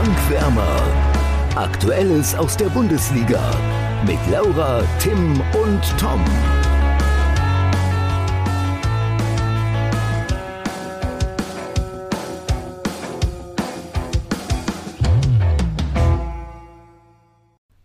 Frank 0.00 0.30
Wärmer. 0.30 0.82
Aktuelles 1.56 2.34
aus 2.34 2.56
der 2.56 2.70
Bundesliga 2.70 3.50
mit 4.06 4.18
Laura, 4.30 4.82
Tim 4.98 5.38
und 5.52 5.98
Tom. 5.98 6.24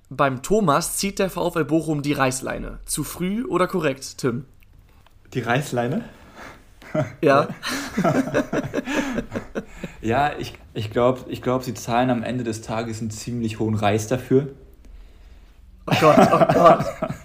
Beim 0.09 0.41
Thomas 0.41 0.95
zieht 0.95 1.19
der 1.19 1.29
VfL 1.29 1.65
Bochum 1.65 2.01
die 2.01 2.13
Reißleine. 2.13 2.79
Zu 2.85 3.03
früh 3.03 3.43
oder 3.43 3.67
korrekt, 3.67 4.19
Tim? 4.19 4.45
Die 5.33 5.41
Reißleine? 5.41 6.05
Ja. 7.19 7.49
ja, 10.01 10.31
ich, 10.37 10.53
ich 10.73 10.91
glaube, 10.91 11.21
ich 11.29 11.41
glaub, 11.41 11.63
sie 11.63 11.73
zahlen 11.73 12.09
am 12.09 12.23
Ende 12.23 12.43
des 12.43 12.61
Tages 12.61 13.01
einen 13.01 13.11
ziemlich 13.11 13.59
hohen 13.59 13.75
Reiß 13.75 14.07
dafür. 14.07 14.49
Oh 15.87 15.93
Gott, 15.99 16.17
oh 16.31 16.53
Gott. 16.53 16.85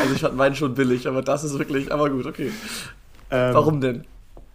Also 0.00 0.14
ich 0.14 0.20
fand 0.20 0.36
meinen 0.36 0.54
schon 0.54 0.74
billig, 0.74 1.06
aber 1.06 1.20
das 1.22 1.44
ist 1.44 1.58
wirklich, 1.58 1.92
aber 1.92 2.08
gut, 2.08 2.26
okay. 2.26 2.50
Ähm, 3.30 3.54
Warum 3.54 3.80
denn? 3.80 4.04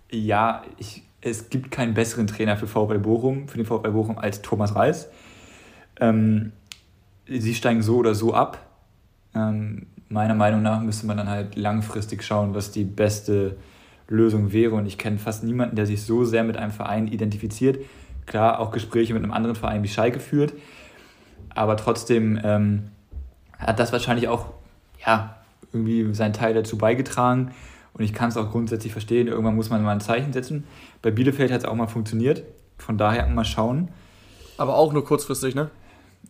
Ja, 0.09 0.63
ich, 0.77 1.03
es 1.21 1.49
gibt 1.49 1.71
keinen 1.71 1.93
besseren 1.93 2.27
Trainer 2.27 2.57
für 2.57 2.67
VfL 2.67 2.99
Bochum, 2.99 3.47
für 3.47 3.57
den 3.57 3.65
VfL 3.65 3.91
Bochum 3.91 4.17
als 4.17 4.41
Thomas 4.41 4.75
Reis. 4.75 5.07
Ähm, 5.99 6.51
sie 7.27 7.53
steigen 7.53 7.81
so 7.81 7.97
oder 7.97 8.15
so 8.15 8.33
ab. 8.33 8.59
Ähm, 9.35 9.87
meiner 10.07 10.35
Meinung 10.35 10.61
nach 10.61 10.81
müsste 10.81 11.05
man 11.05 11.17
dann 11.17 11.29
halt 11.29 11.55
langfristig 11.55 12.23
schauen, 12.23 12.55
was 12.55 12.71
die 12.71 12.83
beste 12.83 13.57
Lösung 14.09 14.51
wäre. 14.51 14.75
Und 14.75 14.85
ich 14.85 14.97
kenne 14.97 15.17
fast 15.17 15.43
niemanden, 15.43 15.75
der 15.75 15.85
sich 15.85 16.03
so 16.03 16.25
sehr 16.25 16.43
mit 16.43 16.57
einem 16.57 16.71
Verein 16.71 17.07
identifiziert. 17.07 17.79
Klar, 18.25 18.59
auch 18.59 18.71
Gespräche 18.71 19.13
mit 19.13 19.23
einem 19.23 19.33
anderen 19.33 19.55
Verein 19.55 19.83
wie 19.83 19.87
Schalke 19.87 20.19
führt. 20.19 20.53
Aber 21.49 21.77
trotzdem 21.77 22.39
ähm, 22.43 22.83
hat 23.57 23.79
das 23.79 23.91
wahrscheinlich 23.91 24.27
auch 24.27 24.47
ja, 25.05 25.37
irgendwie 25.73 26.13
seinen 26.13 26.33
Teil 26.33 26.53
dazu 26.53 26.77
beigetragen. 26.77 27.51
Und 27.93 28.03
ich 28.03 28.13
kann 28.13 28.29
es 28.29 28.37
auch 28.37 28.51
grundsätzlich 28.51 28.91
verstehen. 28.91 29.27
Irgendwann 29.27 29.55
muss 29.55 29.69
man 29.69 29.83
mal 29.83 29.91
ein 29.91 30.01
Zeichen 30.01 30.31
setzen. 30.31 30.63
Bei 31.01 31.11
Bielefeld 31.11 31.51
hat 31.51 31.61
es 31.61 31.65
auch 31.65 31.75
mal 31.75 31.87
funktioniert. 31.87 32.43
Von 32.77 32.97
daher 32.97 33.27
mal 33.27 33.45
schauen. 33.45 33.89
Aber 34.57 34.75
auch 34.75 34.93
nur 34.93 35.03
kurzfristig, 35.03 35.55
ne? 35.55 35.69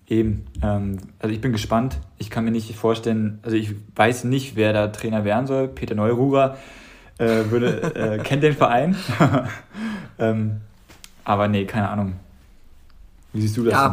Eben. 0.07 0.45
Ähm, 0.63 0.97
also 1.19 1.33
ich 1.33 1.41
bin 1.41 1.52
gespannt. 1.52 2.00
Ich 2.17 2.30
kann 2.30 2.44
mir 2.44 2.52
nicht 2.52 2.75
vorstellen, 2.75 3.39
also 3.44 3.55
ich 3.55 3.75
weiß 3.95 4.23
nicht, 4.23 4.55
wer 4.55 4.73
da 4.73 4.88
Trainer 4.88 5.23
werden 5.25 5.47
soll. 5.47 5.67
Peter 5.67 5.95
Neururer 5.95 6.57
äh, 7.20 7.52
würde, 7.52 7.95
äh, 7.95 8.17
kennt 8.23 8.44
den 8.44 8.56
Verein. 8.56 8.95
ähm, 10.20 10.62
aber 11.23 11.48
nee, 11.48 11.66
keine 11.66 11.89
Ahnung. 11.89 12.16
Wie 13.34 13.42
siehst 13.42 13.58
du 13.58 13.64
das 13.66 13.73
ja, 13.73 13.89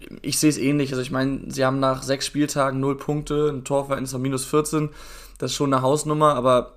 denn? 0.00 0.18
Ich 0.22 0.38
sehe 0.38 0.48
es 0.48 0.56
ähnlich. 0.56 0.92
Also 0.92 1.02
ich 1.02 1.10
meine, 1.10 1.42
sie 1.48 1.64
haben 1.64 1.78
nach 1.78 2.02
sechs 2.02 2.26
Spieltagen 2.26 2.80
null 2.80 2.96
Punkte, 2.96 3.50
ein 3.50 3.64
Torverhältnis 3.64 4.12
von 4.12 4.22
minus 4.22 4.46
14. 4.46 4.88
Das 5.38 5.50
ist 5.50 5.56
schon 5.56 5.72
eine 5.72 5.82
Hausnummer, 5.82 6.34
aber 6.34 6.76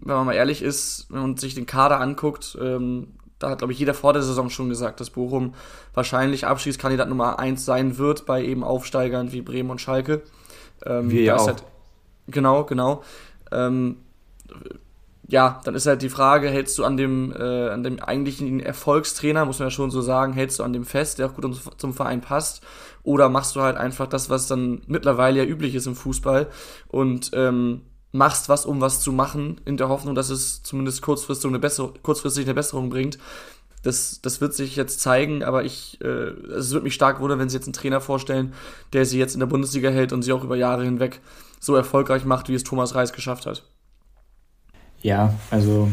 wenn 0.00 0.16
man 0.16 0.26
mal 0.26 0.34
ehrlich 0.34 0.62
ist, 0.62 1.06
wenn 1.10 1.20
man 1.20 1.36
sich 1.36 1.54
den 1.54 1.66
Kader 1.66 2.00
anguckt, 2.00 2.58
ähm, 2.60 3.08
da 3.38 3.50
hat, 3.50 3.58
glaube 3.58 3.72
ich, 3.72 3.78
jeder 3.78 3.94
vor 3.94 4.12
der 4.12 4.22
Saison 4.22 4.50
schon 4.50 4.68
gesagt, 4.68 5.00
dass 5.00 5.10
Bochum 5.10 5.54
wahrscheinlich 5.94 6.46
Abschiedskandidat 6.46 7.08
Nummer 7.08 7.38
1 7.38 7.64
sein 7.64 7.98
wird 7.98 8.26
bei 8.26 8.42
eben 8.42 8.64
Aufsteigern 8.64 9.32
wie 9.32 9.42
Bremen 9.42 9.70
und 9.70 9.80
Schalke. 9.80 10.22
Ähm, 10.84 11.10
Wir 11.10 11.22
ja 11.22 11.36
auch. 11.36 11.46
Halt, 11.46 11.62
genau, 12.28 12.64
genau. 12.64 13.02
Ähm, 13.52 13.96
ja, 15.28 15.60
dann 15.64 15.74
ist 15.74 15.86
halt 15.86 16.02
die 16.02 16.08
Frage, 16.08 16.48
hältst 16.48 16.78
du 16.78 16.84
an 16.84 16.96
dem, 16.96 17.32
äh, 17.32 17.68
an 17.68 17.82
dem 17.82 17.98
eigentlichen 17.98 18.60
Erfolgstrainer, 18.60 19.44
muss 19.44 19.58
man 19.58 19.66
ja 19.66 19.70
schon 19.70 19.90
so 19.90 20.00
sagen, 20.00 20.32
hältst 20.32 20.60
du 20.60 20.62
an 20.62 20.72
dem 20.72 20.84
fest, 20.84 21.18
der 21.18 21.26
auch 21.26 21.34
gut 21.34 21.60
zum 21.78 21.94
Verein 21.94 22.20
passt, 22.20 22.62
oder 23.02 23.28
machst 23.28 23.56
du 23.56 23.60
halt 23.60 23.76
einfach 23.76 24.06
das, 24.06 24.30
was 24.30 24.46
dann 24.46 24.82
mittlerweile 24.86 25.38
ja 25.38 25.44
üblich 25.44 25.74
ist 25.74 25.86
im 25.86 25.96
Fußball 25.96 26.48
und 26.88 27.30
ähm, 27.34 27.82
machst 28.12 28.48
was, 28.48 28.66
um 28.66 28.80
was 28.80 29.00
zu 29.00 29.12
machen, 29.12 29.60
in 29.64 29.76
der 29.76 29.88
Hoffnung, 29.88 30.14
dass 30.14 30.30
es 30.30 30.62
zumindest 30.62 31.02
kurzfristig 31.02 31.48
eine, 31.48 31.58
bessere, 31.58 31.92
kurzfristig 32.02 32.46
eine 32.46 32.54
Besserung 32.54 32.88
bringt. 32.88 33.18
Das, 33.82 34.20
das 34.22 34.40
wird 34.40 34.54
sich 34.54 34.74
jetzt 34.76 35.00
zeigen, 35.00 35.44
aber 35.44 35.64
ich, 35.64 36.00
äh, 36.02 36.30
es 36.56 36.72
würde 36.72 36.84
mich 36.84 36.94
stark 36.94 37.20
wundern, 37.20 37.38
wenn 37.38 37.48
sie 37.48 37.56
jetzt 37.56 37.66
einen 37.66 37.72
Trainer 37.72 38.00
vorstellen, 38.00 38.54
der 38.92 39.04
sie 39.04 39.18
jetzt 39.18 39.34
in 39.34 39.40
der 39.40 39.46
Bundesliga 39.46 39.90
hält 39.90 40.12
und 40.12 40.22
sie 40.22 40.32
auch 40.32 40.44
über 40.44 40.56
Jahre 40.56 40.84
hinweg 40.84 41.20
so 41.60 41.74
erfolgreich 41.74 42.24
macht, 42.24 42.48
wie 42.48 42.54
es 42.54 42.64
Thomas 42.64 42.94
Reis 42.94 43.12
geschafft 43.12 43.46
hat. 43.46 43.64
Ja, 45.02 45.34
also 45.50 45.90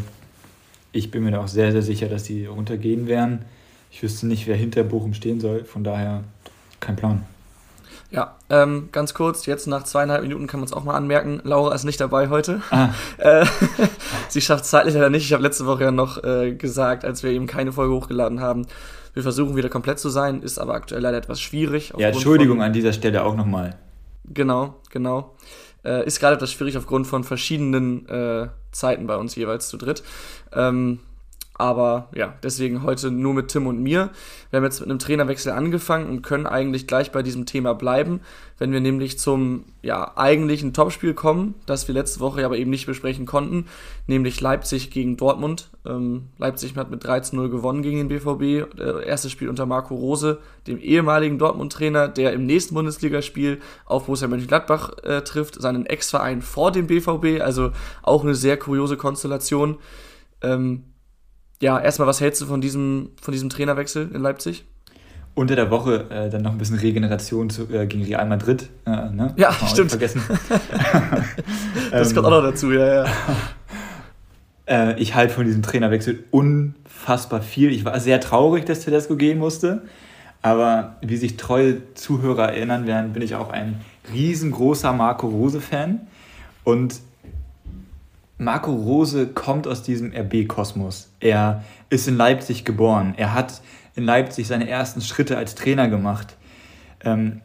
ich 0.91 1.11
bin 1.11 1.23
mir 1.23 1.31
da 1.31 1.39
auch 1.39 1.47
sehr, 1.47 1.71
sehr 1.71 1.81
sicher, 1.81 2.07
dass 2.07 2.25
sie 2.25 2.45
runtergehen 2.45 3.07
werden. 3.07 3.45
Ich 3.91 4.01
wüsste 4.01 4.27
nicht, 4.27 4.47
wer 4.47 4.55
hinter 4.55 4.83
Bochum 4.83 5.13
stehen 5.13 5.39
soll, 5.39 5.65
von 5.65 5.83
daher 5.83 6.23
kein 6.79 6.95
Plan. 6.95 7.23
Ja, 8.13 8.35
ähm, 8.51 8.89
ganz 8.91 9.15
kurz, 9.15 9.47
jetzt 9.47 9.65
nach 9.65 9.83
zweieinhalb 9.83 10.21
Minuten 10.21 10.45
kann 10.45 10.59
man 10.59 10.67
es 10.67 10.73
auch 10.73 10.83
mal 10.83 10.93
anmerken, 10.93 11.41
Laura 11.43 11.73
ist 11.73 11.83
nicht 11.83 11.99
dabei 11.99 12.29
heute. 12.29 12.61
Ah. 12.69 12.89
Äh, 13.17 13.45
sie 14.29 14.41
schafft 14.41 14.65
es 14.65 14.69
zeitlich 14.69 14.93
leider 14.93 15.09
nicht. 15.09 15.25
Ich 15.25 15.33
habe 15.33 15.41
letzte 15.41 15.65
Woche 15.65 15.83
ja 15.85 15.91
noch 15.91 16.23
äh, 16.23 16.53
gesagt, 16.53 17.05
als 17.05 17.23
wir 17.23 17.31
eben 17.31 17.47
keine 17.47 17.71
Folge 17.71 17.93
hochgeladen 17.93 18.39
haben, 18.39 18.67
wir 19.13 19.23
versuchen 19.23 19.55
wieder 19.55 19.69
komplett 19.69 19.99
zu 19.99 20.09
sein, 20.09 20.41
ist 20.41 20.59
aber 20.59 20.73
aktuell 20.73 21.01
leider 21.01 21.17
etwas 21.17 21.41
schwierig. 21.41 21.93
Ja, 21.97 22.09
Entschuldigung 22.09 22.57
von, 22.57 22.65
an 22.65 22.73
dieser 22.73 22.93
Stelle 22.93 23.23
auch 23.23 23.35
nochmal. 23.35 23.75
Genau, 24.25 24.75
genau. 24.91 25.35
Äh, 25.83 26.05
ist 26.05 26.19
gerade 26.19 26.35
etwas 26.35 26.51
schwierig 26.51 26.77
aufgrund 26.77 27.07
von 27.07 27.23
verschiedenen 27.23 28.07
äh, 28.07 28.49
Zeiten 28.71 29.07
bei 29.07 29.17
uns 29.17 29.35
jeweils 29.35 29.67
zu 29.67 29.77
dritt. 29.77 30.03
Ähm, 30.53 30.99
aber 31.55 32.09
ja, 32.15 32.33
deswegen 32.41 32.81
heute 32.81 33.11
nur 33.11 33.33
mit 33.33 33.49
Tim 33.49 33.67
und 33.67 33.81
mir. 33.81 34.09
Wir 34.49 34.57
haben 34.57 34.63
jetzt 34.63 34.79
mit 34.79 34.89
einem 34.89 34.97
Trainerwechsel 34.97 35.51
angefangen 35.51 36.09
und 36.09 36.23
können 36.23 36.47
eigentlich 36.47 36.87
gleich 36.87 37.11
bei 37.11 37.21
diesem 37.21 37.45
Thema 37.45 37.73
bleiben, 37.73 38.21
wenn 38.57 38.71
wir 38.71 38.81
nämlich 38.81 39.19
zum 39.19 39.65
ja, 39.83 40.13
eigentlichen 40.15 40.73
Topspiel 40.73 41.13
kommen, 41.13 41.53
das 41.67 41.87
wir 41.87 41.93
letzte 41.93 42.21
Woche 42.21 42.43
aber 42.43 42.57
eben 42.57 42.71
nicht 42.71 42.87
besprechen 42.87 43.27
konnten, 43.27 43.65
nämlich 44.07 44.41
Leipzig 44.41 44.89
gegen 44.89 45.15
Dortmund. 45.15 45.69
Ähm, 45.85 46.29
Leipzig 46.39 46.75
hat 46.75 46.89
mit 46.89 47.05
13-0 47.05 47.49
gewonnen 47.49 47.83
gegen 47.83 47.97
den 47.97 48.07
BVB. 48.07 48.79
Äh, 48.79 49.05
erstes 49.05 49.31
Spiel 49.31 49.49
unter 49.49 49.67
Marco 49.67 49.93
Rose, 49.93 50.39
dem 50.65 50.79
ehemaligen 50.79 51.37
Dortmund-Trainer, 51.37 52.07
der 52.07 52.33
im 52.33 52.47
nächsten 52.47 52.73
Bundesligaspiel 52.73 53.59
auf 53.85 54.05
Borussia 54.05 54.27
Mönchengladbach 54.27 54.97
äh, 55.03 55.21
trifft, 55.21 55.61
seinen 55.61 55.85
Ex-Verein 55.85 56.41
vor 56.41 56.71
dem 56.71 56.87
BVB. 56.87 57.41
Also 57.41 57.71
auch 58.01 58.23
eine 58.23 58.33
sehr 58.33 58.57
kuriose 58.57 58.97
Konstellation. 58.97 59.77
Ähm, 60.41 60.85
ja, 61.61 61.79
erstmal, 61.79 62.07
was 62.07 62.21
hältst 62.21 62.41
du 62.41 62.45
von 62.45 62.61
diesem, 62.61 63.11
von 63.21 63.31
diesem 63.31 63.49
Trainerwechsel 63.49 64.09
in 64.13 64.21
Leipzig? 64.21 64.65
Unter 65.35 65.55
der 65.55 65.71
Woche 65.71 66.05
äh, 66.11 66.29
dann 66.29 66.43
noch 66.43 66.51
ein 66.51 66.57
bisschen 66.57 66.77
Regeneration 66.77 67.49
zu, 67.49 67.63
äh, 67.73 67.87
gegen 67.87 68.03
Real 68.03 68.27
Madrid. 68.27 68.69
Äh, 68.85 69.09
ne? 69.09 69.33
Ja, 69.35 69.51
stimmt. 69.51 69.89
Vergessen. 69.89 70.21
das 71.91 72.09
ähm, 72.09 72.15
kommt 72.15 72.27
auch 72.27 72.31
noch 72.31 72.43
dazu, 72.43 72.71
ja, 72.71 73.03
ja. 73.03 73.11
Äh, 74.65 74.97
ich 74.97 75.13
halte 75.13 75.33
von 75.33 75.45
diesem 75.45 75.61
Trainerwechsel 75.61 76.23
unfassbar 76.31 77.41
viel. 77.41 77.69
Ich 77.73 77.83
war 77.83 77.99
sehr 77.99 78.21
traurig, 78.21 78.63
dass 78.63 78.79
Tedesco 78.79 79.17
gehen 79.17 79.37
musste. 79.37 79.81
Aber 80.41 80.97
wie 81.01 81.17
sich 81.17 81.37
treue 81.37 81.93
Zuhörer 81.95 82.53
erinnern 82.53 82.87
werden, 82.87 83.13
bin 83.13 83.21
ich 83.21 83.35
auch 83.35 83.49
ein 83.49 83.81
riesengroßer 84.13 84.93
Marco 84.93 85.27
Rose-Fan. 85.27 86.07
Und 86.63 87.01
Marco 88.43 88.73
Rose 88.73 89.27
kommt 89.27 89.67
aus 89.67 89.83
diesem 89.83 90.11
RB-Kosmos. 90.13 91.11
Er 91.19 91.63
ist 91.89 92.07
in 92.07 92.17
Leipzig 92.17 92.65
geboren. 92.65 93.13
Er 93.17 93.33
hat 93.33 93.61
in 93.95 94.03
Leipzig 94.03 94.47
seine 94.47 94.67
ersten 94.67 95.01
Schritte 95.01 95.37
als 95.37 95.55
Trainer 95.55 95.87
gemacht. 95.87 96.35
Ähm, 97.03 97.41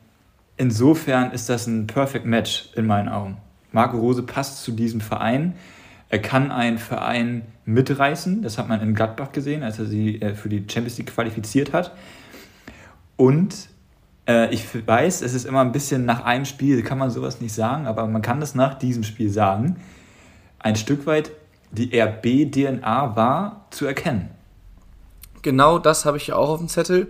insofern 0.57 1.31
ist 1.31 1.49
das 1.49 1.67
ein 1.67 1.87
Perfect 1.87 2.25
Match 2.25 2.71
in 2.75 2.87
meinen 2.87 3.09
Augen. 3.09 3.37
Marco 3.71 3.99
Rose 3.99 4.23
passt 4.23 4.63
zu 4.65 4.73
diesem 4.73 5.01
Verein. 5.01 5.55
Er 6.09 6.21
kann 6.21 6.51
einen 6.51 6.79
Verein 6.79 7.43
mitreißen. 7.65 8.43
Das 8.43 8.59
hat 8.59 8.69
man 8.69 8.81
in 8.81 8.95
Gladbach 8.95 9.33
gesehen, 9.33 9.62
als 9.62 9.79
er 9.79 9.87
sie 9.87 10.21
äh, 10.21 10.35
für 10.35 10.49
die 10.49 10.65
Champions 10.69 10.99
League 10.99 11.15
qualifiziert 11.15 11.73
hat. 11.73 11.93
Und 13.17 13.69
äh, 14.27 14.53
ich 14.55 14.65
weiß, 14.87 15.23
es 15.23 15.35
ist 15.35 15.44
immer 15.44 15.61
ein 15.61 15.73
bisschen 15.73 16.06
nach 16.06 16.25
einem 16.25 16.47
Spiel, 16.47 16.83
kann 16.83 16.99
man 16.99 17.11
sowas 17.11 17.41
nicht 17.41 17.53
sagen, 17.53 17.87
aber 17.87 18.06
man 18.06 18.23
kann 18.23 18.41
das 18.41 18.55
nach 18.55 18.75
diesem 18.75 19.05
Spiel 19.05 19.29
sagen 19.29 19.77
ein 20.58 20.76
Stück 20.76 21.06
weit 21.06 21.31
die 21.70 21.99
RB-DNA 21.99 23.16
war 23.16 23.66
zu 23.70 23.87
erkennen. 23.87 24.31
Genau 25.43 25.78
das 25.78 26.05
habe 26.05 26.16
ich 26.16 26.28
ja 26.28 26.37
auch 26.37 26.49
auf 26.49 26.58
dem 26.58 26.69
Zettel. 26.69 27.08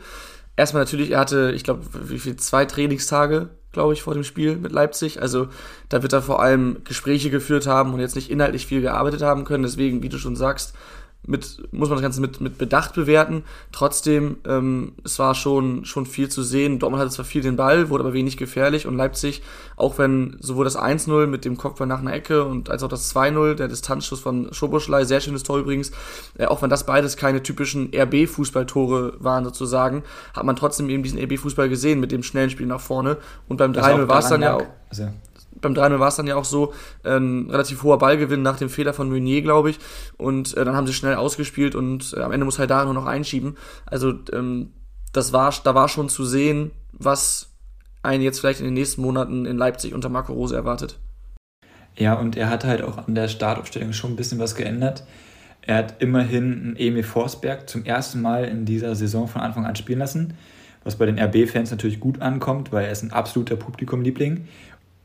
Erstmal 0.56 0.82
natürlich, 0.82 1.12
er 1.12 1.20
hatte, 1.20 1.52
ich 1.54 1.64
glaube, 1.64 1.84
wie 2.10 2.18
viel, 2.18 2.36
zwei 2.36 2.64
Trainingstage, 2.64 3.50
glaube 3.72 3.92
ich, 3.92 4.02
vor 4.02 4.14
dem 4.14 4.24
Spiel 4.24 4.56
mit 4.56 4.72
Leipzig. 4.72 5.22
Also 5.22 5.48
da 5.88 6.02
wird 6.02 6.12
er 6.12 6.22
vor 6.22 6.42
allem 6.42 6.78
Gespräche 6.84 7.30
geführt 7.30 7.66
haben 7.66 7.94
und 7.94 8.00
jetzt 8.00 8.16
nicht 8.16 8.30
inhaltlich 8.30 8.66
viel 8.66 8.80
gearbeitet 8.80 9.22
haben 9.22 9.44
können. 9.44 9.62
Deswegen, 9.62 10.02
wie 10.02 10.08
du 10.08 10.18
schon 10.18 10.36
sagst, 10.36 10.74
mit, 11.28 11.62
muss 11.72 11.88
man 11.88 11.96
das 11.96 12.02
Ganze 12.02 12.20
mit, 12.20 12.40
mit 12.40 12.58
Bedacht 12.58 12.94
bewerten. 12.94 13.44
Trotzdem, 13.70 14.38
ähm, 14.46 14.92
es 15.04 15.19
war 15.19 15.34
schon, 15.34 15.84
schon 15.84 16.06
viel 16.06 16.28
zu 16.28 16.42
sehen. 16.42 16.78
Dortmund 16.78 17.02
hatte 17.02 17.12
zwar 17.12 17.26
viel 17.26 17.42
den 17.42 17.56
Ball, 17.56 17.90
wurde 17.90 18.04
aber 18.04 18.14
wenig 18.14 18.36
gefährlich 18.38 18.86
und 18.86 18.96
Leipzig, 18.96 19.42
auch 19.76 19.98
wenn 19.98 20.38
sowohl 20.40 20.64
das 20.64 20.78
1-0 20.78 21.26
mit 21.26 21.44
dem 21.44 21.58
Kopfball 21.58 21.86
nach 21.86 22.00
einer 22.00 22.14
Ecke 22.14 22.44
und 22.44 22.70
als 22.70 22.82
auch 22.82 22.88
das 22.88 23.14
2-0, 23.14 23.54
der 23.54 23.69
Distanzschuss 23.69 24.20
von 24.20 24.52
Schoboschlei, 24.52 25.04
sehr 25.04 25.20
schönes 25.20 25.42
Tor 25.42 25.58
übrigens, 25.58 25.92
äh, 26.38 26.46
auch 26.46 26.62
wenn 26.62 26.70
das 26.70 26.86
beides 26.86 27.16
keine 27.16 27.42
typischen 27.42 27.90
RB-Fußballtore 27.92 29.14
waren 29.19 29.44
sozusagen, 29.44 30.02
hat 30.34 30.44
man 30.44 30.56
trotzdem 30.56 30.88
eben 30.88 31.02
diesen 31.02 31.19
RB-Fußball 31.19 31.69
gesehen 31.69 32.00
mit 32.00 32.10
dem 32.10 32.22
schnellen 32.22 32.50
Spiel 32.50 32.66
nach 32.66 32.81
vorne 32.81 33.19
und 33.48 33.58
beim 33.58 33.72
3-0 33.72 34.08
war 34.08 34.20
es 34.20 34.28
dann 34.28 34.42
ja 34.42 34.54
auch. 34.54 34.66
Also 34.88 35.08
beim 35.60 35.75
3-0 35.75 35.99
war 35.99 36.08
es 36.08 36.16
dann 36.16 36.26
ja 36.26 36.37
auch 36.37 36.44
so, 36.44 36.72
ein 37.05 37.49
relativ 37.50 37.82
hoher 37.82 37.99
Ballgewinn 37.99 38.43
nach 38.43 38.58
dem 38.58 38.69
Fehler 38.69 38.93
von 38.93 39.08
Meunier, 39.08 39.43
glaube 39.43 39.70
ich. 39.70 39.78
Und 40.16 40.56
äh, 40.56 40.64
dann 40.64 40.76
haben 40.76 40.87
sie 40.87 40.93
schnell 40.93 41.14
ausgespielt 41.14 41.75
und 41.75 42.14
äh, 42.16 42.20
am 42.20 42.32
Ende 42.32 42.44
muss 42.44 42.56
da 42.56 42.84
nur 42.84 42.94
noch 42.94 43.06
einschieben. 43.06 43.56
Also 43.87 44.14
ähm, 44.32 44.72
das 45.12 45.32
war, 45.32 45.52
da 45.64 45.75
war 45.75 45.88
schon 45.88 46.08
zu 46.08 46.25
sehen, 46.25 46.70
was 46.93 47.50
einen 48.02 48.22
jetzt 48.22 48.40
vielleicht 48.40 48.60
in 48.60 48.66
den 48.66 48.75
nächsten 48.75 49.02
Monaten 49.02 49.46
in 49.46 49.58
Leipzig 49.58 49.94
unter 49.94 50.08
Marco 50.08 50.32
Rose 50.32 50.55
erwartet. 50.55 50.99
Ja, 51.96 52.14
und 52.14 52.37
er 52.37 52.49
hat 52.49 52.64
halt 52.64 52.82
auch 52.82 52.99
an 52.99 53.14
der 53.14 53.28
Startaufstellung 53.28 53.93
schon 53.93 54.12
ein 54.12 54.16
bisschen 54.16 54.38
was 54.38 54.55
geändert. 54.55 55.05
Er 55.62 55.76
hat 55.76 56.00
immerhin 56.00 56.52
einen 56.52 56.76
Emil 56.76 57.02
Forsberg 57.02 57.69
zum 57.69 57.84
ersten 57.84 58.22
Mal 58.22 58.44
in 58.44 58.64
dieser 58.64 58.94
Saison 58.94 59.26
von 59.26 59.43
Anfang 59.43 59.66
an 59.66 59.76
spielen 59.76 59.99
lassen, 59.99 60.34
was 60.84 60.96
bei 60.96 61.06
den 61.06 61.19
RB-Fans 61.19 61.70
natürlich 61.70 61.99
gut 61.99 62.22
ankommt, 62.22 62.72
weil 62.72 62.87
er 62.87 62.93
ist 62.93 63.02
ein 63.02 63.10
absoluter 63.10 63.56
Publikumliebling 63.56 64.46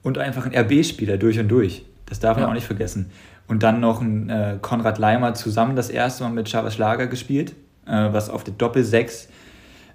und 0.03 0.17
einfach 0.17 0.45
ein 0.45 0.55
RB-Spieler 0.55 1.17
durch 1.17 1.39
und 1.39 1.47
durch. 1.47 1.85
Das 2.05 2.19
darf 2.19 2.37
man 2.37 2.43
ja. 2.43 2.49
auch 2.49 2.53
nicht 2.53 2.67
vergessen. 2.67 3.09
Und 3.47 3.63
dann 3.63 3.79
noch 3.79 4.01
ein 4.01 4.29
äh, 4.29 4.57
Konrad 4.61 4.99
Leimer 4.99 5.33
zusammen 5.33 5.75
das 5.75 5.89
erste 5.89 6.23
Mal 6.23 6.29
mit 6.29 6.49
Chavas 6.49 6.75
Schlager 6.75 7.07
gespielt, 7.07 7.53
äh, 7.87 8.09
was 8.11 8.29
auf 8.29 8.43
der 8.43 8.53
Doppel-6 8.53 9.27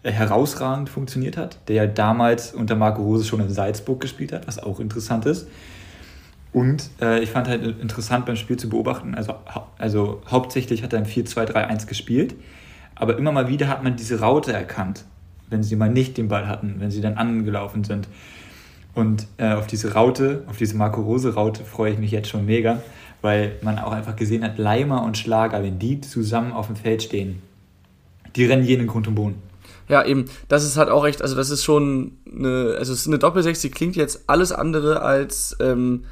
äh, 0.03 0.11
herausragend 0.11 0.89
funktioniert 0.89 1.37
hat, 1.37 1.59
der 1.69 1.77
ja 1.77 1.87
damals 1.87 2.53
unter 2.53 2.77
Marco 2.77 3.03
Rose 3.03 3.25
schon 3.25 3.41
in 3.41 3.51
Salzburg 3.51 4.01
gespielt 4.01 4.33
hat, 4.33 4.47
was 4.47 4.59
auch 4.59 4.81
interessant 4.81 5.27
ist. 5.27 5.49
Und 6.53 6.91
äh, 7.01 7.21
ich 7.21 7.31
fand 7.31 7.47
halt 7.47 7.63
interessant 7.81 8.27
beim 8.27 8.37
Spiel 8.37 8.57
zu 8.57 8.69
beobachten, 8.69 9.15
also, 9.15 9.35
also 9.77 10.23
hauptsächlich 10.31 10.83
hat 10.83 10.93
er 10.93 11.01
ein 11.01 11.07
4-2-3-1 11.07 11.87
gespielt, 11.87 12.35
aber 12.95 13.19
immer 13.19 13.33
mal 13.33 13.49
wieder 13.49 13.69
hat 13.69 13.85
man 13.85 13.97
diese 13.97 14.21
Raute 14.21 14.53
erkannt, 14.53 15.05
wenn 15.51 15.63
sie 15.63 15.77
mal 15.77 15.91
nicht 15.91 16.17
den 16.17 16.29
Ball 16.29 16.49
hatten, 16.49 16.77
wenn 16.79 16.91
sie 16.91 17.01
dann 17.01 17.15
angelaufen 17.17 17.85
sind. 17.85 18.09
Und 18.95 19.27
äh, 19.37 19.53
auf 19.53 19.67
diese 19.67 19.95
Raute, 19.95 20.43
auf 20.49 20.57
diese 20.57 20.77
Marco 20.77 21.01
Rose 21.01 21.35
Raute 21.35 21.65
freue 21.65 21.93
ich 21.93 21.99
mich 21.99 22.11
jetzt 22.11 22.29
schon 22.29 22.47
mega, 22.47 22.83
weil 23.23 23.57
man 23.63 23.79
auch 23.79 23.93
einfach 23.93 24.17
gesehen 24.17 24.43
hat, 24.43 24.59
Leimer 24.59 25.05
und 25.05 25.17
Schlager, 25.17 25.63
wenn 25.63 25.79
die 25.79 26.01
zusammen 26.01 26.53
auf 26.53 26.67
dem 26.67 26.77
Feld 26.77 27.03
stehen, 27.03 27.43
die 28.35 28.45
rennen 28.47 28.65
jeden 28.65 28.87
Grund 28.87 29.07
und 29.07 29.15
Boden. 29.15 29.43
Ja, 29.89 30.05
eben, 30.05 30.27
das 30.49 30.65
ist 30.65 30.77
halt 30.77 30.91
auch 30.91 31.07
echt, 31.07 31.23
also 31.23 31.35
das 31.35 31.51
ist 31.51 31.65
schon 31.65 32.13
eine, 32.27 32.77
also 32.79 32.93
es 32.93 33.01
ist 33.01 33.07
eine 33.07 33.19
Doppelsechs, 33.19 33.61
die 33.61 33.71
klingt 33.71 33.97
jetzt 33.97 34.25
alles 34.27 34.53
andere 34.53 35.01
als, 35.03 35.57
ähm, 35.61 36.05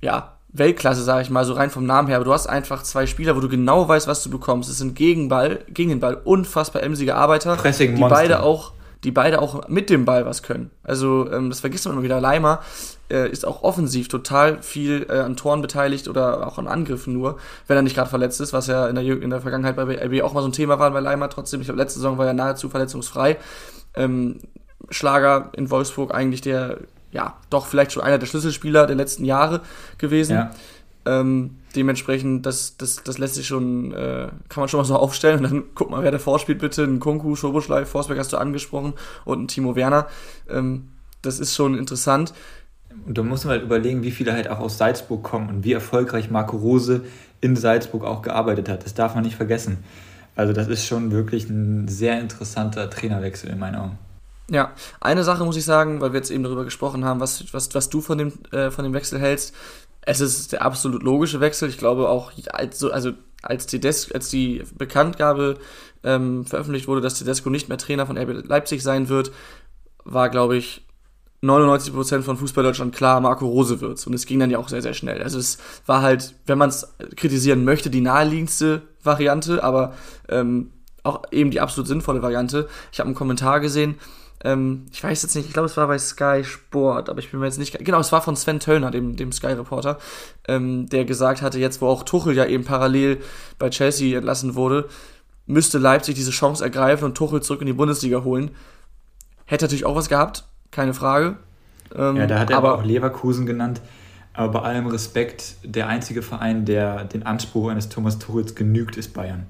ja, 0.00 0.32
Weltklasse, 0.52 1.02
sage 1.02 1.22
ich 1.22 1.30
mal, 1.30 1.44
so 1.44 1.54
rein 1.54 1.70
vom 1.70 1.86
Namen 1.86 2.08
her. 2.08 2.16
Aber 2.16 2.26
du 2.26 2.32
hast 2.32 2.46
einfach 2.46 2.82
zwei 2.82 3.06
Spieler, 3.06 3.36
wo 3.36 3.40
du 3.40 3.48
genau 3.48 3.88
weißt, 3.88 4.06
was 4.06 4.22
du 4.22 4.30
bekommst. 4.30 4.68
Es 4.68 4.78
sind 4.78 4.94
gegen 4.94 5.28
Ball, 5.28 5.60
gegen 5.68 5.90
den 5.90 6.00
Ball 6.00 6.14
unfassbar 6.14 6.82
emsige 6.82 7.14
Arbeiter, 7.14 7.56
Pressing 7.56 7.96
die 7.96 8.02
beide 8.02 8.42
auch 8.42 8.72
die 9.04 9.10
beide 9.10 9.42
auch 9.42 9.68
mit 9.68 9.90
dem 9.90 10.04
Ball 10.04 10.26
was 10.26 10.42
können. 10.42 10.70
Also 10.84 11.30
ähm, 11.30 11.50
das 11.50 11.60
vergisst 11.60 11.84
man 11.86 11.94
immer 11.94 12.04
wieder. 12.04 12.20
Leimer 12.20 12.60
äh, 13.10 13.28
ist 13.28 13.44
auch 13.44 13.62
offensiv 13.62 14.08
total 14.08 14.62
viel 14.62 15.06
äh, 15.08 15.18
an 15.18 15.36
Toren 15.36 15.60
beteiligt 15.60 16.08
oder 16.08 16.46
auch 16.46 16.58
an 16.58 16.68
Angriffen 16.68 17.12
nur, 17.12 17.38
wenn 17.66 17.76
er 17.76 17.82
nicht 17.82 17.96
gerade 17.96 18.10
verletzt 18.10 18.40
ist, 18.40 18.52
was 18.52 18.68
ja 18.68 18.86
in 18.86 18.94
der, 18.94 19.04
in 19.04 19.30
der 19.30 19.40
Vergangenheit 19.40 19.76
bei 19.76 19.82
RB 19.82 20.22
auch 20.22 20.34
mal 20.34 20.42
so 20.42 20.48
ein 20.48 20.52
Thema 20.52 20.78
war 20.78 20.90
bei 20.92 21.00
Leimer 21.00 21.28
trotzdem. 21.28 21.60
Ich 21.60 21.66
glaube, 21.66 21.80
letzte 21.80 21.98
Saison 21.98 22.16
war 22.18 22.26
er 22.26 22.32
nahezu 22.32 22.68
verletzungsfrei. 22.68 23.38
Ähm, 23.94 24.38
Schlager 24.90 25.50
in 25.56 25.70
Wolfsburg 25.70 26.14
eigentlich 26.14 26.40
der, 26.40 26.78
ja, 27.10 27.36
doch 27.50 27.66
vielleicht 27.66 27.92
schon 27.92 28.02
einer 28.02 28.18
der 28.18 28.26
Schlüsselspieler 28.26 28.86
der 28.86 28.96
letzten 28.96 29.24
Jahre 29.24 29.60
gewesen. 29.98 30.34
Ja. 30.34 30.50
Ähm, 31.04 31.58
dementsprechend, 31.76 32.46
das, 32.46 32.76
das, 32.76 33.02
das 33.02 33.18
lässt 33.18 33.34
sich 33.34 33.46
schon, 33.46 33.92
äh, 33.92 34.28
kann 34.48 34.60
man 34.60 34.68
schon 34.68 34.78
mal 34.78 34.84
so 34.84 34.96
aufstellen 34.98 35.38
und 35.38 35.50
dann 35.50 35.64
guck 35.74 35.90
mal, 35.90 36.02
wer 36.02 36.10
davor 36.10 36.38
spielt, 36.38 36.58
bitte. 36.58 36.84
Ein 36.84 37.00
Kunku, 37.00 37.36
Schoboschlei, 37.36 37.84
Forsberg 37.84 38.18
hast 38.18 38.32
du 38.32 38.36
angesprochen 38.36 38.94
und 39.24 39.42
ein 39.42 39.48
Timo 39.48 39.76
Werner. 39.76 40.06
Ähm, 40.48 40.88
das 41.22 41.38
ist 41.38 41.54
schon 41.54 41.76
interessant. 41.76 42.34
Und 43.06 43.16
da 43.16 43.22
muss 43.22 43.44
man 43.44 43.52
halt 43.52 43.62
überlegen, 43.62 44.02
wie 44.02 44.10
viele 44.10 44.32
halt 44.32 44.48
auch 44.48 44.58
aus 44.58 44.78
Salzburg 44.78 45.22
kommen 45.22 45.48
und 45.48 45.64
wie 45.64 45.72
erfolgreich 45.72 46.30
Marco 46.30 46.56
Rose 46.56 47.02
in 47.40 47.56
Salzburg 47.56 48.04
auch 48.04 48.22
gearbeitet 48.22 48.68
hat. 48.68 48.84
Das 48.84 48.94
darf 48.94 49.14
man 49.14 49.24
nicht 49.24 49.36
vergessen. 49.36 49.78
Also 50.36 50.52
das 50.52 50.68
ist 50.68 50.86
schon 50.86 51.10
wirklich 51.10 51.48
ein 51.48 51.88
sehr 51.88 52.20
interessanter 52.20 52.88
Trainerwechsel 52.90 53.50
in 53.50 53.58
meinen 53.58 53.76
Augen. 53.76 53.98
Ja, 54.50 54.72
eine 55.00 55.24
Sache 55.24 55.44
muss 55.44 55.56
ich 55.56 55.64
sagen, 55.64 56.00
weil 56.00 56.12
wir 56.12 56.18
jetzt 56.18 56.30
eben 56.30 56.42
darüber 56.42 56.64
gesprochen 56.64 57.04
haben, 57.04 57.20
was, 57.20 57.52
was, 57.54 57.74
was 57.74 57.88
du 57.88 58.00
von 58.00 58.18
dem, 58.18 58.32
äh, 58.50 58.70
von 58.70 58.84
dem 58.84 58.92
Wechsel 58.92 59.18
hältst 59.18 59.54
es 60.04 60.20
ist 60.20 60.52
der 60.52 60.62
absolut 60.62 61.02
logische 61.02 61.40
Wechsel. 61.40 61.68
Ich 61.68 61.78
glaube 61.78 62.08
auch, 62.08 62.32
als, 62.52 62.82
also 62.84 63.12
als, 63.42 63.66
Tedesco, 63.66 64.14
als 64.14 64.28
die 64.28 64.62
Bekanntgabe 64.76 65.58
ähm, 66.02 66.44
veröffentlicht 66.44 66.88
wurde, 66.88 67.00
dass 67.00 67.18
Tedesco 67.18 67.50
nicht 67.50 67.68
mehr 67.68 67.78
Trainer 67.78 68.06
von 68.06 68.18
RB 68.18 68.46
Leipzig 68.46 68.82
sein 68.82 69.08
wird, 69.08 69.32
war, 70.04 70.28
glaube 70.28 70.56
ich, 70.56 70.84
99% 71.42 72.22
von 72.22 72.36
Fußballdeutschland 72.36 72.94
klar, 72.94 73.20
Marco 73.20 73.46
Rose 73.46 73.80
wird's. 73.80 74.06
Und 74.06 74.14
es 74.14 74.26
ging 74.26 74.38
dann 74.38 74.50
ja 74.50 74.58
auch 74.58 74.68
sehr, 74.68 74.82
sehr 74.82 74.94
schnell. 74.94 75.22
Also 75.22 75.38
es 75.38 75.58
war 75.86 76.02
halt, 76.02 76.34
wenn 76.46 76.58
man 76.58 76.68
es 76.68 76.94
kritisieren 77.16 77.64
möchte, 77.64 77.90
die 77.90 78.00
naheliegendste 78.00 78.82
Variante, 79.02 79.64
aber 79.64 79.94
ähm, 80.28 80.70
auch 81.02 81.22
eben 81.32 81.50
die 81.50 81.60
absolut 81.60 81.88
sinnvolle 81.88 82.22
Variante. 82.22 82.68
Ich 82.92 83.00
habe 83.00 83.08
einen 83.08 83.16
Kommentar 83.16 83.58
gesehen, 83.58 83.96
ähm, 84.44 84.86
ich 84.92 85.02
weiß 85.02 85.22
jetzt 85.22 85.34
nicht, 85.36 85.46
ich 85.46 85.52
glaube, 85.52 85.66
es 85.66 85.76
war 85.76 85.86
bei 85.86 85.98
Sky 85.98 86.42
Sport, 86.44 87.08
aber 87.08 87.20
ich 87.20 87.30
bin 87.30 87.40
mir 87.40 87.46
jetzt 87.46 87.58
nicht. 87.58 87.78
Genau, 87.78 88.00
es 88.00 88.12
war 88.12 88.22
von 88.22 88.36
Sven 88.36 88.60
Töllner, 88.60 88.90
dem, 88.90 89.16
dem 89.16 89.32
Sky-Reporter, 89.32 89.98
ähm, 90.48 90.88
der 90.88 91.04
gesagt 91.04 91.42
hatte, 91.42 91.58
jetzt 91.58 91.80
wo 91.80 91.86
auch 91.86 92.02
Tuchel 92.02 92.34
ja 92.34 92.44
eben 92.44 92.64
parallel 92.64 93.18
bei 93.58 93.70
Chelsea 93.70 94.16
entlassen 94.16 94.54
wurde, 94.54 94.88
müsste 95.46 95.78
Leipzig 95.78 96.14
diese 96.14 96.30
Chance 96.30 96.64
ergreifen 96.64 97.04
und 97.04 97.16
Tuchel 97.16 97.42
zurück 97.42 97.60
in 97.60 97.66
die 97.66 97.72
Bundesliga 97.72 98.24
holen. 98.24 98.50
Hätte 99.44 99.64
natürlich 99.64 99.84
auch 99.84 99.96
was 99.96 100.08
gehabt, 100.08 100.44
keine 100.70 100.94
Frage. 100.94 101.36
Ähm, 101.94 102.16
ja, 102.16 102.26
da 102.26 102.38
hat 102.40 102.50
er 102.50 102.56
aber 102.56 102.74
auch 102.74 102.84
Leverkusen 102.84 103.46
genannt. 103.46 103.80
Aber 104.34 104.60
bei 104.60 104.66
allem 104.66 104.86
Respekt, 104.86 105.56
der 105.62 105.88
einzige 105.88 106.22
Verein, 106.22 106.64
der 106.64 107.04
den 107.04 107.24
Anspruch 107.24 107.68
eines 107.68 107.90
Thomas 107.90 108.18
Tuchels 108.18 108.54
genügt, 108.54 108.96
ist 108.96 109.12
Bayern. 109.12 109.46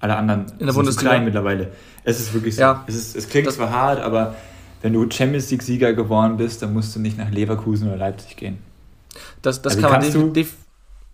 Alle 0.00 0.16
anderen 0.16 0.46
in 0.58 0.66
der 0.66 0.74
sind 0.74 0.92
zu 0.92 0.98
klein 0.98 1.24
mittlerweile. 1.24 1.72
Es 2.04 2.20
ist 2.20 2.32
wirklich 2.32 2.54
so. 2.54 2.62
Ja, 2.62 2.84
es, 2.86 2.94
ist, 2.94 3.16
es 3.16 3.28
klingt 3.28 3.50
zwar 3.50 3.70
hart, 3.70 4.00
aber 4.00 4.36
wenn 4.82 4.92
du 4.92 5.10
Champions 5.10 5.50
League-Sieger 5.50 5.92
geworden 5.92 6.36
bist, 6.36 6.62
dann 6.62 6.72
musst 6.72 6.94
du 6.94 7.00
nicht 7.00 7.18
nach 7.18 7.30
Leverkusen 7.30 7.88
oder 7.88 7.96
Leipzig 7.96 8.36
gehen. 8.36 8.58
Das, 9.42 9.60
das 9.62 9.76
also 9.76 9.88
kann 9.88 10.00
man 10.00 10.12
du 10.12 10.32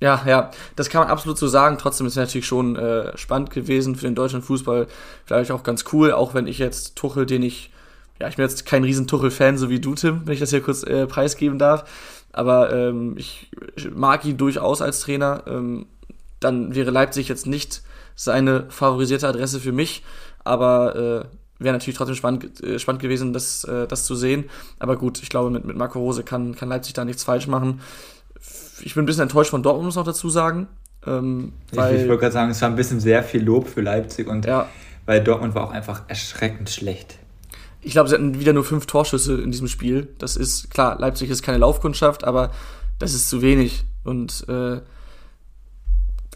ja, 0.01 0.23
ja, 0.27 0.51
das 0.77 0.91
kann 0.91 1.03
man 1.03 1.11
absolut 1.11 1.39
so 1.39 1.49
sagen. 1.49 1.79
Trotzdem 1.79 2.07
ist 2.07 2.13
es 2.13 2.19
natürlich 2.19 2.47
schon 2.47 2.77
äh, 2.77 3.17
spannend 3.17 3.51
gewesen 3.51 3.97
für 3.97 4.07
den 4.07 4.15
deutschen 4.15 4.43
Fußball. 4.43 4.87
Vielleicht 5.25 5.51
auch 5.51 5.63
ganz 5.63 5.85
cool, 5.93 6.13
auch 6.13 6.35
wenn 6.35 6.47
ich 6.47 6.59
jetzt 6.59 6.97
Tuchel, 6.97 7.25
den 7.25 7.43
ich, 7.43 7.71
ja, 8.21 8.29
ich 8.29 8.37
bin 8.37 8.45
jetzt 8.45 8.67
kein 8.67 8.85
riesen 8.85 9.07
Tuchel-Fan, 9.07 9.57
so 9.57 9.71
wie 9.71 9.81
du, 9.81 9.95
Tim, 9.95 10.23
wenn 10.27 10.35
ich 10.35 10.41
das 10.41 10.51
hier 10.51 10.61
kurz 10.61 10.83
äh, 10.83 11.07
preisgeben 11.07 11.59
darf. 11.59 11.85
Aber 12.33 12.71
ähm, 12.75 13.15
ich 13.17 13.51
mag 13.95 14.25
ihn 14.27 14.37
durchaus 14.37 14.83
als 14.83 15.01
Trainer. 15.01 15.45
Ähm, 15.47 15.87
dann 16.41 16.75
wäre 16.75 16.91
Leipzig 16.91 17.29
jetzt 17.29 17.47
nicht 17.47 17.83
seine 18.15 18.67
favorisierte 18.71 19.29
Adresse 19.29 19.61
für 19.61 19.73
mich, 19.73 20.03
aber 20.45 20.97
äh, 20.97 21.63
wäre 21.63 21.73
natürlich 21.73 21.97
trotzdem 21.97 22.17
spannend, 22.17 22.63
äh, 22.63 22.79
spannend 22.79 23.03
gewesen, 23.03 23.33
das, 23.33 23.65
äh, 23.65 23.87
das 23.87 24.05
zu 24.05 24.15
sehen. 24.15 24.45
Aber 24.79 24.97
gut, 24.97 25.23
ich 25.23 25.29
glaube, 25.29 25.51
mit, 25.51 25.65
mit 25.65 25.77
Marco 25.77 25.99
Rose 25.99 26.23
kann, 26.23 26.55
kann 26.55 26.69
Leipzig 26.69 26.95
da 26.95 27.05
nichts 27.05 27.25
falsch 27.25 27.47
machen. 27.47 27.81
Ich 28.83 28.95
bin 28.95 29.05
ein 29.05 29.07
bisschen 29.07 29.23
enttäuscht 29.23 29.51
von 29.51 29.63
Dortmund, 29.63 29.87
muss 29.87 29.97
noch 29.97 30.05
dazu 30.05 30.29
sagen. 30.29 30.69
Ähm, 31.07 31.53
ich, 31.71 31.79
ich 31.79 31.81
wollte 31.81 32.19
gerade 32.19 32.33
sagen, 32.33 32.51
es 32.51 32.61
war 32.61 32.69
ein 32.69 32.77
bisschen 32.77 33.01
sehr 33.01 33.23
viel 33.23 33.43
Lob 33.43 33.69
für 33.69 33.81
Leipzig 33.81 34.27
und 34.27 34.47
ja. 34.47 34.69
weil 35.07 35.23
Dortmund 35.23 35.55
war 35.55 35.65
auch 35.65 35.73
einfach 35.73 36.03
erschreckend 36.09 36.71
schlecht. 36.71 37.19
Ich 37.81 37.93
glaube, 37.93 38.09
sie 38.09 38.15
hatten 38.15 38.41
wieder 38.41 38.55
nur 38.55 38.65
fünf 38.65 38.87
Torschüsse 38.87 39.41
in 39.41 39.51
diesem 39.51 39.69
Spiel. 39.69 40.09
Das 40.19 40.37
ist 40.37 40.71
klar, 40.71 40.99
Leipzig 40.99 41.29
ist 41.29 41.43
keine 41.43 41.59
Laufkundschaft, 41.59 42.25
aber 42.25 42.51
das 42.99 43.13
ist 43.13 43.29
zu 43.29 43.43
wenig. 43.43 43.85
Und 44.05 44.47
äh, 44.49 44.81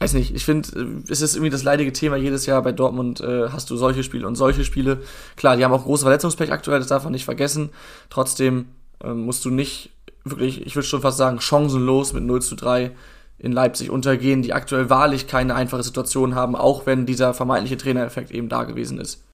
weiß 0.01 0.15
nicht, 0.15 0.35
ich 0.35 0.45
finde, 0.45 0.69
äh, 0.79 1.13
es 1.13 1.21
ist 1.21 1.35
irgendwie 1.35 1.51
das 1.51 1.63
leidige 1.63 1.93
Thema 1.93 2.17
jedes 2.17 2.47
Jahr 2.47 2.63
bei 2.63 2.73
Dortmund, 2.73 3.21
äh, 3.21 3.49
hast 3.51 3.71
du 3.71 3.77
solche 3.77 4.03
Spiele 4.03 4.27
und 4.27 4.37
solche 4.37 4.65
Spiele. 4.65 5.03
Klar, 5.37 5.57
die 5.57 5.65
haben 5.65 5.73
auch 5.73 5.85
große 5.85 6.03
Verletzungspech 6.03 6.53
aktuell, 6.53 6.79
das 6.79 6.89
darf 6.89 7.05
man 7.05 7.13
nicht 7.13 7.25
vergessen. 7.25 7.71
Trotzdem 8.11 8.67
äh, 9.03 9.13
musst 9.13 9.45
du 9.45 9.51
nicht 9.51 9.91
wirklich, 10.25 10.67
ich 10.67 10.77
würde 10.77 10.87
schon 10.87 11.01
fast 11.01 11.19
sagen, 11.19 11.41
chancenlos 11.41 12.13
mit 12.13 12.25
0 12.25 12.43
zu 12.43 12.55
3 12.55 12.93
in 13.39 13.53
Leipzig 13.53 13.91
untergehen, 13.91 14.43
die 14.43 14.53
aktuell 14.53 14.91
wahrlich 14.91 15.27
keine 15.27 15.55
einfache 15.55 15.83
Situation 15.83 16.35
haben, 16.35 16.57
auch 16.57 16.87
wenn 16.87 17.07
dieser 17.07 17.35
vermeintliche 17.35 17.77
Trainereffekt 17.77 18.31
eben 18.31 18.49
da 18.49 18.65
gewesen 18.65 18.99
ist. 18.99 19.25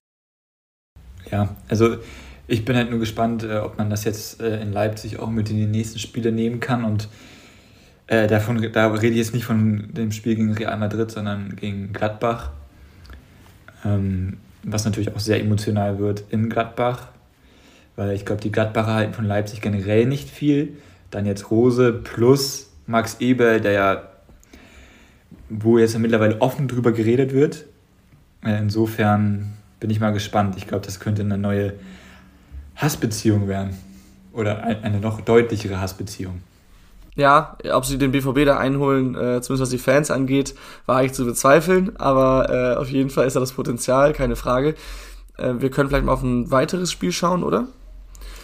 Ja, 1.31 1.55
also 1.67 1.97
ich 2.47 2.65
bin 2.65 2.75
halt 2.75 2.91
nur 2.91 2.99
gespannt, 2.99 3.43
äh, 3.43 3.57
ob 3.57 3.77
man 3.77 3.89
das 3.89 4.03
jetzt 4.03 4.41
äh, 4.41 4.61
in 4.61 4.71
Leipzig 4.71 5.19
auch 5.19 5.29
mit 5.29 5.49
in 5.49 5.57
die 5.57 5.65
nächsten 5.65 5.99
Spiele 5.99 6.31
nehmen 6.31 6.59
kann 6.59 6.85
und 6.85 7.07
Äh, 8.07 8.27
davon, 8.27 8.71
da 8.71 8.87
rede 8.91 9.13
ich 9.13 9.17
jetzt 9.17 9.33
nicht 9.33 9.45
von 9.45 9.89
dem 9.93 10.11
Spiel 10.11 10.35
gegen 10.35 10.53
Real 10.53 10.77
Madrid, 10.77 11.09
sondern 11.09 11.55
gegen 11.55 11.91
Gladbach. 11.91 12.51
Ähm, 13.83 14.37
was 14.63 14.85
natürlich 14.85 15.13
auch 15.13 15.19
sehr 15.19 15.39
emotional 15.39 15.99
wird 15.99 16.23
in 16.29 16.49
Gladbach, 16.49 17.09
weil 17.95 18.15
ich 18.15 18.25
glaube, 18.25 18.41
die 18.41 18.51
Gladbacher 18.51 18.93
halten 18.93 19.13
von 19.13 19.25
Leipzig 19.25 19.61
generell 19.61 20.05
nicht 20.05 20.29
viel. 20.29 20.77
Dann 21.11 21.25
jetzt 21.25 21.51
Rose 21.51 21.93
plus 21.93 22.71
Max 22.87 23.17
Eber, 23.19 23.59
der 23.59 23.71
ja, 23.71 24.03
wo 25.49 25.77
jetzt 25.77 25.97
mittlerweile 25.97 26.41
offen 26.41 26.67
drüber 26.67 26.91
geredet 26.91 27.33
wird. 27.33 27.65
Äh, 28.43 28.57
insofern 28.59 29.53
bin 29.79 29.89
ich 29.89 29.99
mal 29.99 30.13
gespannt. 30.13 30.55
Ich 30.57 30.67
glaube, 30.67 30.85
das 30.85 30.99
könnte 30.99 31.21
eine 31.21 31.37
neue 31.37 31.73
Hassbeziehung 32.75 33.47
werden. 33.47 33.75
Oder 34.33 34.63
eine 34.63 34.99
noch 34.99 35.21
deutlichere 35.21 35.79
Hassbeziehung. 35.79 36.41
Ja, 37.15 37.57
ob 37.71 37.85
sie 37.85 37.97
den 37.97 38.11
BVB 38.11 38.45
da 38.45 38.57
einholen, 38.57 39.15
äh, 39.15 39.41
zumindest 39.41 39.61
was 39.61 39.69
die 39.69 39.77
Fans 39.77 40.11
angeht, 40.11 40.53
war 40.85 40.97
eigentlich 40.97 41.13
zu 41.13 41.25
bezweifeln. 41.25 41.95
Aber 41.97 42.49
äh, 42.49 42.75
auf 42.75 42.89
jeden 42.89 43.09
Fall 43.09 43.25
ist 43.25 43.35
da 43.35 43.39
das 43.39 43.53
Potenzial, 43.53 44.11
keine 44.11 44.35
Frage. 44.35 44.75
Äh, 45.37 45.53
wir 45.59 45.71
können 45.71 45.89
vielleicht 45.89 46.05
mal 46.05 46.13
auf 46.13 46.23
ein 46.23 46.51
weiteres 46.51 46.91
Spiel 46.91 47.11
schauen, 47.11 47.43
oder? 47.43 47.67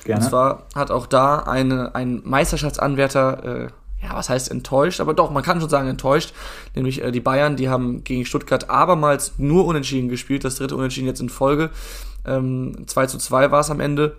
Gerne. 0.05 0.23
Und 0.23 0.29
zwar 0.29 0.63
hat 0.73 0.91
auch 0.91 1.05
da 1.05 1.39
eine, 1.39 1.95
ein 1.95 2.21
Meisterschaftsanwärter, 2.23 3.43
äh, 3.43 3.67
ja, 4.03 4.15
was 4.15 4.29
heißt 4.29 4.49
enttäuscht, 4.49 4.99
aber 4.99 5.13
doch, 5.13 5.29
man 5.31 5.43
kann 5.43 5.59
schon 5.59 5.69
sagen 5.69 5.87
enttäuscht, 5.87 6.33
nämlich 6.73 7.03
äh, 7.03 7.11
die 7.11 7.19
Bayern, 7.19 7.55
die 7.55 7.69
haben 7.69 8.03
gegen 8.03 8.25
Stuttgart 8.25 8.69
abermals 8.69 9.33
nur 9.37 9.65
unentschieden 9.65 10.09
gespielt, 10.09 10.43
das 10.43 10.55
dritte 10.55 10.75
Unentschieden 10.75 11.07
jetzt 11.07 11.21
in 11.21 11.29
Folge. 11.29 11.69
Ähm, 12.25 12.87
2 12.87 13.05
zu 13.07 13.17
2 13.17 13.51
war 13.51 13.59
es 13.59 13.69
am 13.69 13.79
Ende. 13.79 14.17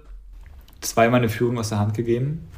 Zweimal 0.81 1.19
eine 1.19 1.29
Führung 1.29 1.59
aus 1.59 1.69
der 1.71 1.79
Hand 1.79 1.95
gegeben. 1.95 2.49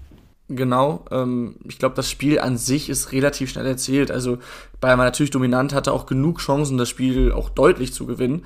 Genau, 0.48 1.06
ähm, 1.10 1.56
ich 1.64 1.78
glaube, 1.78 1.94
das 1.94 2.10
Spiel 2.10 2.38
an 2.38 2.58
sich 2.58 2.90
ist 2.90 3.12
relativ 3.12 3.50
schnell 3.50 3.66
erzählt. 3.66 4.10
Also 4.10 4.38
Bayern 4.80 4.98
war 4.98 5.06
natürlich 5.06 5.30
dominant, 5.30 5.72
hatte 5.72 5.92
auch 5.92 6.04
genug 6.04 6.38
Chancen, 6.40 6.76
das 6.76 6.90
Spiel 6.90 7.32
auch 7.32 7.48
deutlich 7.48 7.94
zu 7.94 8.04
gewinnen. 8.04 8.44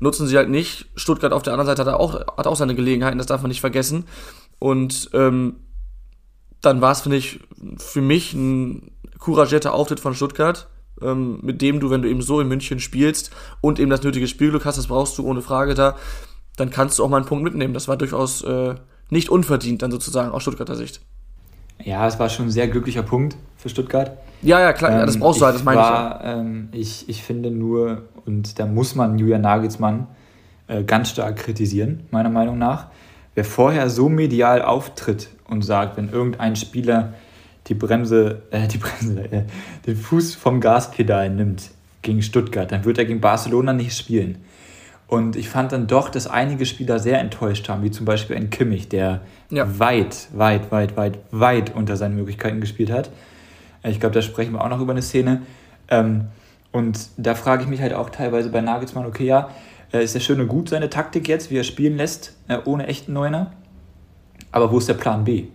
Nutzen 0.00 0.26
sie 0.26 0.36
halt 0.36 0.48
nicht. 0.48 0.86
Stuttgart 0.96 1.32
auf 1.32 1.42
der 1.42 1.52
anderen 1.52 1.66
Seite 1.68 1.84
hat 1.84 1.94
auch, 1.94 2.14
hat 2.36 2.46
auch 2.46 2.56
seine 2.56 2.74
Gelegenheiten, 2.74 3.18
das 3.18 3.28
darf 3.28 3.42
man 3.42 3.50
nicht 3.50 3.60
vergessen. 3.60 4.06
Und 4.58 5.10
ähm, 5.12 5.56
dann 6.62 6.80
war 6.80 6.90
es, 6.92 7.02
finde 7.02 7.18
ich, 7.18 7.40
für 7.76 8.00
mich 8.00 8.34
ein 8.34 8.90
couragierter 9.18 9.72
Auftritt 9.72 10.00
von 10.00 10.14
Stuttgart, 10.14 10.68
ähm, 11.00 11.38
mit 11.42 11.62
dem 11.62 11.78
du, 11.78 11.90
wenn 11.90 12.02
du 12.02 12.08
eben 12.08 12.22
so 12.22 12.40
in 12.40 12.48
München 12.48 12.80
spielst 12.80 13.30
und 13.60 13.78
eben 13.78 13.90
das 13.90 14.02
nötige 14.02 14.26
Spielglück 14.26 14.64
hast, 14.64 14.78
das 14.78 14.88
brauchst 14.88 15.16
du 15.16 15.24
ohne 15.24 15.42
Frage 15.42 15.74
da, 15.74 15.96
dann 16.56 16.70
kannst 16.70 16.98
du 16.98 17.04
auch 17.04 17.08
mal 17.08 17.18
einen 17.18 17.26
Punkt 17.26 17.44
mitnehmen. 17.44 17.74
Das 17.74 17.86
war 17.86 17.96
durchaus 17.96 18.42
äh, 18.42 18.74
nicht 19.10 19.28
unverdient 19.28 19.82
dann 19.82 19.92
sozusagen 19.92 20.32
aus 20.32 20.42
Stuttgarter 20.42 20.76
Sicht. 20.76 21.00
Ja, 21.84 22.06
es 22.06 22.18
war 22.18 22.28
schon 22.28 22.46
ein 22.46 22.50
sehr 22.50 22.68
glücklicher 22.68 23.02
Punkt 23.02 23.36
für 23.56 23.68
Stuttgart. 23.68 24.12
Ja, 24.42 24.60
ja, 24.60 24.72
klar, 24.72 25.00
ähm, 25.00 25.06
das 25.06 25.18
brauchst 25.18 25.40
du 25.40 25.44
halt, 25.44 25.54
das 25.54 25.64
meine 25.64 25.80
war, 25.80 26.20
ich. 26.20 26.26
Ja. 26.26 26.40
Ähm, 26.40 26.68
ich. 26.72 27.08
Ich 27.08 27.22
finde 27.22 27.50
nur, 27.50 28.02
und 28.26 28.58
da 28.58 28.66
muss 28.66 28.94
man 28.94 29.18
Julian 29.18 29.42
Nagelsmann 29.42 30.06
äh, 30.66 30.82
ganz 30.84 31.10
stark 31.10 31.36
kritisieren, 31.36 32.04
meiner 32.10 32.30
Meinung 32.30 32.58
nach. 32.58 32.86
Wer 33.34 33.44
vorher 33.44 33.90
so 33.90 34.08
medial 34.08 34.62
auftritt 34.62 35.28
und 35.48 35.62
sagt, 35.62 35.96
wenn 35.96 36.10
irgendein 36.10 36.56
Spieler 36.56 37.14
die 37.66 37.74
Bremse, 37.74 38.42
äh, 38.50 38.66
die 38.66 38.78
Bremse, 38.78 39.32
äh, 39.32 39.42
den 39.86 39.96
Fuß 39.96 40.34
vom 40.34 40.60
Gaspedal 40.60 41.30
nimmt 41.30 41.70
gegen 42.02 42.22
Stuttgart, 42.22 42.70
dann 42.72 42.84
wird 42.84 42.98
er 42.98 43.04
gegen 43.04 43.20
Barcelona 43.20 43.72
nicht 43.72 43.96
spielen. 43.96 44.38
Und 45.10 45.34
ich 45.34 45.48
fand 45.48 45.72
dann 45.72 45.88
doch, 45.88 46.08
dass 46.08 46.28
einige 46.28 46.64
Spieler 46.64 47.00
sehr 47.00 47.18
enttäuscht 47.18 47.68
haben, 47.68 47.82
wie 47.82 47.90
zum 47.90 48.06
Beispiel 48.06 48.36
ein 48.36 48.48
Kimmich, 48.48 48.88
der 48.88 49.22
ja. 49.50 49.66
weit, 49.80 50.28
weit, 50.32 50.70
weit, 50.70 50.96
weit, 50.96 51.18
weit 51.32 51.74
unter 51.74 51.96
seinen 51.96 52.14
Möglichkeiten 52.14 52.60
gespielt 52.60 52.92
hat. 52.92 53.10
Ich 53.82 53.98
glaube, 53.98 54.14
da 54.14 54.22
sprechen 54.22 54.52
wir 54.52 54.62
auch 54.62 54.68
noch 54.68 54.80
über 54.80 54.92
eine 54.92 55.02
Szene. 55.02 55.42
Ähm, 55.88 56.26
und 56.70 57.08
da 57.16 57.34
frage 57.34 57.64
ich 57.64 57.68
mich 57.68 57.80
halt 57.80 57.92
auch 57.92 58.10
teilweise 58.10 58.50
bei 58.50 58.60
Nagelsmann, 58.60 59.04
okay, 59.04 59.24
ja, 59.24 59.50
äh, 59.92 60.04
ist 60.04 60.14
ja 60.14 60.20
schön 60.20 60.40
und 60.40 60.46
gut 60.46 60.68
seine 60.68 60.88
Taktik 60.88 61.26
jetzt, 61.26 61.50
wie 61.50 61.56
er 61.56 61.64
spielen 61.64 61.96
lässt, 61.96 62.36
äh, 62.46 62.58
ohne 62.64 62.86
echten 62.86 63.12
Neuner. 63.12 63.50
Aber 64.52 64.70
wo 64.70 64.78
ist 64.78 64.88
der 64.88 64.94
Plan 64.94 65.24
B, 65.24 65.48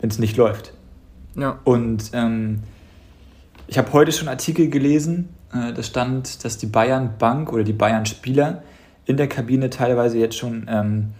wenn 0.00 0.10
es 0.10 0.18
nicht 0.18 0.36
läuft? 0.36 0.74
Ja. 1.34 1.60
Und 1.64 2.10
ähm, 2.12 2.64
ich 3.70 3.78
habe 3.78 3.92
heute 3.92 4.10
schon 4.10 4.26
Artikel 4.26 4.68
gelesen, 4.68 5.28
äh, 5.52 5.72
da 5.72 5.82
stand, 5.84 6.44
dass 6.44 6.58
die 6.58 6.66
Bayern 6.66 7.14
Bank 7.20 7.52
oder 7.52 7.62
die 7.62 7.72
Bayern 7.72 8.04
Spieler 8.04 8.64
in 9.06 9.16
der 9.16 9.28
Kabine 9.28 9.70
teilweise 9.70 10.18
jetzt 10.18 10.36
schon 10.36 10.66
ähm, 10.68 11.10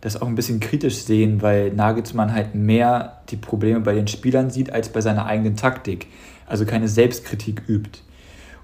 das 0.00 0.20
auch 0.20 0.26
ein 0.26 0.34
bisschen 0.34 0.58
kritisch 0.58 0.96
sehen, 0.96 1.42
weil 1.42 1.72
Nagelsmann 1.72 2.32
halt 2.32 2.56
mehr 2.56 3.22
die 3.28 3.36
Probleme 3.36 3.78
bei 3.78 3.94
den 3.94 4.08
Spielern 4.08 4.50
sieht 4.50 4.72
als 4.72 4.88
bei 4.88 5.00
seiner 5.00 5.26
eigenen 5.26 5.54
Taktik. 5.54 6.08
Also 6.44 6.66
keine 6.66 6.88
Selbstkritik 6.88 7.62
übt. 7.68 8.00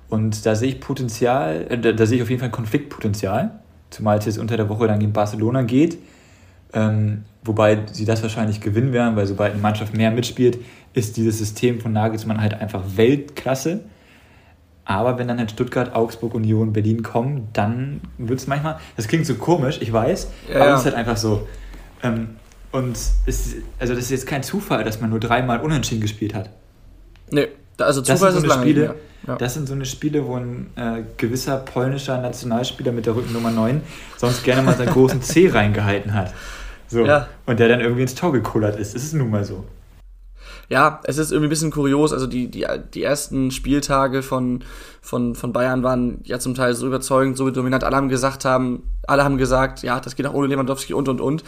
Und 0.08 0.44
da 0.44 0.56
sehe 0.56 0.70
ich 0.70 0.80
Potenzial, 0.80 1.68
äh, 1.68 1.78
da, 1.78 1.92
da, 1.92 2.06
sehe 2.06 2.16
ich 2.16 2.22
auf 2.24 2.30
jeden 2.30 2.40
Fall 2.40 2.50
Konfliktpotenzial, 2.50 3.60
zumal 3.90 4.18
es 4.18 4.24
jetzt 4.24 4.38
unter 4.38 4.56
der 4.56 4.68
Woche 4.68 4.88
dann 4.88 4.98
gegen 4.98 5.12
Barcelona 5.12 5.62
geht. 5.62 5.96
Ähm, 6.72 7.24
wobei 7.44 7.78
sie 7.92 8.04
das 8.04 8.22
wahrscheinlich 8.22 8.60
gewinnen 8.60 8.92
werden, 8.92 9.16
weil 9.16 9.26
sobald 9.26 9.52
eine 9.52 9.62
Mannschaft 9.62 9.94
mehr 9.94 10.10
mitspielt, 10.10 10.58
ist 10.92 11.16
dieses 11.16 11.38
System 11.38 11.80
von 11.80 11.92
Nagelsmann 11.92 12.40
halt 12.40 12.54
einfach 12.54 12.82
Weltklasse. 12.96 13.80
Aber 14.84 15.18
wenn 15.18 15.28
dann 15.28 15.38
halt 15.38 15.50
Stuttgart, 15.50 15.94
Augsburg, 15.94 16.34
Union, 16.34 16.72
Berlin 16.72 17.02
kommen, 17.02 17.48
dann 17.52 18.00
wird 18.16 18.38
es 18.38 18.46
manchmal, 18.46 18.78
das 18.96 19.06
klingt 19.06 19.26
so 19.26 19.34
komisch, 19.34 19.78
ich 19.80 19.92
weiß, 19.92 20.28
ja, 20.50 20.60
aber 20.60 20.72
es 20.72 20.80
ist 20.80 20.86
halt 20.86 20.94
einfach 20.94 21.16
so. 21.16 21.46
Ähm, 22.02 22.30
und 22.72 22.96
es, 23.26 23.56
also 23.78 23.94
das 23.94 24.04
ist 24.04 24.10
jetzt 24.10 24.26
kein 24.26 24.42
Zufall, 24.42 24.84
dass 24.84 25.00
man 25.00 25.10
nur 25.10 25.20
dreimal 25.20 25.60
unentschieden 25.60 26.00
gespielt 26.00 26.34
hat. 26.34 26.50
Nee, 27.30 27.48
also 27.78 28.00
Zufall 28.00 28.32
das 28.32 28.40
sind 28.40 28.48
so 28.48 28.54
ist 28.54 28.60
Spiele, 28.60 28.94
ja. 29.26 29.36
Das 29.36 29.54
sind 29.54 29.68
so 29.68 29.74
eine 29.74 29.84
Spiele, 29.84 30.26
wo 30.26 30.36
ein 30.36 30.70
äh, 30.76 31.02
gewisser 31.18 31.58
polnischer 31.58 32.18
Nationalspieler 32.18 32.92
mit 32.92 33.04
der 33.04 33.14
Rückennummer 33.14 33.50
9 33.50 33.82
sonst 34.16 34.42
gerne 34.42 34.62
mal 34.62 34.74
seinen 34.74 34.92
großen 34.92 35.20
C 35.20 35.48
reingehalten 35.52 36.14
hat. 36.14 36.32
So. 36.88 37.04
Ja. 37.04 37.28
Und 37.46 37.60
der 37.60 37.68
dann 37.68 37.80
irgendwie 37.80 38.02
ins 38.02 38.14
Tor 38.14 38.32
gekullert 38.32 38.78
ist. 38.78 38.94
Das 38.94 39.02
ist 39.02 39.14
nun 39.14 39.30
mal 39.30 39.44
so 39.44 39.64
ja, 40.68 41.00
es 41.04 41.16
ist 41.16 41.32
irgendwie 41.32 41.48
ein 41.48 41.50
bisschen 41.50 41.70
kurios. 41.70 42.12
Also 42.12 42.26
die, 42.26 42.50
die, 42.50 42.66
die 42.92 43.02
ersten 43.02 43.50
Spieltage 43.50 44.22
von, 44.22 44.64
von, 45.00 45.34
von 45.34 45.52
Bayern 45.52 45.82
waren 45.82 46.20
ja 46.24 46.38
zum 46.38 46.54
Teil 46.54 46.74
so 46.74 46.86
überzeugend, 46.86 47.36
so 47.36 47.50
dominant. 47.50 47.84
Alle 47.84 47.96
haben 47.96 48.08
gesagt 48.08 48.44
haben, 48.44 48.82
alle 49.06 49.24
haben 49.24 49.38
gesagt, 49.38 49.82
ja, 49.82 49.98
das 49.98 50.14
geht 50.14 50.26
auch 50.26 50.34
ohne 50.34 50.48
Lewandowski 50.48 50.92
und 50.92 51.08
und 51.08 51.20
und. 51.20 51.42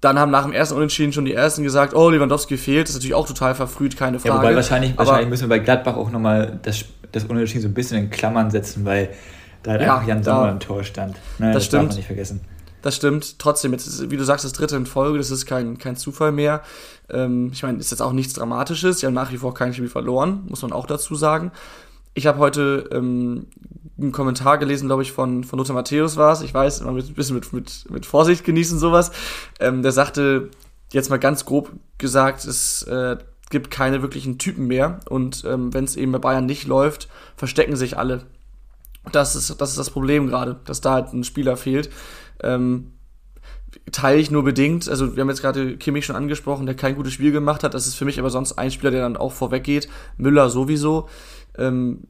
Dann 0.00 0.18
haben 0.18 0.30
nach 0.30 0.44
dem 0.44 0.52
ersten 0.52 0.74
Unentschieden 0.76 1.12
schon 1.12 1.26
die 1.26 1.34
ersten 1.34 1.62
gesagt, 1.62 1.94
oh, 1.94 2.08
Lewandowski 2.08 2.56
fehlt. 2.56 2.84
Das 2.84 2.90
ist 2.90 2.96
natürlich 2.96 3.14
auch 3.14 3.28
total 3.28 3.54
verfrüht, 3.54 3.96
keine 3.96 4.18
Frage. 4.18 4.34
Ja, 4.34 4.42
wobei 4.42 4.56
wahrscheinlich, 4.56 4.96
wahrscheinlich 4.96 5.28
müssen 5.28 5.44
wir 5.44 5.50
bei 5.50 5.58
Gladbach 5.58 5.96
auch 5.96 6.10
nochmal 6.10 6.58
das, 6.62 6.86
das 7.12 7.24
Unentschieden 7.24 7.62
so 7.62 7.68
ein 7.68 7.74
bisschen 7.74 7.98
in 7.98 8.10
Klammern 8.10 8.50
setzen, 8.50 8.84
weil 8.86 9.10
da 9.62 9.72
halt 9.72 9.82
ja, 9.82 9.94
einfach 9.94 10.08
Jan 10.08 10.24
Sommer 10.24 10.50
im 10.50 10.58
Tor 10.58 10.82
stand. 10.84 11.16
Ne, 11.38 11.48
das, 11.48 11.54
das 11.54 11.64
stimmt. 11.66 11.82
darf 11.82 11.88
man 11.90 11.96
nicht 11.96 12.06
vergessen. 12.06 12.40
Das 12.82 12.96
stimmt. 12.96 13.38
Trotzdem, 13.38 13.72
jetzt 13.72 13.86
ist, 13.86 14.10
wie 14.10 14.16
du 14.16 14.24
sagst, 14.24 14.44
das 14.44 14.52
dritte 14.52 14.76
in 14.76 14.86
Folge, 14.86 15.18
das 15.18 15.30
ist 15.30 15.46
kein, 15.46 15.78
kein 15.78 15.96
Zufall 15.96 16.32
mehr. 16.32 16.62
Ähm, 17.08 17.50
ich 17.52 17.62
meine, 17.62 17.78
ist 17.78 17.90
jetzt 17.90 18.00
auch 18.00 18.12
nichts 18.12 18.34
Dramatisches. 18.34 19.00
Sie 19.00 19.06
haben 19.06 19.14
nach 19.14 19.32
wie 19.32 19.38
vor 19.38 19.54
kein 19.54 19.74
Spiel 19.74 19.88
verloren, 19.88 20.44
muss 20.48 20.62
man 20.62 20.72
auch 20.72 20.86
dazu 20.86 21.14
sagen. 21.14 21.52
Ich 22.14 22.26
habe 22.26 22.38
heute 22.38 22.88
ähm, 22.92 23.46
einen 23.98 24.12
Kommentar 24.12 24.58
gelesen, 24.58 24.86
glaube 24.86 25.02
ich, 25.02 25.12
von, 25.12 25.44
von 25.44 25.58
Lothar 25.58 25.74
Matthäus 25.74 26.16
war 26.16 26.32
es. 26.32 26.40
Ich 26.40 26.52
weiß, 26.52 26.82
man 26.82 26.94
muss 26.94 27.08
ein 27.08 27.14
bisschen 27.14 27.36
mit, 27.36 27.52
mit, 27.52 27.90
mit 27.90 28.06
Vorsicht 28.06 28.44
genießen 28.44 28.78
sowas. 28.78 29.12
Ähm, 29.60 29.82
der 29.82 29.92
sagte, 29.92 30.50
jetzt 30.92 31.10
mal 31.10 31.18
ganz 31.18 31.44
grob 31.44 31.70
gesagt, 31.98 32.44
es 32.44 32.82
äh, 32.84 33.16
gibt 33.50 33.70
keine 33.70 34.02
wirklichen 34.02 34.38
Typen 34.38 34.66
mehr. 34.66 35.00
Und 35.08 35.44
ähm, 35.44 35.72
wenn 35.74 35.84
es 35.84 35.96
eben 35.96 36.12
bei 36.12 36.18
Bayern 36.18 36.46
nicht 36.46 36.66
läuft, 36.66 37.08
verstecken 37.36 37.76
sich 37.76 37.98
alle. 37.98 38.22
Das 39.12 39.34
ist, 39.34 39.60
das 39.60 39.70
ist 39.70 39.78
das 39.78 39.90
Problem 39.90 40.26
gerade, 40.26 40.56
dass 40.64 40.80
da 40.80 40.94
halt 40.94 41.12
ein 41.12 41.24
Spieler 41.24 41.56
fehlt. 41.56 41.90
Ähm, 42.42 42.92
teile 43.92 44.18
ich 44.18 44.30
nur 44.30 44.44
bedingt. 44.44 44.88
Also 44.88 45.16
wir 45.16 45.20
haben 45.20 45.28
jetzt 45.28 45.42
gerade 45.42 45.76
Kimmich 45.76 46.06
schon 46.06 46.16
angesprochen, 46.16 46.66
der 46.66 46.74
kein 46.74 46.96
gutes 46.96 47.12
Spiel 47.12 47.32
gemacht 47.32 47.62
hat. 47.64 47.74
Das 47.74 47.86
ist 47.86 47.94
für 47.94 48.04
mich 48.04 48.18
aber 48.18 48.30
sonst 48.30 48.52
ein 48.52 48.70
Spieler, 48.70 48.90
der 48.90 49.02
dann 49.02 49.16
auch 49.16 49.32
vorweg 49.32 49.64
geht. 49.64 49.88
Müller 50.16 50.48
sowieso. 50.48 51.08
Ähm, 51.58 52.04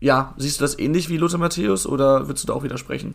ja, 0.00 0.34
siehst 0.38 0.60
du 0.60 0.64
das 0.64 0.78
ähnlich 0.78 1.08
wie 1.08 1.16
Lothar 1.16 1.38
Matthäus 1.38 1.86
oder 1.86 2.26
würdest 2.28 2.44
du 2.44 2.48
da 2.48 2.54
auch 2.54 2.62
widersprechen? 2.62 3.14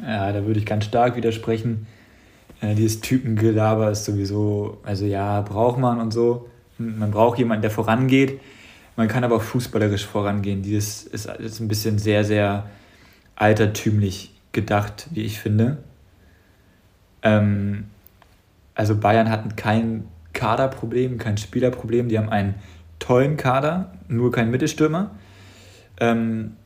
Ja, 0.00 0.32
da 0.32 0.44
würde 0.46 0.58
ich 0.58 0.66
ganz 0.66 0.84
stark 0.84 1.16
widersprechen. 1.16 1.86
Äh, 2.60 2.74
dieses 2.74 3.00
Typengelaber 3.00 3.90
ist 3.90 4.04
sowieso, 4.04 4.78
also 4.82 5.04
ja, 5.04 5.40
braucht 5.42 5.78
man 5.78 6.00
und 6.00 6.12
so. 6.12 6.48
Man 6.78 7.10
braucht 7.10 7.38
jemanden, 7.38 7.62
der 7.62 7.70
vorangeht. 7.70 8.40
Man 8.96 9.08
kann 9.08 9.24
aber 9.24 9.36
auch 9.36 9.42
fußballerisch 9.42 10.06
vorangehen. 10.06 10.62
Dieses 10.62 11.04
ist, 11.04 11.26
ist 11.26 11.60
ein 11.60 11.68
bisschen 11.68 11.98
sehr, 11.98 12.24
sehr 12.24 12.68
altertümlich 13.36 14.32
gedacht, 14.52 15.06
wie 15.12 15.22
ich 15.22 15.38
finde. 15.38 15.78
Ähm, 17.22 17.84
also 18.74 18.96
Bayern 18.96 19.30
hatten 19.30 19.56
kein 19.56 20.04
Kaderproblem, 20.32 21.18
kein 21.18 21.36
Spielerproblem. 21.36 22.08
Die 22.08 22.18
haben 22.18 22.28
einen 22.28 22.54
tollen 22.98 23.36
Kader, 23.36 23.92
nur 24.08 24.30
kein 24.30 24.50
Mittelstürmer. 24.50 25.10
Ähm, 26.00 26.56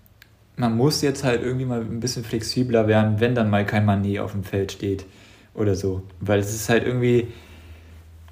man 0.56 0.76
muss 0.76 1.00
jetzt 1.02 1.24
halt 1.24 1.42
irgendwie 1.42 1.64
mal 1.64 1.80
ein 1.80 2.00
bisschen 2.00 2.24
flexibler 2.24 2.86
werden, 2.86 3.20
wenn 3.20 3.34
dann 3.34 3.48
mal 3.48 3.64
kein 3.64 3.84
Manet 3.84 4.18
auf 4.18 4.32
dem 4.32 4.44
Feld 4.44 4.72
steht 4.72 5.06
oder 5.54 5.74
so. 5.74 6.02
Weil 6.20 6.40
es 6.40 6.54
ist 6.54 6.68
halt 6.68 6.84
irgendwie, 6.84 7.28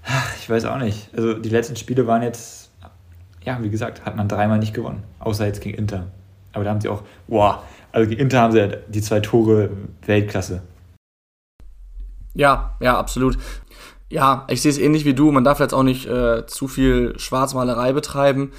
ach, 0.05 0.37
ich 0.39 0.49
weiß 0.50 0.67
auch 0.67 0.79
nicht. 0.79 1.09
Also 1.17 1.35
die 1.35 1.49
letzten 1.49 1.77
Spiele 1.77 2.07
waren 2.07 2.23
jetzt 2.23 2.61
ja, 3.45 3.62
wie 3.62 3.71
gesagt, 3.71 4.05
hat 4.05 4.17
man 4.17 4.29
dreimal 4.29 4.59
nicht 4.59 4.75
gewonnen. 4.75 5.03
Außer 5.19 5.47
jetzt 5.47 5.61
gegen 5.61 5.77
Inter. 5.77 6.07
Aber 6.53 6.65
da 6.65 6.71
haben 6.71 6.81
sie 6.81 6.89
auch, 6.89 7.03
wow, 7.29 7.61
also 7.93 8.09
gegen 8.09 8.21
Inter 8.21 8.41
haben 8.41 8.53
sie 8.53 8.79
die 8.89 9.00
zwei 9.00 9.21
Tore 9.21 9.71
Weltklasse. 10.07 10.62
Ja, 12.35 12.77
ja, 12.81 12.99
absolut. 12.99 13.39
Ja, 14.09 14.47
ich 14.49 14.63
sehe 14.63 14.71
es 14.71 14.79
ähnlich 14.79 15.05
wie 15.05 15.15
du. 15.15 15.31
Man 15.31 15.45
darf 15.45 15.61
jetzt 15.61 15.75
auch 15.75 15.83
nicht 15.83 16.07
äh, 16.07 16.47
zu 16.47 16.69
viel 16.69 17.19
Schwarzmalerei 17.19 17.93
betreiben. 17.93 18.53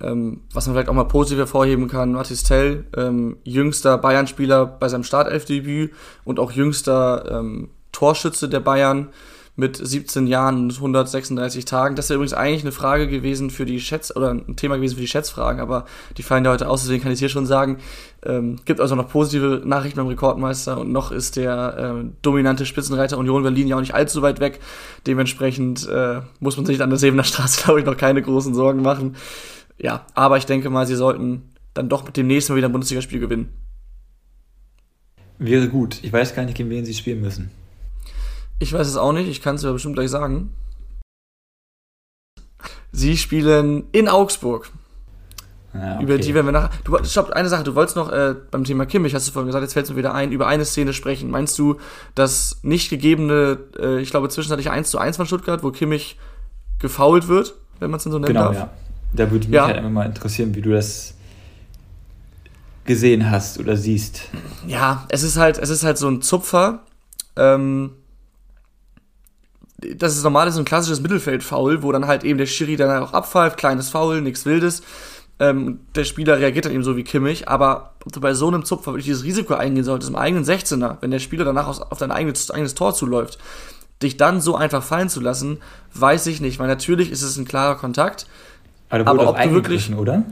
Ähm, 0.00 0.42
was 0.52 0.66
man 0.66 0.74
vielleicht 0.74 0.88
auch 0.88 0.94
mal 0.94 1.04
positiv 1.04 1.38
hervorheben 1.38 1.86
kann, 1.88 2.12
Mathis 2.12 2.42
Tell, 2.42 2.84
ähm, 2.96 3.36
jüngster 3.44 3.98
Bayern-Spieler 3.98 4.66
bei 4.66 4.88
seinem 4.88 5.04
Startelfdebüt 5.04 5.92
und 6.24 6.40
auch 6.40 6.52
jüngster 6.52 7.40
ähm, 7.40 7.70
Torschütze 7.92 8.48
der 8.48 8.60
Bayern 8.60 9.10
mit 9.54 9.76
17 9.76 10.26
Jahren 10.26 10.64
und 10.64 10.74
136 10.74 11.66
Tagen. 11.66 11.94
Das 11.94 12.08
wäre 12.08 12.16
übrigens 12.16 12.32
eigentlich 12.32 12.62
eine 12.62 12.72
Frage 12.72 13.06
gewesen 13.06 13.50
für 13.50 13.66
die 13.66 13.80
Schätz- 13.80 14.14
oder 14.14 14.30
ein 14.30 14.56
Thema 14.56 14.76
gewesen 14.76 14.94
für 14.94 15.02
die 15.02 15.08
Schätzfragen, 15.08 15.60
aber 15.60 15.84
die 16.16 16.22
fallen 16.22 16.44
ja 16.44 16.50
heute 16.50 16.68
aus, 16.68 16.82
deswegen 16.82 17.02
kann 17.02 17.12
ich 17.12 17.18
hier 17.18 17.28
schon 17.28 17.44
sagen. 17.44 17.78
Ähm, 18.24 18.60
gibt 18.64 18.80
also 18.80 18.94
noch 18.94 19.08
positive 19.08 19.62
Nachrichten 19.64 19.98
beim 19.98 20.06
Rekordmeister 20.06 20.78
und 20.78 20.90
noch 20.90 21.12
ist 21.12 21.36
der 21.36 22.02
äh, 22.02 22.08
dominante 22.22 22.64
Spitzenreiter 22.64 23.18
Union 23.18 23.42
Berlin 23.42 23.66
ja 23.68 23.76
auch 23.76 23.80
nicht 23.80 23.94
allzu 23.94 24.22
weit 24.22 24.40
weg. 24.40 24.60
Dementsprechend 25.06 25.86
äh, 25.86 26.20
muss 26.40 26.56
man 26.56 26.64
sich 26.64 26.80
an 26.80 26.88
der 26.88 26.98
Sebener 26.98 27.24
Straße, 27.24 27.62
glaube 27.64 27.80
ich, 27.80 27.86
noch 27.86 27.96
keine 27.96 28.22
großen 28.22 28.54
Sorgen 28.54 28.80
machen. 28.80 29.16
Ja, 29.78 30.06
aber 30.14 30.38
ich 30.38 30.46
denke 30.46 30.70
mal, 30.70 30.86
sie 30.86 30.96
sollten 30.96 31.50
dann 31.74 31.88
doch 31.90 32.04
mit 32.04 32.16
dem 32.16 32.26
nächsten 32.26 32.52
Mal 32.52 32.58
wieder 32.58 32.68
ein 32.68 32.72
Bundesligaspiel 32.72 33.20
gewinnen. 33.20 33.50
Wäre 35.38 35.68
gut. 35.68 35.98
Ich 36.02 36.12
weiß 36.12 36.34
gar 36.34 36.44
nicht, 36.44 36.56
gegen 36.56 36.70
wen 36.70 36.84
sie 36.84 36.94
spielen 36.94 37.20
müssen. 37.20 37.50
Ich 38.62 38.72
weiß 38.72 38.86
es 38.86 38.96
auch 38.96 39.12
nicht, 39.12 39.28
ich 39.28 39.42
kann 39.42 39.56
es 39.56 39.64
aber 39.64 39.72
bestimmt 39.72 39.96
gleich 39.96 40.08
sagen. 40.08 40.50
Sie 42.92 43.16
spielen 43.16 43.88
in 43.90 44.08
Augsburg. 44.08 44.70
Ja, 45.74 45.94
okay. 45.94 46.04
Über 46.04 46.18
die 46.18 46.32
werden 46.32 46.46
wir 46.46 46.52
nach. 46.52 46.70
Du, 46.84 46.96
stopp, 47.02 47.30
eine 47.30 47.48
Sache, 47.48 47.64
du 47.64 47.74
wolltest 47.74 47.96
noch 47.96 48.12
äh, 48.12 48.36
beim 48.52 48.62
Thema 48.62 48.86
Kimmich, 48.86 49.14
hast 49.16 49.26
du 49.26 49.32
vorhin 49.32 49.48
gesagt, 49.48 49.62
jetzt 49.62 49.72
fällt 49.72 49.86
es 49.86 49.90
mir 49.90 49.96
wieder 49.96 50.14
ein, 50.14 50.30
über 50.30 50.46
eine 50.46 50.64
Szene 50.64 50.92
sprechen. 50.92 51.28
Meinst 51.28 51.58
du, 51.58 51.78
das 52.14 52.60
nicht 52.62 52.88
gegebene, 52.88 53.58
äh, 53.80 54.00
ich 54.00 54.10
glaube, 54.10 54.28
zwischenzeitlich 54.28 54.70
1 54.70 54.90
zu 54.90 54.98
1 54.98 55.16
von 55.16 55.26
Stuttgart, 55.26 55.64
wo 55.64 55.72
Kimmich 55.72 56.16
gefault 56.78 57.26
wird, 57.26 57.54
wenn 57.80 57.90
man 57.90 57.96
es 57.96 58.04
denn 58.04 58.12
so 58.12 58.18
nennen 58.20 58.34
genau, 58.34 58.52
darf? 58.52 58.56
Ja. 58.56 58.70
Da 59.14 59.30
würde 59.32 59.46
mich 59.46 59.56
ja. 59.56 59.66
halt 59.66 59.78
einfach 59.78 59.90
mal 59.90 60.06
interessieren, 60.06 60.54
wie 60.54 60.62
du 60.62 60.70
das 60.70 61.14
gesehen 62.84 63.28
hast 63.28 63.58
oder 63.58 63.76
siehst. 63.76 64.28
Ja, 64.68 65.06
es 65.08 65.24
ist 65.24 65.36
halt, 65.36 65.58
es 65.58 65.68
ist 65.68 65.82
halt 65.82 65.98
so 65.98 66.08
ein 66.08 66.22
Zupfer. 66.22 66.82
Ähm, 67.34 67.92
das 69.96 70.16
ist 70.16 70.22
normal, 70.22 70.46
das 70.46 70.54
ist 70.54 70.60
ein 70.60 70.64
klassisches 70.64 71.00
Mittelfeld-Foul, 71.00 71.82
wo 71.82 71.92
dann 71.92 72.06
halt 72.06 72.24
eben 72.24 72.38
der 72.38 72.46
Schiri 72.46 72.76
dann 72.76 73.02
auch 73.02 73.12
abpfeift, 73.12 73.56
kleines 73.56 73.90
Foul, 73.90 74.20
nichts 74.20 74.46
Wildes. 74.46 74.82
Ähm, 75.38 75.80
der 75.94 76.04
Spieler 76.04 76.38
reagiert 76.38 76.66
dann 76.66 76.72
eben 76.72 76.84
so 76.84 76.96
wie 76.96 77.04
Kimmich, 77.04 77.48
aber 77.48 77.94
ob 78.04 78.12
du 78.12 78.20
bei 78.20 78.34
so 78.34 78.48
einem 78.48 78.64
Zupfer 78.64 78.92
wirklich 78.92 79.06
dieses 79.06 79.24
Risiko 79.24 79.54
eingehen 79.54 79.84
solltest, 79.84 80.10
im 80.10 80.16
eigenen 80.16 80.44
16er, 80.44 80.98
wenn 81.00 81.10
der 81.10 81.18
Spieler 81.18 81.44
danach 81.44 81.80
auf 81.80 81.98
dein 81.98 82.12
eigenes, 82.12 82.50
eigenes 82.50 82.74
Tor 82.74 82.94
zuläuft, 82.94 83.38
dich 84.02 84.16
dann 84.16 84.40
so 84.40 84.56
einfach 84.56 84.82
fallen 84.82 85.08
zu 85.08 85.20
lassen, 85.20 85.58
weiß 85.94 86.26
ich 86.26 86.40
nicht, 86.40 86.58
weil 86.58 86.68
natürlich 86.68 87.10
ist 87.10 87.22
es 87.22 87.36
ein 87.36 87.44
klarer 87.44 87.76
Kontakt. 87.76 88.26
Aber, 88.88 89.10
aber 89.10 89.30
ob 89.30 89.40
du 89.40 89.50
wirklich, 89.52 89.94
oder? 89.94 90.24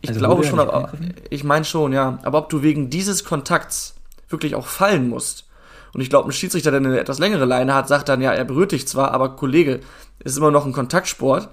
Ich 0.00 0.10
also 0.10 0.20
glaube 0.20 0.44
schon, 0.44 0.60
aber 0.60 0.92
ich 1.30 1.44
meine 1.44 1.64
schon, 1.64 1.92
ja. 1.92 2.18
Aber 2.22 2.38
ob 2.38 2.48
du 2.50 2.62
wegen 2.62 2.90
dieses 2.90 3.24
Kontakts 3.24 3.94
wirklich 4.28 4.54
auch 4.54 4.66
fallen 4.66 5.08
musst, 5.08 5.46
und 5.94 6.00
ich 6.00 6.10
glaube, 6.10 6.28
ein 6.28 6.32
Schiedsrichter, 6.32 6.70
der 6.70 6.80
eine 6.80 6.98
etwas 6.98 7.18
längere 7.18 7.44
Leine 7.44 7.74
hat, 7.74 7.88
sagt 7.88 8.08
dann, 8.08 8.22
ja, 8.22 8.32
er 8.32 8.44
berührt 8.44 8.72
dich 8.72 8.88
zwar, 8.88 9.12
aber 9.12 9.36
Kollege, 9.36 9.80
ist 10.24 10.38
immer 10.38 10.50
noch 10.50 10.64
ein 10.64 10.72
Kontaktsport. 10.72 11.48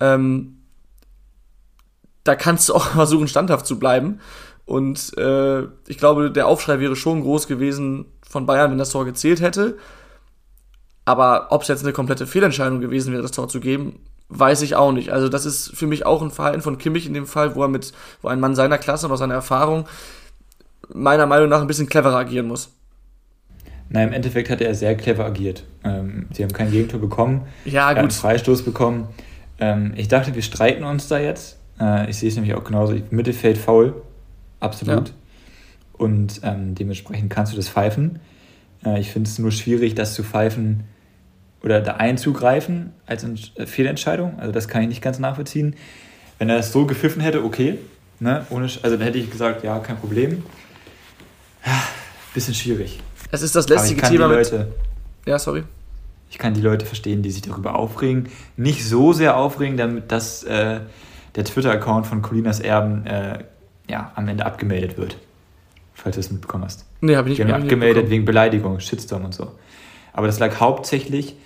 Ähm, 0.00 0.58
da 2.24 2.34
kannst 2.34 2.68
du 2.68 2.74
auch 2.76 2.86
versuchen, 2.88 3.28
standhaft 3.28 3.66
zu 3.66 3.78
bleiben. 3.78 4.20
Und 4.66 5.16
äh, 5.18 5.62
ich 5.88 5.98
glaube, 5.98 6.30
der 6.30 6.46
Aufschrei 6.46 6.78
wäre 6.78 6.94
schon 6.94 7.22
groß 7.22 7.48
gewesen 7.48 8.06
von 8.22 8.46
Bayern, 8.46 8.70
wenn 8.70 8.78
das 8.78 8.90
Tor 8.90 9.04
gezählt 9.04 9.40
hätte. 9.40 9.76
Aber 11.04 11.48
ob 11.50 11.62
es 11.62 11.68
jetzt 11.68 11.82
eine 11.82 11.92
komplette 11.92 12.26
Fehlentscheidung 12.26 12.80
gewesen 12.80 13.12
wäre, 13.12 13.22
das 13.22 13.32
Tor 13.32 13.48
zu 13.48 13.58
geben, 13.58 13.98
weiß 14.28 14.62
ich 14.62 14.76
auch 14.76 14.92
nicht. 14.92 15.10
Also 15.10 15.28
das 15.28 15.44
ist 15.44 15.76
für 15.76 15.88
mich 15.88 16.06
auch 16.06 16.22
ein 16.22 16.30
Verhalten 16.30 16.60
von 16.60 16.78
Kimmich 16.78 17.06
in 17.06 17.14
dem 17.14 17.26
Fall, 17.26 17.56
wo 17.56 17.62
er 17.62 17.68
mit, 17.68 17.92
wo 18.22 18.28
ein 18.28 18.38
Mann 18.38 18.54
seiner 18.54 18.78
Klasse 18.78 19.06
und 19.06 19.12
aus 19.12 19.18
seiner 19.18 19.34
Erfahrung 19.34 19.86
meiner 20.92 21.26
Meinung 21.26 21.48
nach 21.48 21.60
ein 21.60 21.66
bisschen 21.66 21.88
cleverer 21.88 22.16
agieren 22.16 22.46
muss. 22.46 22.70
Nein, 23.92 24.08
im 24.08 24.14
Endeffekt 24.14 24.50
hat 24.50 24.60
er 24.60 24.74
sehr 24.74 24.96
clever 24.96 25.26
agiert. 25.26 25.64
Ähm, 25.82 26.26
sie 26.32 26.44
haben 26.44 26.52
kein 26.52 26.70
Gegentor 26.70 27.00
bekommen. 27.00 27.42
Ja, 27.64 27.88
gut. 27.88 27.96
Er 27.96 28.02
einen 28.02 28.10
Freistoß 28.12 28.62
bekommen. 28.62 29.08
Ähm, 29.58 29.92
ich 29.96 30.06
dachte, 30.06 30.34
wir 30.34 30.42
streiten 30.42 30.84
uns 30.84 31.08
da 31.08 31.18
jetzt. 31.18 31.58
Äh, 31.80 32.08
ich 32.08 32.16
sehe 32.16 32.28
es 32.28 32.36
nämlich 32.36 32.54
auch 32.54 32.62
genauso. 32.62 32.94
Mittelfeld 33.10 33.58
faul. 33.58 34.00
Absolut. 34.60 35.08
Ja. 35.08 35.14
Und 35.94 36.40
ähm, 36.44 36.76
dementsprechend 36.76 37.30
kannst 37.30 37.52
du 37.52 37.56
das 37.56 37.68
pfeifen. 37.68 38.20
Äh, 38.84 39.00
ich 39.00 39.10
finde 39.10 39.28
es 39.28 39.40
nur 39.40 39.50
schwierig, 39.50 39.96
das 39.96 40.14
zu 40.14 40.22
pfeifen 40.22 40.84
oder 41.62 41.80
da 41.80 41.96
einzugreifen 41.96 42.92
als 43.06 43.24
eine 43.24 43.66
Fehlentscheidung. 43.66 44.38
Also 44.38 44.52
das 44.52 44.68
kann 44.68 44.82
ich 44.82 44.88
nicht 44.88 45.02
ganz 45.02 45.18
nachvollziehen. 45.18 45.74
Wenn 46.38 46.48
er 46.48 46.56
das 46.56 46.72
so 46.72 46.86
gepfiffen 46.86 47.20
hätte, 47.20 47.44
okay. 47.44 47.78
Ne? 48.20 48.46
Ohne, 48.50 48.64
also 48.64 48.96
dann 48.96 49.00
hätte 49.00 49.18
ich 49.18 49.30
gesagt, 49.30 49.64
ja, 49.64 49.78
kein 49.80 49.96
Problem. 49.96 50.44
Bisschen 52.32 52.54
schwierig. 52.54 53.00
Es 53.30 53.42
ist 53.42 53.54
das 53.54 53.68
lästige 53.68 54.02
Thema 54.02 54.26
Leute, 54.26 54.58
mit. 54.58 54.68
Ja, 55.26 55.38
sorry. 55.38 55.64
Ich 56.30 56.38
kann 56.38 56.54
die 56.54 56.60
Leute 56.60 56.86
verstehen, 56.86 57.22
die 57.22 57.30
sich 57.30 57.42
darüber 57.42 57.74
aufregen. 57.76 58.28
Nicht 58.56 58.84
so 58.86 59.12
sehr 59.12 59.36
aufregen, 59.36 59.76
damit 59.76 60.12
dass 60.12 60.44
äh, 60.44 60.80
der 61.34 61.44
Twitter-Account 61.44 62.06
von 62.06 62.22
Colinas 62.22 62.60
Erben 62.60 63.06
äh, 63.06 63.44
ja, 63.88 64.12
am 64.14 64.28
Ende 64.28 64.46
abgemeldet 64.46 64.96
wird. 64.96 65.16
Falls 65.94 66.14
du 66.14 66.20
es 66.20 66.30
mitbekommen 66.30 66.64
hast. 66.64 66.86
Nee, 67.00 67.16
habe 67.16 67.28
ich 67.28 67.38
nicht 67.38 67.48
Die 67.48 67.52
haben 67.52 67.62
abgemeldet 67.62 68.10
wegen 68.10 68.24
Beleidigung, 68.24 68.80
Shitstorm 68.80 69.24
und 69.24 69.34
so. 69.34 69.52
Aber 70.12 70.26
das 70.26 70.38
lag 70.38 70.58
hauptsächlich 70.60 71.36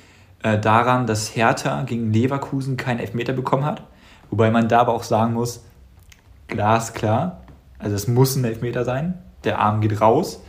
äh, 0.42 0.58
daran, 0.58 1.06
dass 1.06 1.34
Hertha 1.34 1.82
gegen 1.82 2.12
Leverkusen 2.12 2.76
keinen 2.76 3.00
Elfmeter 3.00 3.32
bekommen 3.32 3.64
hat. 3.64 3.82
Wobei 4.30 4.50
man 4.50 4.68
da 4.68 4.80
aber 4.80 4.92
auch 4.92 5.02
sagen 5.02 5.34
muss, 5.34 5.64
glasklar, 6.48 7.42
also 7.78 7.96
es 7.96 8.06
muss 8.06 8.36
ein 8.36 8.44
Elfmeter 8.44 8.84
sein, 8.84 9.14
der 9.44 9.58
Arm 9.58 9.80
geht 9.80 10.00
raus. 10.00 10.42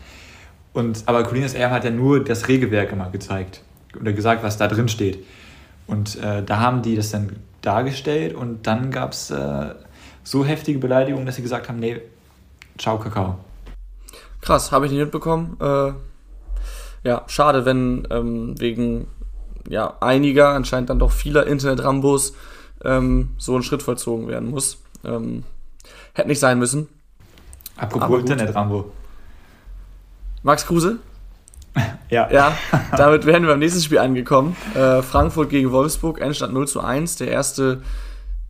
Und, 0.76 1.04
aber 1.06 1.24
Colinas 1.24 1.54
Erben 1.54 1.74
hat 1.74 1.86
ja 1.86 1.90
nur 1.90 2.22
das 2.22 2.50
Regelwerk 2.50 2.92
immer 2.92 3.10
gezeigt 3.10 3.62
oder 3.98 4.12
gesagt, 4.12 4.44
was 4.44 4.58
da 4.58 4.68
drin 4.68 4.90
steht. 4.90 5.26
Und 5.88 6.22
äh, 6.22 6.44
da 6.44 6.60
haben 6.60 6.82
die 6.82 6.98
das 6.98 7.12
dann 7.12 7.38
dargestellt 7.62 8.36
und 8.36 8.68
dann 8.68 8.92
gab 8.92 9.14
es 9.14 9.32
äh, 9.32 9.74
so 10.24 10.44
heftige 10.44 10.80
Beleidigungen, 10.80 11.26
dass 11.26 11.38
sie 11.38 11.42
gesagt 11.42 11.70
haben, 11.70 11.80
nee, 11.80 12.02
ciao 12.78 13.00
Kakao. 13.00 13.40
Krass, 14.42 14.74
habe 14.74 14.86
ich 14.86 14.92
nicht 14.92 15.00
mitbekommen. 15.00 15.56
Äh, 15.62 15.94
ja, 17.08 17.24
schade, 17.28 17.64
wenn 17.64 18.06
ähm, 18.12 18.60
wegen 18.60 19.08
ja, 19.70 19.96
einiger, 20.02 20.50
anscheinend 20.50 20.90
dann 20.90 21.00
doch 21.00 21.12
vieler 21.12 21.48
Internet-Rambos 21.48 22.34
ähm, 22.84 23.30
so 23.38 23.56
ein 23.56 23.64
Schritt 23.64 23.82
vollzogen 23.82 24.28
werden 24.28 24.50
muss. 24.50 24.80
Ähm, 25.06 25.46
hätte 26.14 26.28
nicht 26.28 26.40
sein 26.40 26.60
müssen. 26.60 26.90
Apropos 27.78 28.20
Internet-Rambo. 28.20 28.92
Max 30.46 30.68
Kruse? 30.68 31.00
ja. 32.12 32.30
Ja, 32.32 32.58
damit 32.96 33.26
wären 33.26 33.42
wir 33.42 33.50
beim 33.50 33.60
nächsten 33.60 33.82
Spiel 33.82 33.98
angekommen. 33.98 34.56
Äh, 34.76 35.02
Frankfurt 35.02 35.50
gegen 35.50 35.72
Wolfsburg, 35.72 36.22
Endstand 36.22 36.54
0 36.54 36.68
zu 36.68 36.82
1. 36.82 37.16
Der 37.16 37.30
erste 37.30 37.82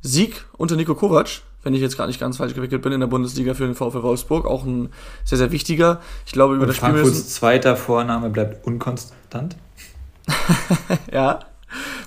Sieg 0.01 0.43
unter 0.57 0.75
Nico 0.75 0.93
Kovac, 0.93 1.41
wenn 1.63 1.73
ich 1.73 1.79
jetzt 1.79 1.97
gar 1.97 2.05
nicht 2.07 2.19
ganz 2.19 2.35
falsch 2.35 2.53
gewickelt 2.53 2.81
bin, 2.81 2.91
in 2.91 2.99
der 2.99 3.07
Bundesliga 3.07 3.53
für 3.53 3.65
den 3.65 3.75
VfL 3.75 4.03
Wolfsburg. 4.03 4.45
Auch 4.45 4.65
ein 4.65 4.89
sehr, 5.23 5.37
sehr 5.37 5.53
wichtiger. 5.53 6.01
Ich 6.25 6.33
glaube, 6.33 6.55
über 6.55 6.63
Und 6.63 6.67
das 6.67 6.75
Spiel 6.75 6.89
Frankfurts 6.89 7.33
zweiter 7.33 7.77
Vorname 7.77 8.29
bleibt 8.29 8.67
unkonstant. 8.67 9.55
ja. 11.13 11.39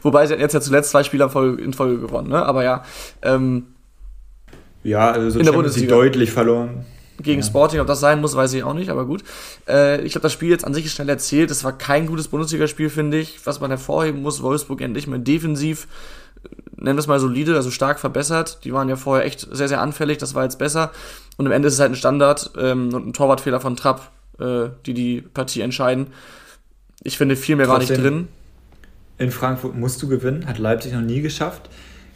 Wobei 0.03 0.27
sie 0.27 0.35
jetzt 0.35 0.53
ja 0.53 0.61
zuletzt 0.61 0.91
zwei 0.91 1.03
Spieler 1.03 1.35
in 1.59 1.73
Folge 1.73 1.99
gewonnen, 1.99 2.29
ne? 2.29 2.45
Aber 2.45 2.63
ja. 2.63 2.85
Ähm, 3.23 3.69
ja, 4.85 5.11
also 5.11 5.31
so 5.31 5.39
in 5.39 5.47
der 5.47 5.53
Bundesliga 5.53 5.95
deutlich 5.95 6.31
verloren 6.31 6.85
gegen 7.23 7.41
ja. 7.41 7.47
Sporting, 7.47 7.81
ob 7.81 7.87
das 7.87 8.01
sein 8.01 8.21
muss, 8.21 8.37
weiß 8.37 8.53
ich 8.55 8.63
auch 8.63 8.75
nicht, 8.75 8.91
aber 8.91 9.07
gut. 9.07 9.25
Äh, 9.69 10.03
ich 10.03 10.15
habe 10.15 10.23
das 10.23 10.33
Spiel 10.33 10.51
jetzt 10.51 10.65
an 10.65 10.75
sich 10.75 10.91
schnell 10.91 11.09
erzählt. 11.09 11.51
Es 11.51 11.65
war 11.65 11.77
kein 11.77 12.07
gutes 12.07 12.29
Bundesligaspiel, 12.29 12.91
finde 12.91 13.19
ich. 13.19 13.41
Was 13.45 13.61
man 13.61 13.71
hervorheben 13.71 14.23
muss, 14.23 14.43
Wolfsburg 14.43 14.81
endlich 14.81 15.07
mal 15.07 15.19
defensiv, 15.19 15.89
äh, 16.45 16.49
nennen 16.77 16.97
wir 16.97 17.01
es 17.01 17.07
mal 17.07 17.21
solide, 17.21 17.57
also 17.57 17.71
stark 17.71 18.01
verbessert. 18.01 18.61
Die 18.65 18.73
waren 18.73 18.89
ja 18.89 18.97
vorher 18.97 19.27
echt 19.27 19.49
sehr, 19.51 19.69
sehr 19.69 19.81
anfällig, 19.81 20.19
das 20.19 20.35
war 20.35 20.45
jetzt 20.45 20.59
besser. 20.59 20.93
Und 21.37 21.47
am 21.47 21.53
Ende 21.53 21.69
ist 21.69 21.75
es 21.75 21.81
halt 21.81 21.93
ein 21.93 21.97
Standard 21.97 22.53
ähm, 22.59 22.95
und 22.95 23.07
ein 23.09 23.13
Torwartfehler 23.13 23.61
von 23.61 23.77
Trapp, 23.77 24.11
äh, 24.39 24.69
die 24.87 24.95
die 24.95 25.21
Partie 25.21 25.61
entscheiden. 25.61 26.09
Ich 27.03 27.17
finde, 27.17 27.37
viel 27.37 27.57
mehr 27.57 27.67
Trotzdem, 27.67 27.89
war 27.89 27.97
nicht 27.97 28.05
drin. 28.05 28.29
In 29.19 29.31
Frankfurt 29.31 29.77
musst 29.77 30.03
du 30.03 30.09
gewinnen, 30.09 30.47
hat 30.47 30.59
Leipzig 30.59 30.93
noch 30.93 31.01
nie 31.01 31.21
geschafft. 31.21 31.69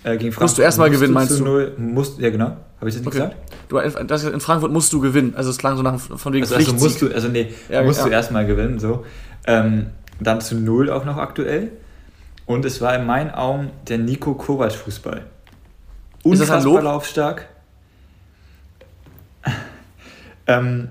Äh, 0.04 0.16
gegen 0.16 0.32
Frankfurt 0.32 0.42
musst 0.42 0.58
du 0.58 0.62
erstmal 0.62 0.90
gewinnen, 0.90 1.12
meinst 1.12 1.38
du? 1.38 1.44
Null, 1.44 1.74
musst, 1.78 2.18
ja, 2.18 2.30
genau. 2.30 2.56
Habe 2.80 2.88
ich 2.88 2.96
das 2.96 3.04
nicht 3.04 3.06
okay. 3.06 3.30
gesagt? 3.68 4.00
Du, 4.00 4.04
das, 4.04 4.24
in 4.24 4.40
Frankfurt 4.40 4.72
musst 4.72 4.92
du 4.92 5.00
gewinnen. 5.00 5.34
Also 5.36 5.50
es 5.50 5.58
klang 5.58 5.76
so 5.76 5.82
nach 5.82 5.98
von 5.98 6.32
wegen 6.32 6.42
also, 6.44 6.56
also 6.56 6.72
musst 6.74 7.00
du, 7.00 7.12
also 7.12 7.28
nee, 7.28 7.52
ja, 7.68 7.82
musst 7.82 8.00
ja. 8.00 8.06
du 8.06 8.10
erstmal 8.10 8.44
gewinnen. 8.46 8.78
So. 8.80 9.04
Ähm, 9.46 9.86
dann 10.20 10.40
zu 10.40 10.56
null 10.56 10.90
auch 10.90 11.04
noch 11.04 11.16
aktuell. 11.16 11.70
Und 12.46 12.64
es 12.64 12.80
war 12.80 12.94
in 12.96 13.06
meinen 13.06 13.30
Augen 13.30 13.70
der 13.88 13.98
Nico 13.98 14.34
Kovac 14.34 14.72
Fußball. 14.72 15.22
unfassbar 16.24 16.82
laufstark. 16.82 17.48
ähm, 20.46 20.88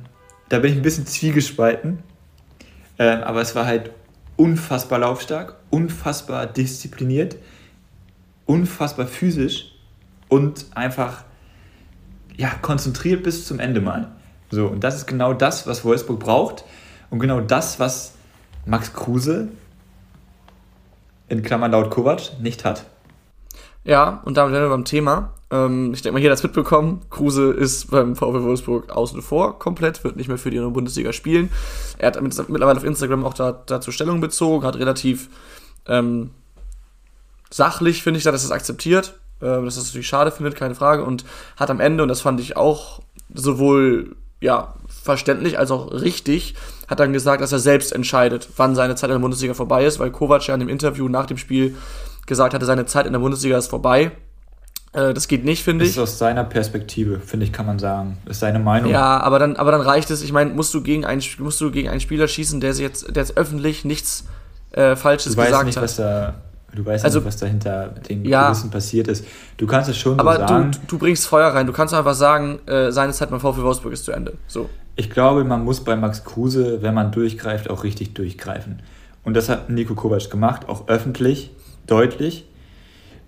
da 0.47 0.59
bin 0.59 0.71
ich 0.71 0.77
ein 0.77 0.83
bisschen 0.83 1.05
zwiegespalten. 1.05 1.99
Ähm, 2.97 3.23
aber 3.23 3.41
es 3.41 3.55
war 3.55 3.65
halt 3.65 3.91
unfassbar 4.35 4.99
laufstark, 4.99 5.55
unfassbar 5.69 6.45
diszipliniert, 6.45 7.35
unfassbar 8.51 9.07
physisch 9.07 9.71
und 10.27 10.65
einfach 10.75 11.23
ja, 12.35 12.49
konzentriert 12.61 13.23
bis 13.23 13.45
zum 13.45 13.59
Ende 13.59 13.79
mal. 13.79 14.11
So, 14.49 14.67
und 14.67 14.83
das 14.83 14.95
ist 14.97 15.07
genau 15.07 15.33
das, 15.33 15.67
was 15.67 15.85
Wolfsburg 15.85 16.19
braucht 16.19 16.65
und 17.09 17.19
genau 17.19 17.39
das, 17.39 17.79
was 17.79 18.13
Max 18.65 18.91
Kruse 18.91 19.47
in 21.29 21.43
Klammern 21.43 21.71
laut 21.71 21.91
Kovac 21.91 22.41
nicht 22.41 22.65
hat. 22.65 22.85
Ja, 23.85 24.21
und 24.25 24.35
damit 24.35 24.53
wären 24.53 24.65
wir 24.65 24.69
beim 24.69 24.83
Thema. 24.83 25.33
Ähm, 25.49 25.93
ich 25.93 26.01
denke 26.01 26.15
mal, 26.15 26.19
jeder 26.19 26.33
hat 26.33 26.39
es 26.39 26.43
mitbekommen. 26.43 27.01
Kruse 27.09 27.51
ist 27.51 27.89
beim 27.89 28.17
VfL 28.17 28.43
Wolfsburg 28.43 28.89
außen 28.89 29.21
vor 29.21 29.59
komplett, 29.59 30.03
wird 30.03 30.17
nicht 30.17 30.27
mehr 30.27 30.37
für 30.37 30.51
die 30.51 30.59
Bundesliga 30.59 31.13
spielen. 31.13 31.49
Er 31.97 32.07
hat 32.07 32.21
mittlerweile 32.21 32.77
auf 32.77 32.83
Instagram 32.83 33.23
auch 33.23 33.33
da, 33.33 33.63
dazu 33.65 33.91
Stellung 33.91 34.19
bezogen, 34.19 34.65
hat 34.65 34.75
relativ 34.75 35.29
ähm, 35.87 36.31
sachlich, 37.51 38.03
finde 38.03 38.17
ich, 38.17 38.23
dass 38.23 38.43
er 38.43 38.45
es 38.45 38.51
akzeptiert, 38.51 39.19
äh, 39.41 39.45
dass 39.45 39.77
er 39.77 39.81
es 39.81 39.87
natürlich 39.87 40.07
schade 40.07 40.31
findet, 40.31 40.55
keine 40.55 40.75
Frage, 40.75 41.03
und 41.03 41.25
hat 41.57 41.69
am 41.69 41.79
Ende, 41.79 42.03
und 42.03 42.09
das 42.09 42.21
fand 42.21 42.39
ich 42.39 42.57
auch 42.57 43.01
sowohl 43.33 44.15
ja, 44.41 44.73
verständlich 44.87 45.59
als 45.59 45.69
auch 45.71 45.91
richtig, 45.91 46.55
hat 46.87 46.99
dann 46.99 47.13
gesagt, 47.13 47.41
dass 47.41 47.51
er 47.51 47.59
selbst 47.59 47.93
entscheidet, 47.93 48.49
wann 48.57 48.75
seine 48.75 48.95
Zeit 48.95 49.09
in 49.09 49.15
der 49.15 49.19
Bundesliga 49.19 49.53
vorbei 49.53 49.85
ist, 49.85 49.99
weil 49.99 50.11
Kovac 50.11 50.47
ja 50.47 50.55
in 50.55 50.59
dem 50.59 50.69
Interview 50.69 51.07
nach 51.07 51.27
dem 51.27 51.37
Spiel 51.37 51.75
gesagt 52.25 52.53
hatte, 52.53 52.65
seine 52.65 52.85
Zeit 52.85 53.05
in 53.05 53.13
der 53.13 53.19
Bundesliga 53.19 53.57
ist 53.57 53.67
vorbei. 53.67 54.11
Äh, 54.93 55.13
das 55.13 55.27
geht 55.27 55.45
nicht, 55.45 55.63
finde 55.63 55.85
ich. 55.85 55.91
Das 55.91 55.97
ist 55.97 56.13
aus 56.13 56.17
seiner 56.17 56.43
Perspektive, 56.43 57.19
finde 57.19 57.45
ich, 57.45 57.53
kann 57.53 57.65
man 57.65 57.79
sagen. 57.79 58.17
Das 58.25 58.37
ist 58.37 58.41
seine 58.41 58.59
Meinung. 58.59 58.91
Ja, 58.91 59.19
aber 59.21 59.39
dann, 59.39 59.55
aber 59.55 59.71
dann 59.71 59.81
reicht 59.81 60.09
es. 60.11 60.21
Ich 60.21 60.33
meine, 60.33 60.51
musst 60.51 60.73
du 60.73 60.81
gegen 60.81 61.05
einen, 61.05 61.21
musst 61.37 61.61
du 61.61 61.71
gegen 61.71 61.89
einen 61.89 62.01
Spieler 62.01 62.27
schießen, 62.27 62.59
der 62.59 62.73
jetzt, 62.73 63.07
der 63.15 63.23
jetzt 63.23 63.37
öffentlich 63.37 63.85
nichts 63.85 64.25
äh, 64.71 64.95
Falsches 64.95 65.35
du 65.35 65.41
gesagt 65.41 65.65
nicht, 65.65 65.77
hat. 65.77 65.83
Was 65.83 65.95
da, 65.97 66.35
du 66.73 66.85
weißt 66.85 67.03
also, 67.03 67.19
nicht, 67.19 67.27
was 67.27 67.37
dahinter 67.37 67.89
den 68.09 68.25
ja, 68.25 68.45
Kulissen 68.45 68.69
passiert 68.69 69.07
ist. 69.07 69.25
Du 69.57 69.67
kannst 69.67 69.89
es 69.89 69.97
schon 69.97 70.19
aber 70.19 70.33
so 70.33 70.39
sagen. 70.39 70.53
Aber 70.53 70.71
du, 70.71 70.79
du 70.87 70.97
bringst 70.97 71.27
Feuer 71.27 71.53
rein. 71.53 71.67
Du 71.67 71.73
kannst 71.73 71.93
einfach 71.93 72.13
sagen, 72.13 72.59
äh, 72.67 72.91
seine 72.91 73.13
Zeit 73.13 73.29
beim 73.29 73.39
VfL 73.39 73.63
Wolfsburg 73.63 73.93
ist 73.93 74.05
zu 74.05 74.11
Ende. 74.11 74.37
So. 74.47 74.69
Ich 74.95 75.09
glaube, 75.09 75.43
man 75.43 75.63
muss 75.63 75.83
bei 75.83 75.95
Max 75.95 76.23
Kruse, 76.23 76.81
wenn 76.81 76.93
man 76.93 77.11
durchgreift, 77.11 77.69
auch 77.69 77.83
richtig 77.83 78.13
durchgreifen. 78.13 78.81
Und 79.23 79.35
das 79.35 79.49
hat 79.49 79.69
Nico 79.69 79.95
Kovac 79.95 80.29
gemacht, 80.29 80.67
auch 80.67 80.87
öffentlich, 80.87 81.51
deutlich. 81.87 82.45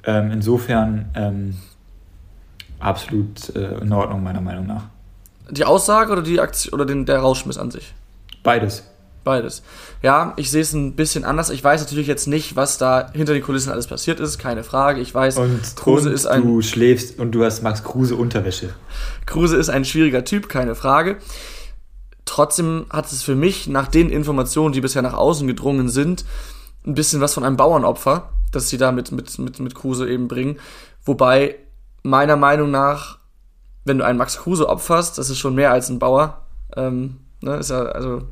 Ähm, 0.05 0.31
insofern 0.31 1.09
ähm, 1.15 1.55
absolut 2.79 3.55
äh, 3.55 3.77
in 3.79 3.91
Ordnung, 3.93 4.23
meiner 4.23 4.41
Meinung 4.41 4.67
nach. 4.67 4.83
Die 5.49 5.65
Aussage 5.65 6.11
oder, 6.11 6.21
die 6.21 6.39
Aktion, 6.39 6.73
oder 6.73 6.85
den, 6.85 7.05
der 7.05 7.19
Rauschmiss 7.19 7.57
an 7.57 7.71
sich? 7.71 7.93
Beides. 8.43 8.83
Beides. 9.23 9.63
Ja, 10.01 10.33
ich 10.35 10.51
sehe 10.51 10.61
es 10.61 10.73
ein 10.73 10.95
bisschen 10.95 11.23
anders. 11.23 11.49
Ich 11.49 11.63
weiß 11.63 11.81
natürlich 11.81 12.07
jetzt 12.07 12.27
nicht, 12.27 12.57
was 12.57 12.77
da 12.77 13.09
hinter 13.13 13.33
den 13.33 13.41
Kulissen 13.41 13.71
alles 13.71 13.87
passiert 13.87 14.19
ist, 14.19 14.37
keine 14.37 14.63
Frage. 14.63 14.99
Ich 14.99 15.13
weiß, 15.13 15.37
und, 15.37 15.75
Kruse 15.77 16.09
und 16.09 16.15
ist 16.15 16.25
ein. 16.25 16.41
Du 16.41 16.61
schläfst 16.61 17.19
und 17.19 17.31
du 17.31 17.43
hast 17.45 17.63
Max 17.63 17.83
Kruse 17.83 18.15
Unterwäsche. 18.15 18.73
Kruse 19.25 19.55
ist 19.55 19.69
ein 19.69 19.85
schwieriger 19.85 20.25
Typ, 20.25 20.49
keine 20.49 20.75
Frage. 20.75 21.17
Trotzdem 22.25 22.85
hat 22.89 23.11
es 23.11 23.23
für 23.23 23.35
mich 23.35 23.67
nach 23.67 23.87
den 23.87 24.09
Informationen, 24.09 24.73
die 24.73 24.81
bisher 24.81 25.01
nach 25.01 25.13
außen 25.13 25.47
gedrungen 25.47 25.89
sind, 25.89 26.25
ein 26.85 26.95
bisschen 26.95 27.21
was 27.21 27.33
von 27.33 27.43
einem 27.43 27.57
Bauernopfer, 27.57 28.29
das 28.51 28.69
sie 28.69 28.77
da 28.77 28.91
mit, 28.91 29.11
mit, 29.11 29.37
mit, 29.39 29.59
mit 29.59 29.75
Kruse 29.75 30.09
eben 30.09 30.27
bringen. 30.27 30.59
Wobei 31.05 31.55
meiner 32.01 32.35
Meinung 32.35 32.71
nach, 32.71 33.19
wenn 33.85 33.97
du 33.97 34.05
einen 34.05 34.17
Max 34.17 34.37
Kruse 34.37 34.67
opferst, 34.67 35.17
das 35.17 35.29
ist 35.29 35.39
schon 35.39 35.55
mehr 35.55 35.71
als 35.71 35.89
ein 35.89 35.99
Bauer. 35.99 36.45
Ähm, 36.75 37.19
ne, 37.41 37.57
ist 37.57 37.69
ja, 37.69 37.83
also, 37.83 38.23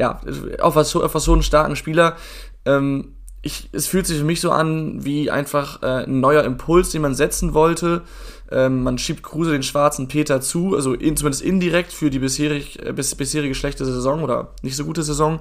ja, 0.00 0.18
auf 0.60 0.76
was, 0.76 0.96
auf 0.96 1.14
was 1.14 1.24
so 1.24 1.34
einen 1.34 1.42
starken 1.42 1.76
Spieler. 1.76 2.16
Ähm, 2.64 3.16
ich, 3.42 3.68
es 3.72 3.86
fühlt 3.86 4.06
sich 4.06 4.18
für 4.18 4.24
mich 4.24 4.40
so 4.40 4.50
an 4.50 5.04
wie 5.04 5.30
einfach 5.30 5.82
äh, 5.82 6.04
ein 6.04 6.20
neuer 6.20 6.42
Impuls, 6.44 6.88
den 6.90 7.02
man 7.02 7.14
setzen 7.14 7.52
wollte. 7.52 8.02
Ähm, 8.50 8.82
man 8.82 8.96
schiebt 8.96 9.22
Kruse 9.22 9.52
den 9.52 9.62
schwarzen 9.62 10.08
Peter 10.08 10.40
zu, 10.40 10.74
also 10.74 10.94
in, 10.94 11.18
zumindest 11.18 11.42
indirekt 11.42 11.92
für 11.92 12.08
die 12.08 12.18
bisherig, 12.18 12.82
äh, 12.84 12.94
bis, 12.94 13.14
bisherige 13.14 13.54
schlechte 13.54 13.84
Saison 13.84 14.22
oder 14.22 14.54
nicht 14.62 14.74
so 14.74 14.86
gute 14.86 15.02
Saison. 15.02 15.40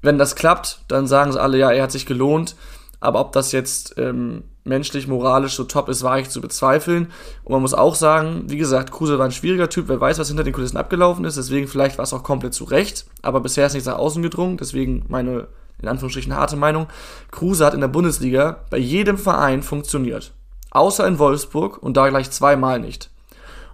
Wenn 0.00 0.18
das 0.18 0.34
klappt, 0.34 0.80
dann 0.88 1.06
sagen 1.06 1.30
sie 1.30 1.40
alle, 1.40 1.56
ja, 1.56 1.70
er 1.70 1.84
hat 1.84 1.92
sich 1.92 2.04
gelohnt. 2.04 2.56
Aber 2.98 3.20
ob 3.20 3.30
das 3.32 3.52
jetzt 3.52 3.94
ähm, 3.96 4.42
menschlich, 4.64 5.08
moralisch 5.08 5.54
so 5.54 5.64
top 5.64 5.88
ist, 5.88 6.02
war 6.02 6.18
ich 6.18 6.30
zu 6.30 6.40
bezweifeln. 6.40 7.08
Und 7.44 7.52
man 7.52 7.62
muss 7.62 7.74
auch 7.74 7.94
sagen, 7.94 8.44
wie 8.46 8.58
gesagt, 8.58 8.92
Kruse 8.92 9.18
war 9.18 9.24
ein 9.24 9.32
schwieriger 9.32 9.68
Typ, 9.68 9.88
wer 9.88 10.00
weiß, 10.00 10.18
was 10.18 10.28
hinter 10.28 10.44
den 10.44 10.52
Kulissen 10.52 10.76
abgelaufen 10.76 11.24
ist. 11.24 11.36
Deswegen 11.36 11.68
vielleicht 11.68 11.98
war 11.98 12.04
es 12.04 12.12
auch 12.12 12.22
komplett 12.22 12.54
zu 12.54 12.64
Recht. 12.64 13.06
Aber 13.22 13.40
bisher 13.40 13.66
ist 13.66 13.74
nichts 13.74 13.88
nach 13.88 13.98
außen 13.98 14.22
gedrungen. 14.22 14.56
Deswegen 14.56 15.04
meine, 15.08 15.48
in 15.80 15.88
Anführungsstrichen, 15.88 16.34
harte 16.34 16.56
Meinung. 16.56 16.86
Kruse 17.30 17.64
hat 17.64 17.74
in 17.74 17.80
der 17.80 17.88
Bundesliga 17.88 18.60
bei 18.70 18.78
jedem 18.78 19.18
Verein 19.18 19.62
funktioniert. 19.62 20.32
Außer 20.70 21.06
in 21.06 21.18
Wolfsburg 21.18 21.82
und 21.82 21.96
da 21.96 22.08
gleich 22.08 22.30
zweimal 22.30 22.78
nicht. 22.78 23.10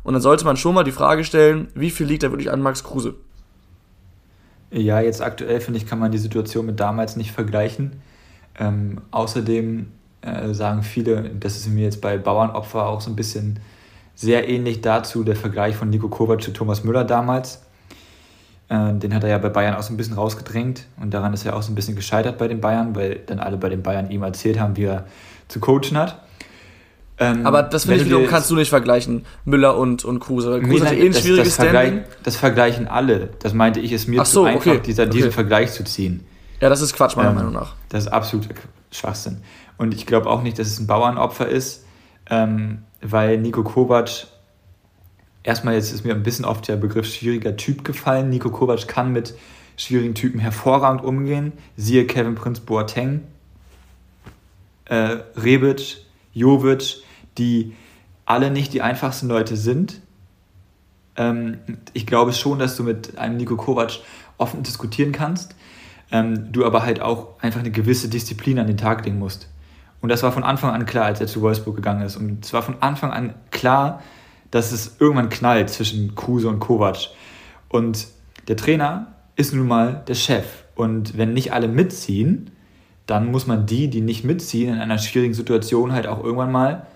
Und 0.02 0.14
dann 0.14 0.22
sollte 0.22 0.44
man 0.44 0.56
schon 0.56 0.74
mal 0.74 0.84
die 0.84 0.92
Frage 0.92 1.22
stellen, 1.22 1.68
wie 1.74 1.90
viel 1.90 2.06
liegt 2.06 2.22
da 2.22 2.30
wirklich 2.30 2.50
an 2.50 2.62
Max 2.62 2.82
Kruse? 2.82 3.14
Ja, 4.70 5.00
jetzt 5.00 5.22
aktuell 5.22 5.60
finde 5.60 5.78
ich, 5.78 5.86
kann 5.86 5.98
man 5.98 6.12
die 6.12 6.18
Situation 6.18 6.66
mit 6.66 6.80
damals 6.80 7.16
nicht 7.16 7.32
vergleichen. 7.32 8.00
Ähm, 8.58 9.00
außerdem 9.10 9.92
äh, 10.22 10.52
sagen 10.52 10.82
viele, 10.82 11.30
das 11.38 11.56
ist 11.56 11.68
mir 11.68 11.84
jetzt 11.84 12.00
bei 12.00 12.18
Bauernopfer 12.18 12.86
auch 12.86 13.00
so 13.00 13.10
ein 13.10 13.16
bisschen 13.16 13.60
sehr 14.14 14.48
ähnlich 14.48 14.80
dazu, 14.80 15.22
der 15.22 15.36
Vergleich 15.36 15.76
von 15.76 15.90
Nico 15.90 16.08
Kovac 16.08 16.42
zu 16.42 16.52
Thomas 16.52 16.82
Müller 16.82 17.04
damals. 17.04 17.62
Äh, 18.68 18.94
den 18.94 19.14
hat 19.14 19.22
er 19.22 19.30
ja 19.30 19.38
bei 19.38 19.48
Bayern 19.48 19.76
auch 19.76 19.82
so 19.82 19.92
ein 19.92 19.96
bisschen 19.96 20.14
rausgedrängt 20.14 20.86
und 21.00 21.14
daran 21.14 21.32
ist 21.32 21.46
er 21.46 21.56
auch 21.56 21.62
so 21.62 21.72
ein 21.72 21.74
bisschen 21.74 21.96
gescheitert 21.96 22.36
bei 22.36 22.48
den 22.48 22.60
Bayern, 22.60 22.94
weil 22.94 23.20
dann 23.26 23.38
alle 23.38 23.56
bei 23.56 23.68
den 23.68 23.82
Bayern 23.82 24.10
ihm 24.10 24.22
erzählt 24.22 24.58
haben, 24.58 24.76
wie 24.76 24.84
er 24.84 25.06
zu 25.46 25.60
coachen 25.60 25.96
hat. 25.96 26.20
Ähm, 27.20 27.46
aber 27.46 27.62
das 27.62 27.84
finde 27.84 28.00
ich 28.00 28.06
wiederum 28.06 28.26
kannst 28.26 28.50
du 28.50 28.54
nicht 28.54 28.68
vergleichen, 28.68 29.24
Müller 29.44 29.76
und, 29.76 30.04
und 30.04 30.20
Kruse. 30.20 30.52
Weil 30.52 30.62
Kruse 30.62 30.86
hat 30.86 30.92
eh 30.94 31.06
ein 31.06 31.12
das, 31.12 31.22
schwieriges 31.22 31.56
das, 31.56 31.66
Standing. 31.66 32.04
das 32.22 32.36
vergleichen 32.36 32.86
alle. 32.86 33.30
Das 33.40 33.54
meinte 33.54 33.80
ich, 33.80 33.92
ist 33.92 34.06
mir 34.06 34.24
so, 34.24 34.42
zu 34.42 34.44
einfach, 34.44 34.66
okay. 34.66 34.80
dieser, 34.84 35.06
diesen 35.06 35.28
okay. 35.28 35.34
Vergleich 35.34 35.72
zu 35.72 35.84
ziehen. 35.84 36.24
Ja, 36.60 36.68
das 36.68 36.80
ist 36.80 36.94
Quatsch, 36.94 37.16
meiner 37.16 37.30
ähm, 37.30 37.36
Meinung 37.36 37.52
nach. 37.52 37.74
Das 37.88 38.04
ist 38.04 38.08
absolut 38.08 38.48
Schwachsinn. 38.90 39.38
Und 39.78 39.94
ich 39.94 40.06
glaube 40.06 40.28
auch 40.28 40.42
nicht, 40.42 40.58
dass 40.58 40.66
es 40.66 40.80
ein 40.80 40.86
Bauernopfer 40.86 41.48
ist, 41.48 41.86
ähm, 42.28 42.82
weil 43.00 43.38
Nico 43.38 43.62
Kovac, 43.62 44.26
erstmal 45.44 45.74
jetzt 45.74 45.92
ist 45.92 46.04
mir 46.04 46.14
ein 46.14 46.24
bisschen 46.24 46.44
oft 46.44 46.66
der 46.68 46.76
Begriff 46.76 47.06
schwieriger 47.06 47.56
Typ 47.56 47.84
gefallen. 47.84 48.28
Nico 48.28 48.50
Kovac 48.50 48.86
kann 48.88 49.12
mit 49.12 49.34
schwierigen 49.76 50.14
Typen 50.14 50.40
hervorragend 50.40 51.02
umgehen. 51.02 51.52
Siehe 51.76 52.06
Kevin 52.06 52.34
Prince 52.34 52.60
Boateng, 52.60 53.22
äh, 54.86 55.18
Rebic, 55.36 55.98
Jovic, 56.34 57.02
die 57.38 57.74
alle 58.26 58.50
nicht 58.50 58.74
die 58.74 58.82
einfachsten 58.82 59.28
Leute 59.28 59.56
sind. 59.56 60.00
Ähm, 61.16 61.58
ich 61.92 62.06
glaube 62.06 62.32
schon, 62.32 62.58
dass 62.58 62.76
du 62.76 62.82
mit 62.82 63.16
einem 63.16 63.36
Nico 63.36 63.56
Kovac 63.56 64.00
offen 64.38 64.64
diskutieren 64.64 65.12
kannst, 65.12 65.54
ähm, 66.10 66.52
du 66.52 66.66
aber 66.66 66.82
halt 66.82 67.00
auch 67.00 67.40
einfach 67.40 67.60
eine 67.60 67.70
gewisse 67.70 68.08
Disziplin 68.08 68.58
an 68.58 68.66
den 68.66 68.76
Tag 68.76 69.04
legen 69.04 69.18
musst. 69.18 69.48
Und 70.00 70.10
das 70.10 70.22
war 70.22 70.32
von 70.32 70.44
Anfang 70.44 70.70
an 70.70 70.86
klar, 70.86 71.06
als 71.06 71.20
er 71.20 71.26
zu 71.26 71.40
Wolfsburg 71.42 71.76
gegangen 71.76 72.02
ist. 72.02 72.16
Und 72.16 72.44
es 72.44 72.52
war 72.52 72.62
von 72.62 72.76
Anfang 72.80 73.10
an 73.10 73.34
klar, 73.50 74.02
dass 74.50 74.72
es 74.72 74.96
irgendwann 75.00 75.28
knallt 75.28 75.70
zwischen 75.70 76.14
Kruse 76.14 76.48
und 76.48 76.60
Kovac. 76.60 77.08
Und 77.68 78.06
der 78.46 78.56
Trainer 78.56 79.08
ist 79.36 79.52
nun 79.54 79.66
mal 79.66 80.04
der 80.06 80.14
Chef. 80.14 80.46
Und 80.74 81.18
wenn 81.18 81.32
nicht 81.32 81.52
alle 81.52 81.68
mitziehen, 81.68 82.50
dann 83.06 83.30
muss 83.30 83.46
man 83.46 83.66
die, 83.66 83.88
die 83.88 84.00
nicht 84.00 84.24
mitziehen, 84.24 84.74
in 84.74 84.80
einer 84.80 84.98
schwierigen 84.98 85.34
Situation 85.34 85.92
halt 85.92 86.06
auch 86.06 86.22
irgendwann 86.22 86.52
mal 86.52 86.86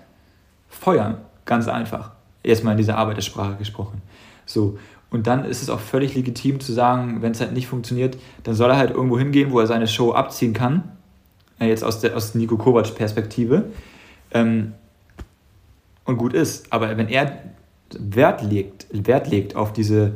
feuern. 0.69 1.17
Ganz 1.45 1.67
einfach. 1.67 2.11
Erstmal 2.43 2.73
in 2.73 2.77
dieser 2.77 2.97
Arbeitersprache 2.97 3.55
gesprochen. 3.55 4.01
So. 4.45 4.77
Und 5.09 5.27
dann 5.27 5.45
ist 5.45 5.61
es 5.61 5.69
auch 5.69 5.79
völlig 5.79 6.15
legitim 6.15 6.59
zu 6.59 6.73
sagen, 6.73 7.21
wenn 7.21 7.33
es 7.33 7.39
halt 7.39 7.53
nicht 7.53 7.67
funktioniert, 7.67 8.17
dann 8.43 8.55
soll 8.55 8.71
er 8.71 8.77
halt 8.77 8.91
irgendwo 8.91 9.19
hingehen, 9.19 9.51
wo 9.51 9.59
er 9.59 9.67
seine 9.67 9.87
Show 9.87 10.13
abziehen 10.13 10.53
kann. 10.53 10.83
Äh, 11.59 11.67
jetzt 11.67 11.83
aus, 11.83 11.99
der, 11.99 12.15
aus 12.15 12.35
Nico 12.35 12.57
Kovacs 12.57 12.93
Perspektive. 12.93 13.65
Ähm, 14.31 14.73
und 16.05 16.17
gut 16.17 16.33
ist. 16.33 16.71
Aber 16.71 16.97
wenn 16.97 17.07
er 17.07 17.39
Wert 17.97 18.41
legt, 18.41 18.87
Wert 18.91 19.29
legt 19.29 19.55
auf 19.55 19.73
diese 19.73 20.15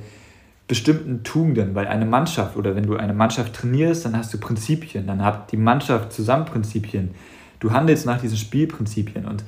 bestimmten 0.68 1.24
Tugenden, 1.24 1.76
weil 1.76 1.88
eine 1.88 2.06
Mannschaft 2.06 2.58
oder 2.58 2.76
wenn 2.76 2.86
du 2.86 2.98
eine 2.98 3.14
Mannschaft 3.14 3.54
trainierst, 3.54 4.06
dann 4.06 4.18
hast 4.18 4.34
du 4.34 4.38
Prinzipien, 4.38 5.08
dann 5.08 5.24
hat 5.24 5.52
die 5.52 5.58
Mannschaft 5.58 6.12
zusammen 6.12 6.46
Prinzipien. 6.46 7.12
Du 7.60 7.72
handelst 7.72 8.06
nach 8.06 8.20
diesen 8.20 8.38
Spielprinzipien 8.38 9.26
und 9.26 9.46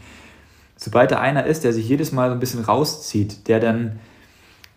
sobald 0.77 1.11
da 1.11 1.19
einer 1.19 1.45
ist, 1.45 1.63
der 1.65 1.73
sich 1.73 1.89
jedes 1.89 2.11
Mal 2.13 2.29
so 2.29 2.33
ein 2.33 2.39
bisschen 2.39 2.63
rauszieht, 2.63 3.49
der 3.49 3.59
dann, 3.59 3.99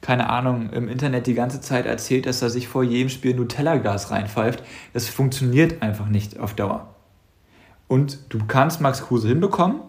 keine 0.00 0.28
Ahnung, 0.30 0.70
im 0.70 0.88
Internet 0.88 1.28
die 1.28 1.34
ganze 1.34 1.60
Zeit 1.60 1.86
erzählt, 1.86 2.26
dass 2.26 2.42
er 2.42 2.50
sich 2.50 2.66
vor 2.66 2.82
jedem 2.82 3.08
Spiel 3.08 3.34
Nutella-Glas 3.34 4.10
reinpfeift, 4.10 4.64
das 4.92 5.08
funktioniert 5.08 5.80
einfach 5.80 6.08
nicht 6.08 6.40
auf 6.40 6.54
Dauer. 6.54 6.91
Und 7.92 8.20
du 8.30 8.38
kannst 8.48 8.80
Max 8.80 9.02
Kruse 9.02 9.28
hinbekommen 9.28 9.82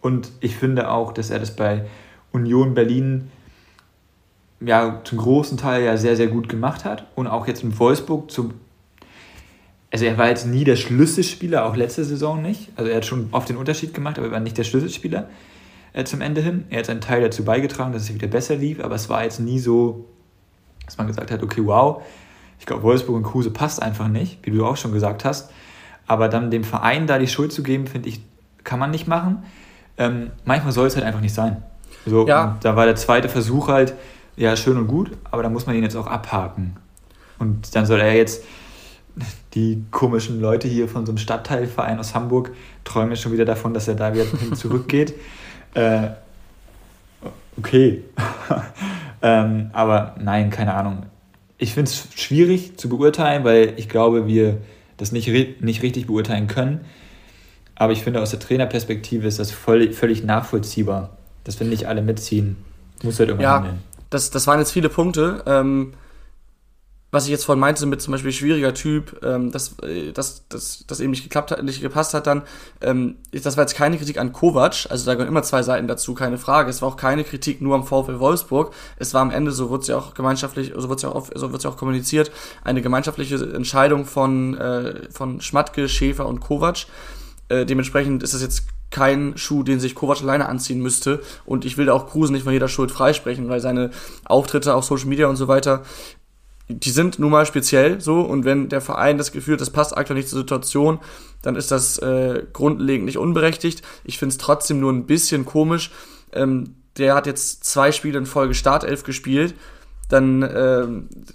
Und 0.00 0.32
ich 0.40 0.56
finde 0.56 0.90
auch, 0.90 1.12
dass 1.12 1.28
er 1.28 1.38
das 1.38 1.54
bei 1.54 1.84
Union 2.32 2.72
Berlin 2.72 3.30
ja 4.60 5.02
zum 5.04 5.18
großen 5.18 5.58
Teil 5.58 5.84
ja 5.84 5.98
sehr, 5.98 6.16
sehr 6.16 6.28
gut 6.28 6.48
gemacht 6.48 6.86
hat. 6.86 7.08
Und 7.14 7.26
auch 7.26 7.46
jetzt 7.46 7.62
in 7.62 7.78
Wolfsburg 7.78 8.30
zum. 8.30 8.54
Also 9.90 10.06
er 10.06 10.16
war 10.16 10.28
jetzt 10.28 10.46
nie 10.46 10.64
der 10.64 10.76
Schlüsselspieler, 10.76 11.66
auch 11.66 11.76
letzte 11.76 12.04
Saison 12.04 12.40
nicht. 12.40 12.70
Also 12.76 12.90
er 12.90 12.96
hat 12.96 13.04
schon 13.04 13.28
oft 13.32 13.50
den 13.50 13.58
Unterschied 13.58 13.92
gemacht, 13.92 14.16
aber 14.16 14.28
er 14.28 14.32
war 14.32 14.40
nicht 14.40 14.56
der 14.56 14.64
Schlüsselspieler 14.64 15.28
äh, 15.92 16.04
zum 16.04 16.22
Ende 16.22 16.40
hin. 16.40 16.64
Er 16.70 16.78
hat 16.78 16.86
seinen 16.86 17.02
Teil 17.02 17.20
dazu 17.20 17.44
beigetragen, 17.44 17.92
dass 17.92 18.04
es 18.04 18.14
wieder 18.14 18.28
besser 18.28 18.56
lief, 18.56 18.82
aber 18.82 18.94
es 18.94 19.10
war 19.10 19.24
jetzt 19.24 19.40
nie 19.40 19.58
so, 19.58 20.06
dass 20.86 20.96
man 20.96 21.06
gesagt 21.06 21.30
hat, 21.30 21.42
okay, 21.42 21.60
wow, 21.62 22.02
ich 22.58 22.64
glaube, 22.64 22.82
Wolfsburg 22.82 23.16
und 23.16 23.24
Kruse 23.24 23.50
passt 23.50 23.82
einfach 23.82 24.08
nicht, 24.08 24.38
wie 24.40 24.52
du 24.52 24.64
auch 24.64 24.78
schon 24.78 24.92
gesagt 24.92 25.26
hast. 25.26 25.50
Aber 26.06 26.28
dann 26.28 26.50
dem 26.50 26.64
Verein 26.64 27.06
da 27.06 27.18
die 27.18 27.28
Schuld 27.28 27.52
zu 27.52 27.62
geben, 27.62 27.86
finde 27.86 28.08
ich, 28.08 28.20
kann 28.64 28.78
man 28.78 28.90
nicht 28.90 29.06
machen. 29.06 29.42
Ähm, 29.98 30.30
manchmal 30.44 30.72
soll 30.72 30.86
es 30.86 30.96
halt 30.96 31.04
einfach 31.04 31.20
nicht 31.20 31.34
sein. 31.34 31.62
So, 32.06 32.26
ja. 32.26 32.58
da 32.60 32.76
war 32.76 32.86
der 32.86 32.96
zweite 32.96 33.28
Versuch 33.28 33.68
halt, 33.68 33.94
ja, 34.36 34.56
schön 34.56 34.76
und 34.76 34.88
gut, 34.88 35.12
aber 35.30 35.42
da 35.42 35.48
muss 35.48 35.66
man 35.66 35.76
ihn 35.76 35.82
jetzt 35.82 35.96
auch 35.96 36.06
abhaken. 36.06 36.76
Und 37.38 37.74
dann 37.74 37.86
soll 37.86 38.00
er 38.00 38.14
jetzt, 38.14 38.44
die 39.54 39.84
komischen 39.90 40.40
Leute 40.40 40.68
hier 40.68 40.88
von 40.88 41.04
so 41.04 41.12
einem 41.12 41.18
Stadtteilverein 41.18 41.98
aus 41.98 42.14
Hamburg 42.14 42.52
träumen 42.84 43.16
schon 43.16 43.32
wieder 43.32 43.44
davon, 43.44 43.74
dass 43.74 43.88
er 43.88 43.94
da 43.94 44.14
wieder 44.14 44.26
zurückgeht. 44.54 45.14
Äh, 45.74 46.10
okay. 47.56 48.04
ähm, 49.22 49.70
aber 49.72 50.16
nein, 50.20 50.50
keine 50.50 50.74
Ahnung. 50.74 51.06
Ich 51.56 51.72
finde 51.72 51.90
es 51.90 52.08
schwierig 52.14 52.76
zu 52.76 52.90
beurteilen, 52.90 53.42
weil 53.44 53.72
ich 53.78 53.88
glaube, 53.88 54.26
wir 54.26 54.58
das 54.96 55.12
nicht, 55.12 55.28
nicht 55.60 55.82
richtig 55.82 56.06
beurteilen 56.06 56.46
können. 56.46 56.80
Aber 57.74 57.92
ich 57.92 58.02
finde, 58.02 58.20
aus 58.20 58.30
der 58.30 58.40
Trainerperspektive 58.40 59.26
ist 59.26 59.38
das 59.38 59.50
voll, 59.50 59.92
völlig 59.92 60.24
nachvollziehbar, 60.24 61.16
dass 61.44 61.58
wir 61.58 61.66
nicht 61.66 61.86
alle 61.86 62.02
mitziehen. 62.02 62.56
Muss 63.02 63.18
halt 63.18 63.30
irgendwann 63.30 63.44
ja, 63.44 63.56
handeln. 63.56 63.78
Das, 64.10 64.30
das 64.30 64.46
waren 64.46 64.58
jetzt 64.58 64.72
viele 64.72 64.88
Punkte. 64.88 65.42
Ähm, 65.46 65.94
was 67.12 67.24
ich 67.24 67.30
jetzt 67.30 67.44
vorhin 67.44 67.60
meinte 67.60 67.84
mit 67.84 68.00
zum 68.00 68.12
Beispiel 68.12 68.32
schwieriger 68.32 68.72
Typ, 68.72 69.22
ähm, 69.22 69.52
dass 69.52 69.76
das, 70.14 70.48
das, 70.48 70.84
das 70.86 71.00
eben 71.00 71.10
nicht 71.10 71.22
geklappt 71.22 71.50
hat, 71.50 71.62
nicht 71.62 71.82
gepasst 71.82 72.14
hat, 72.14 72.26
dann, 72.26 72.42
ähm, 72.80 73.16
das 73.30 73.58
war 73.58 73.64
jetzt 73.64 73.74
keine 73.74 73.98
Kritik 73.98 74.18
an 74.18 74.32
Kovac, 74.32 74.86
also 74.88 75.04
da 75.04 75.12
gehören 75.12 75.28
immer 75.28 75.42
zwei 75.42 75.62
Seiten 75.62 75.86
dazu, 75.86 76.14
keine 76.14 76.38
Frage. 76.38 76.70
Es 76.70 76.80
war 76.80 76.88
auch 76.88 76.96
keine 76.96 77.22
Kritik 77.22 77.60
nur 77.60 77.74
am 77.74 77.84
VfL 77.84 78.18
Wolfsburg. 78.18 78.72
Es 78.96 79.12
war 79.12 79.20
am 79.20 79.30
Ende, 79.30 79.52
so 79.52 79.68
wurde 79.68 79.82
es 79.82 79.88
ja 79.88 79.98
auch 79.98 80.14
gemeinschaftlich, 80.14 80.72
so 80.74 80.88
wird 80.88 81.00
es 81.00 81.02
ja 81.02 81.10
auch, 81.10 81.28
so 81.34 81.52
wird's 81.52 81.64
ja 81.64 81.70
auch 81.70 81.76
kommuniziert, 81.76 82.32
eine 82.64 82.80
gemeinschaftliche 82.80 83.36
Entscheidung 83.36 84.06
von, 84.06 84.56
äh, 84.56 85.10
von 85.10 85.42
Schmatke, 85.42 85.90
Schäfer 85.90 86.26
und 86.26 86.40
Kovac. 86.40 86.86
Äh, 87.50 87.66
dementsprechend 87.66 88.22
ist 88.22 88.32
das 88.32 88.40
jetzt 88.40 88.64
kein 88.90 89.36
Schuh, 89.36 89.62
den 89.62 89.80
sich 89.80 89.94
Kovac 89.94 90.22
alleine 90.22 90.48
anziehen 90.48 90.80
müsste. 90.80 91.20
Und 91.44 91.66
ich 91.66 91.76
will 91.76 91.86
da 91.86 91.92
auch 91.92 92.08
Kruse 92.08 92.32
nicht 92.32 92.44
von 92.44 92.52
jeder 92.54 92.68
Schuld 92.68 92.90
freisprechen, 92.90 93.50
weil 93.50 93.60
seine 93.60 93.90
Auftritte 94.24 94.74
auf 94.74 94.84
Social 94.84 95.08
Media 95.08 95.26
und 95.26 95.36
so 95.36 95.48
weiter 95.48 95.82
die 96.68 96.90
sind 96.90 97.18
nun 97.18 97.30
mal 97.30 97.46
speziell 97.46 98.00
so 98.00 98.20
und 98.20 98.44
wenn 98.44 98.68
der 98.68 98.80
Verein 98.80 99.18
das 99.18 99.32
Gefühl 99.32 99.54
hat, 99.54 99.60
das 99.60 99.70
passt 99.70 99.96
aktuell 99.96 100.18
nicht 100.18 100.28
zur 100.28 100.40
Situation, 100.40 100.98
dann 101.42 101.56
ist 101.56 101.70
das 101.70 101.98
äh, 101.98 102.44
grundlegend 102.52 103.04
nicht 103.04 103.18
unberechtigt. 103.18 103.82
Ich 104.04 104.18
finde 104.18 104.32
es 104.32 104.38
trotzdem 104.38 104.80
nur 104.80 104.92
ein 104.92 105.06
bisschen 105.06 105.44
komisch. 105.44 105.90
Ähm, 106.32 106.76
der 106.96 107.14
hat 107.14 107.26
jetzt 107.26 107.64
zwei 107.64 107.92
Spiele 107.92 108.18
in 108.18 108.26
Folge 108.26 108.54
Startelf 108.54 109.02
gespielt. 109.02 109.54
Dann 110.08 110.42
äh, 110.42 110.86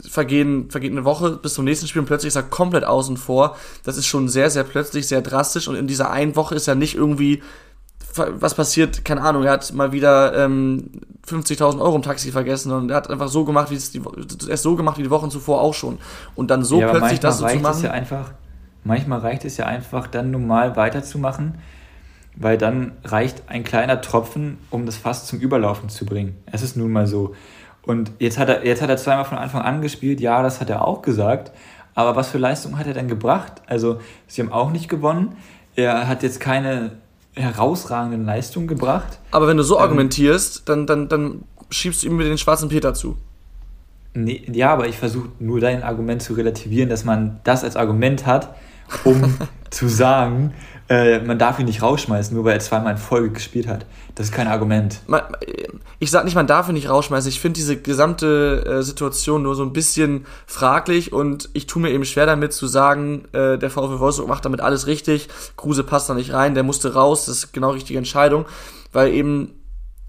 vergehen, 0.07 0.69
vergeht 0.69 0.91
eine 0.91 1.03
Woche 1.03 1.31
bis 1.31 1.55
zum 1.55 1.65
nächsten 1.65 1.87
Spiel 1.87 2.01
und 2.01 2.05
plötzlich 2.05 2.27
ist 2.27 2.35
er 2.35 2.43
komplett 2.43 2.83
außen 2.83 3.17
vor. 3.17 3.57
Das 3.83 3.97
ist 3.97 4.05
schon 4.05 4.29
sehr, 4.29 4.51
sehr 4.51 4.63
plötzlich, 4.63 5.07
sehr 5.07 5.21
drastisch. 5.21 5.67
Und 5.67 5.75
in 5.75 5.87
dieser 5.87 6.11
einen 6.11 6.35
Woche 6.35 6.53
ist 6.53 6.67
er 6.67 6.75
nicht 6.75 6.95
irgendwie 6.95 7.41
was 8.17 8.55
passiert, 8.55 9.05
keine 9.05 9.21
Ahnung, 9.21 9.43
er 9.43 9.51
hat 9.51 9.73
mal 9.73 9.91
wieder 9.91 10.45
ähm, 10.45 10.91
50.000 11.27 11.79
Euro 11.79 11.95
im 11.95 12.01
Taxi 12.01 12.31
vergessen 12.31 12.71
und 12.71 12.89
er 12.89 12.97
hat 12.97 13.09
einfach 13.09 13.27
so 13.27 13.45
gemacht, 13.45 13.69
wie 13.71 13.75
es 13.75 13.91
die, 13.91 14.01
er 14.47 14.57
so 14.57 14.75
gemacht 14.75 14.97
wie 14.97 15.03
die 15.03 15.09
Wochen 15.09 15.29
zuvor 15.29 15.61
auch 15.61 15.73
schon. 15.73 15.97
Und 16.35 16.51
dann 16.51 16.63
so 16.63 16.79
ja, 16.79 16.89
plötzlich 16.89 17.19
das 17.19 17.39
so 17.39 17.47
zu 17.47 17.57
machen. 17.57 17.83
Ja 17.83 17.91
einfach, 17.91 18.31
manchmal 18.83 19.19
reicht 19.19 19.45
es 19.45 19.57
ja 19.57 19.65
einfach, 19.65 20.07
dann 20.07 20.31
normal 20.31 20.75
weiterzumachen, 20.75 21.55
weil 22.35 22.57
dann 22.57 22.93
reicht 23.03 23.43
ein 23.47 23.63
kleiner 23.63 24.01
Tropfen, 24.01 24.57
um 24.69 24.85
das 24.85 24.95
Fass 24.95 25.25
zum 25.25 25.39
Überlaufen 25.39 25.89
zu 25.89 26.05
bringen. 26.05 26.37
Es 26.45 26.61
ist 26.61 26.77
nun 26.77 26.91
mal 26.91 27.07
so. 27.07 27.35
Und 27.81 28.11
jetzt 28.19 28.37
hat 28.37 28.49
er, 28.49 28.65
jetzt 28.65 28.81
hat 28.81 28.89
er 28.89 28.97
zweimal 28.97 29.25
von 29.25 29.37
Anfang 29.37 29.61
an 29.61 29.81
gespielt, 29.81 30.19
ja, 30.19 30.43
das 30.43 30.61
hat 30.61 30.69
er 30.69 30.85
auch 30.85 31.01
gesagt. 31.01 31.51
Aber 31.95 32.15
was 32.15 32.29
für 32.29 32.37
Leistung 32.37 32.77
hat 32.77 32.85
er 32.85 32.93
denn 32.93 33.07
gebracht? 33.07 33.61
Also, 33.65 33.99
sie 34.27 34.41
haben 34.41 34.51
auch 34.51 34.69
nicht 34.69 34.87
gewonnen. 34.87 35.35
Er 35.75 36.07
hat 36.07 36.21
jetzt 36.21 36.39
keine 36.39 36.91
herausragenden 37.37 38.25
Leistung 38.25 38.67
gebracht. 38.67 39.19
Aber 39.31 39.47
wenn 39.47 39.57
du 39.57 39.63
so 39.63 39.77
ähm, 39.77 39.83
argumentierst, 39.83 40.67
dann, 40.67 40.85
dann, 40.87 41.07
dann 41.07 41.43
schiebst 41.69 42.03
du 42.03 42.07
ihm 42.07 42.17
mit 42.17 42.27
den 42.27 42.37
schwarzen 42.37 42.69
Peter 42.69 42.93
zu. 42.93 43.17
Nee, 44.13 44.43
ja, 44.51 44.73
aber 44.73 44.87
ich 44.87 44.97
versuche 44.97 45.29
nur 45.39 45.59
dein 45.59 45.83
Argument 45.83 46.21
zu 46.21 46.33
relativieren, 46.33 46.89
dass 46.89 47.05
man 47.05 47.39
das 47.43 47.63
als 47.63 47.75
Argument 47.75 48.25
hat, 48.25 48.55
um 49.03 49.37
zu 49.69 49.87
sagen, 49.87 50.53
äh, 50.89 51.19
man 51.19 51.37
darf 51.37 51.59
ihn 51.59 51.65
nicht 51.65 51.81
rausschmeißen, 51.81 52.33
nur 52.33 52.45
weil 52.45 52.53
er 52.53 52.59
zweimal 52.59 52.93
in 52.93 52.97
Folge 52.97 53.31
gespielt 53.31 53.67
hat. 53.67 53.85
Das 54.15 54.27
ist 54.27 54.31
kein 54.31 54.47
Argument. 54.47 55.01
Ich 55.99 56.11
sage 56.11 56.25
nicht, 56.25 56.35
man 56.35 56.47
darf 56.47 56.69
ihn 56.69 56.75
nicht 56.75 56.89
rausschmeißen. 56.89 57.29
Ich 57.29 57.41
finde 57.41 57.57
diese 57.57 57.77
gesamte 57.77 58.63
äh, 58.65 58.83
Situation 58.83 59.43
nur 59.43 59.55
so 59.55 59.63
ein 59.63 59.73
bisschen 59.73 60.25
fraglich 60.45 61.11
und 61.11 61.49
ich 61.53 61.67
tue 61.67 61.81
mir 61.81 61.91
eben 61.91 62.05
schwer 62.05 62.25
damit 62.25 62.53
zu 62.53 62.67
sagen, 62.67 63.25
äh, 63.33 63.57
der 63.57 63.69
VfL 63.69 63.99
Wolfsburg 63.99 64.29
macht 64.29 64.45
damit 64.45 64.61
alles 64.61 64.87
richtig, 64.87 65.27
Kruse 65.57 65.83
passt 65.83 66.09
da 66.09 66.13
nicht 66.13 66.31
rein, 66.33 66.55
der 66.55 66.63
musste 66.63 66.93
raus, 66.93 67.25
das 67.25 67.37
ist 67.37 67.53
genau 67.53 67.71
die 67.71 67.79
richtige 67.79 67.99
Entscheidung, 67.99 68.45
weil 68.93 69.13
eben 69.13 69.55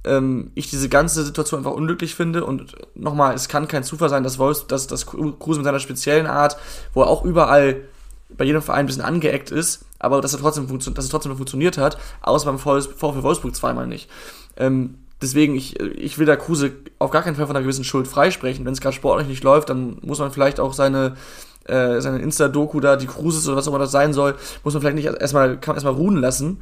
ähm, 0.04 0.52
ich 0.54 0.70
diese 0.70 0.88
ganze 0.88 1.24
Situation 1.24 1.58
einfach 1.58 1.72
unglücklich 1.72 2.14
finde 2.14 2.44
und 2.44 2.76
nochmal, 2.94 3.34
es 3.34 3.48
kann 3.48 3.66
kein 3.66 3.82
Zufall 3.82 4.08
sein, 4.08 4.22
dass 4.22 4.38
Wolfs, 4.38 4.66
dass, 4.68 4.86
dass 4.86 5.06
Kruse 5.06 5.58
mit 5.58 5.64
seiner 5.64 5.80
speziellen 5.80 6.26
Art, 6.26 6.56
wo 6.94 7.02
er 7.02 7.08
auch 7.08 7.24
überall 7.24 7.82
bei 8.30 8.44
jedem 8.44 8.62
Verein 8.62 8.80
ein 8.80 8.86
bisschen 8.86 9.02
angeeckt 9.02 9.50
ist, 9.50 9.84
aber 9.98 10.20
dass 10.20 10.32
er 10.32 10.40
trotzdem, 10.40 10.66
dass 10.94 11.04
es 11.04 11.10
trotzdem 11.10 11.36
funktioniert 11.36 11.78
hat, 11.78 11.98
außer 12.22 12.46
beim 12.46 12.58
VfL 12.58 13.22
Wolfsburg 13.22 13.54
zweimal 13.54 13.86
nicht. 13.86 14.08
Ähm, 14.56 14.94
deswegen, 15.20 15.54
ich, 15.54 15.78
ich 15.80 16.18
will 16.18 16.26
da 16.26 16.36
Kruse 16.36 16.72
auf 16.98 17.10
gar 17.10 17.22
keinen 17.22 17.36
Fall 17.36 17.46
von 17.46 17.56
einer 17.56 17.62
gewissen 17.62 17.84
Schuld 17.84 18.08
freisprechen. 18.08 18.64
Wenn 18.64 18.72
es 18.72 18.80
gerade 18.80 18.96
sportlich 18.96 19.28
nicht 19.28 19.44
läuft, 19.44 19.70
dann 19.70 19.98
muss 20.02 20.18
man 20.18 20.30
vielleicht 20.30 20.60
auch 20.60 20.72
seine, 20.72 21.16
äh, 21.64 22.00
seine 22.00 22.18
Insta-Doku 22.18 22.80
da, 22.80 22.96
die 22.96 23.06
Cruises 23.06 23.46
oder 23.46 23.56
was 23.56 23.66
auch 23.66 23.72
immer 23.72 23.78
das 23.78 23.92
sein 23.92 24.12
soll, 24.12 24.36
muss 24.64 24.74
man 24.74 24.80
vielleicht 24.80 24.96
nicht 24.96 25.06
erstmal, 25.06 25.58
kann 25.58 25.74
erstmal 25.74 25.94
ruhen 25.94 26.16
lassen 26.16 26.60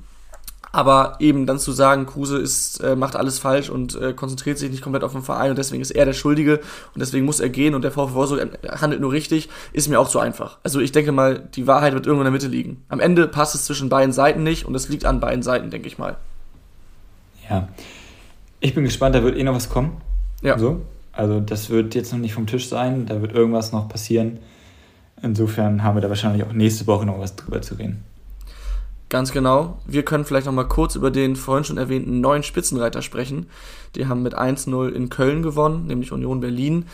aber 0.77 1.17
eben 1.21 1.47
dann 1.47 1.59
zu 1.59 1.73
sagen, 1.73 2.05
Kruse 2.05 2.37
ist, 2.37 2.83
äh, 2.83 2.97
macht 2.97 3.17
alles 3.17 3.39
falsch 3.39 3.71
und 3.71 3.95
äh, 3.95 4.13
konzentriert 4.13 4.59
sich 4.59 4.71
nicht 4.71 4.83
komplett 4.83 5.05
auf 5.05 5.13
den 5.13 5.23
Verein 5.23 5.49
und 5.49 5.57
deswegen 5.57 5.81
ist 5.81 5.91
er 5.91 6.05
der 6.05 6.13
Schuldige 6.13 6.61
und 6.93 7.01
deswegen 7.01 7.25
muss 7.25 7.41
er 7.41 7.49
gehen 7.49 7.75
und 7.75 7.81
der 7.81 7.93
VfW 7.93 8.13
Wolfsburg 8.13 8.59
handelt 8.83 9.01
nur 9.01 9.11
richtig, 9.11 9.49
ist 9.73 9.89
mir 9.89 9.99
auch 9.99 10.09
zu 10.11 10.19
einfach. 10.19 10.59
Also 10.65 10.81
ich 10.81 10.93
denke 10.93 11.13
mal, 11.13 11.49
die 11.55 11.67
Wahrheit 11.67 11.95
wird 11.95 12.05
irgendwo 12.05 12.21
in 12.21 12.27
der 12.27 12.33
Mitte 12.33 12.49
liegen. 12.49 12.85
Am 12.91 13.01
Ende 13.01 13.27
passt 13.27 13.55
es 13.55 13.65
zwischen 13.65 13.89
beiden 13.89 14.13
Seiten 14.13 14.43
nicht 14.43 14.67
und 14.67 14.75
es 14.75 14.91
liegt 14.91 15.07
an 15.07 15.19
beiden 15.19 15.43
Seiten, 15.43 15.71
denke 15.71 15.89
ich 15.89 15.97
mal. 15.97 16.19
Ja. 17.49 17.69
Ich 18.61 18.75
bin 18.75 18.85
gespannt, 18.85 19.15
da 19.15 19.23
wird 19.23 19.39
eh 19.39 19.45
noch 19.45 19.55
was 19.55 19.71
kommen. 19.71 19.97
Ja. 20.43 20.59
So. 20.59 20.83
Also 21.11 21.41
das 21.41 21.71
wird 21.71 21.95
jetzt 21.95 22.13
noch 22.13 22.21
nicht 22.21 22.35
vom 22.35 22.47
Tisch 22.47 22.69
sein, 22.69 23.07
da 23.07 23.23
wird 23.23 23.33
irgendwas 23.33 23.73
noch 23.73 23.89
passieren. 23.89 24.41
Insofern 25.23 25.83
haben 25.83 25.97
wir 25.97 26.03
da 26.03 26.11
wahrscheinlich 26.11 26.45
auch 26.45 26.53
nächste 26.53 26.87
Woche 26.87 27.07
noch 27.07 27.19
was 27.19 27.35
drüber 27.35 27.63
zu 27.63 27.77
reden. 27.77 28.05
Ganz 29.09 29.31
genau. 29.31 29.79
Wir 29.87 30.05
können 30.05 30.25
vielleicht 30.25 30.47
noch 30.47 30.53
mal 30.53 30.65
kurz 30.65 30.97
über 30.97 31.11
den 31.11 31.37
vorhin 31.37 31.65
schon 31.65 31.79
erwähnten 31.79 32.21
neuen 32.21 32.43
Spitzenreiter 32.43 33.03
sprechen. 33.03 33.47
Die 33.95 34.07
haben 34.07 34.23
mit 34.23 34.37
1-0 34.37 34.89
in 34.89 35.09
Köln 35.11 35.43
gewonnen, 35.43 35.87
nämlich 35.87 36.11
Union 36.11 36.41
Berlin. 36.41 36.87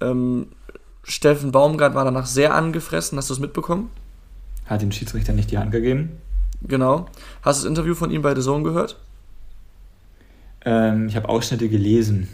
Ähm, 0.00 0.48
Steffen 1.04 1.52
Baumgart 1.52 1.94
war 1.94 2.04
danach 2.04 2.26
sehr 2.26 2.54
angefressen. 2.54 3.16
Hast 3.16 3.30
du 3.30 3.34
es 3.34 3.40
mitbekommen? 3.40 3.90
Hat 4.66 4.82
dem 4.82 4.92
Schiedsrichter 4.92 5.32
nicht 5.32 5.50
die 5.50 5.58
Hand 5.58 5.70
gegeben. 5.70 6.10
Genau. 6.62 7.06
Hast 7.42 7.60
du 7.60 7.64
das 7.64 7.70
Interview 7.70 7.94
von 7.94 8.10
ihm 8.10 8.22
bei 8.22 8.34
The 8.34 8.42
Zone 8.42 8.64
gehört? 8.64 8.98
Ähm, 10.64 11.08
ich 11.08 11.16
habe 11.16 11.28
Ausschnitte 11.28 11.68
gelesen. 11.68 12.28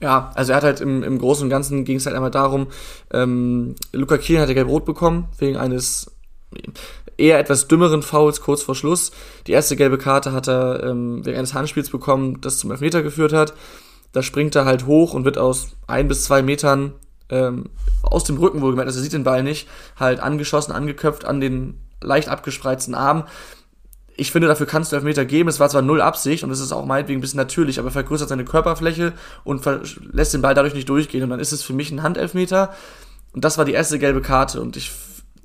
Ja, 0.00 0.30
also 0.34 0.52
er 0.52 0.56
hat 0.56 0.64
halt 0.64 0.80
im, 0.80 1.02
im 1.02 1.18
Großen 1.18 1.44
und 1.44 1.50
Ganzen 1.50 1.84
ging 1.84 1.96
es 1.96 2.06
halt 2.06 2.14
einmal 2.14 2.30
darum, 2.30 2.66
ähm, 3.12 3.74
Luca 3.92 4.18
Kiel 4.18 4.40
hat 4.40 4.48
ja 4.48 4.54
gelb-rot 4.54 4.84
bekommen, 4.84 5.28
wegen 5.38 5.56
eines 5.56 6.12
eher 7.16 7.38
etwas 7.38 7.68
dümmeren 7.68 8.02
Fouls 8.02 8.40
kurz 8.40 8.62
vor 8.62 8.74
Schluss. 8.74 9.12
Die 9.46 9.52
erste 9.52 9.76
gelbe 9.76 9.98
Karte 9.98 10.32
hat 10.32 10.48
er 10.48 10.82
ähm, 10.84 11.24
wegen 11.24 11.38
eines 11.38 11.54
Handspiels 11.54 11.90
bekommen, 11.90 12.40
das 12.40 12.58
zum 12.58 12.70
Elfmeter 12.70 13.02
geführt 13.02 13.32
hat. 13.32 13.54
Da 14.12 14.22
springt 14.22 14.54
er 14.54 14.64
halt 14.64 14.86
hoch 14.86 15.14
und 15.14 15.24
wird 15.24 15.38
aus 15.38 15.68
ein 15.86 16.08
bis 16.08 16.24
zwei 16.24 16.42
Metern 16.42 16.92
ähm, 17.28 17.70
aus 18.02 18.24
dem 18.24 18.36
Rücken 18.38 18.60
wohlgemerkt, 18.60 18.86
also 18.86 19.00
er 19.00 19.02
sieht 19.02 19.12
den 19.12 19.24
Ball 19.24 19.42
nicht, 19.42 19.68
halt 19.98 20.20
angeschossen, 20.20 20.72
angeköpft 20.72 21.24
an 21.24 21.40
den 21.40 21.80
leicht 22.00 22.28
abgespreizten 22.28 22.94
Arm. 22.94 23.24
Ich 24.16 24.32
finde, 24.32 24.48
dafür 24.48 24.66
kannst 24.66 24.92
du 24.92 24.96
Elfmeter 24.96 25.26
geben. 25.26 25.48
Es 25.48 25.60
war 25.60 25.68
zwar 25.68 25.82
null 25.82 26.00
Absicht 26.00 26.44
und 26.44 26.50
es 26.50 26.60
ist 26.60 26.72
auch 26.72 26.86
meinetwegen 26.86 27.18
ein 27.18 27.20
bisschen 27.20 27.36
natürlich, 27.36 27.78
aber 27.78 27.88
er 27.88 27.92
vergrößert 27.92 28.28
seine 28.28 28.44
Körperfläche 28.44 29.12
und 29.44 29.62
lässt 30.12 30.32
den 30.32 30.40
Ball 30.40 30.54
dadurch 30.54 30.72
nicht 30.72 30.88
durchgehen. 30.88 31.22
Und 31.22 31.30
dann 31.30 31.40
ist 31.40 31.52
es 31.52 31.62
für 31.62 31.74
mich 31.74 31.90
ein 31.90 32.02
Handelfmeter. 32.02 32.72
Und 33.34 33.44
das 33.44 33.58
war 33.58 33.66
die 33.66 33.74
erste 33.74 33.98
gelbe 33.98 34.22
Karte. 34.22 34.62
Und 34.62 34.78
ich 34.78 34.90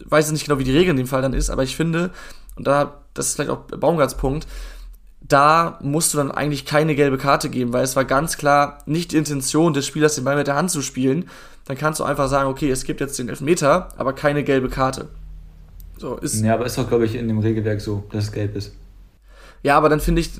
weiß 0.05 0.31
nicht 0.31 0.45
genau, 0.45 0.59
wie 0.59 0.63
die 0.63 0.75
Regel 0.75 0.91
in 0.91 0.97
dem 0.97 1.07
Fall 1.07 1.21
dann 1.21 1.33
ist, 1.33 1.49
aber 1.49 1.63
ich 1.63 1.75
finde, 1.75 2.11
und 2.55 2.67
da, 2.67 3.01
das 3.13 3.27
ist 3.27 3.35
vielleicht 3.35 3.51
auch 3.51 3.61
Baumgarts 3.65 4.15
Punkt, 4.15 4.47
da 5.21 5.79
musst 5.81 6.13
du 6.13 6.17
dann 6.17 6.31
eigentlich 6.31 6.65
keine 6.65 6.95
gelbe 6.95 7.17
Karte 7.17 7.49
geben, 7.49 7.73
weil 7.73 7.83
es 7.83 7.95
war 7.95 8.05
ganz 8.05 8.37
klar 8.37 8.79
nicht 8.85 9.11
die 9.11 9.17
Intention 9.17 9.73
des 9.73 9.85
Spielers, 9.85 10.15
den 10.15 10.23
Ball 10.23 10.35
mit 10.35 10.47
der 10.47 10.55
Hand 10.55 10.71
zu 10.71 10.81
spielen. 10.81 11.29
Dann 11.65 11.77
kannst 11.77 11.99
du 11.99 12.03
einfach 12.03 12.27
sagen, 12.27 12.49
okay, 12.49 12.69
es 12.69 12.83
gibt 12.83 12.99
jetzt 12.99 13.17
den 13.19 13.29
Elfmeter, 13.29 13.89
aber 13.97 14.13
keine 14.13 14.43
gelbe 14.43 14.67
Karte. 14.67 15.09
So, 15.97 16.15
ist 16.17 16.41
ja, 16.43 16.55
aber 16.55 16.65
ist 16.65 16.77
doch, 16.77 16.89
glaube 16.89 17.05
ich, 17.05 17.15
in 17.15 17.27
dem 17.27 17.39
Regelwerk 17.39 17.79
so, 17.79 18.03
dass 18.11 18.25
es 18.25 18.31
gelb 18.31 18.55
ist. 18.55 18.73
Ja, 19.63 19.77
aber 19.77 19.89
dann 19.89 19.99
finde 19.99 20.21
ich, 20.21 20.31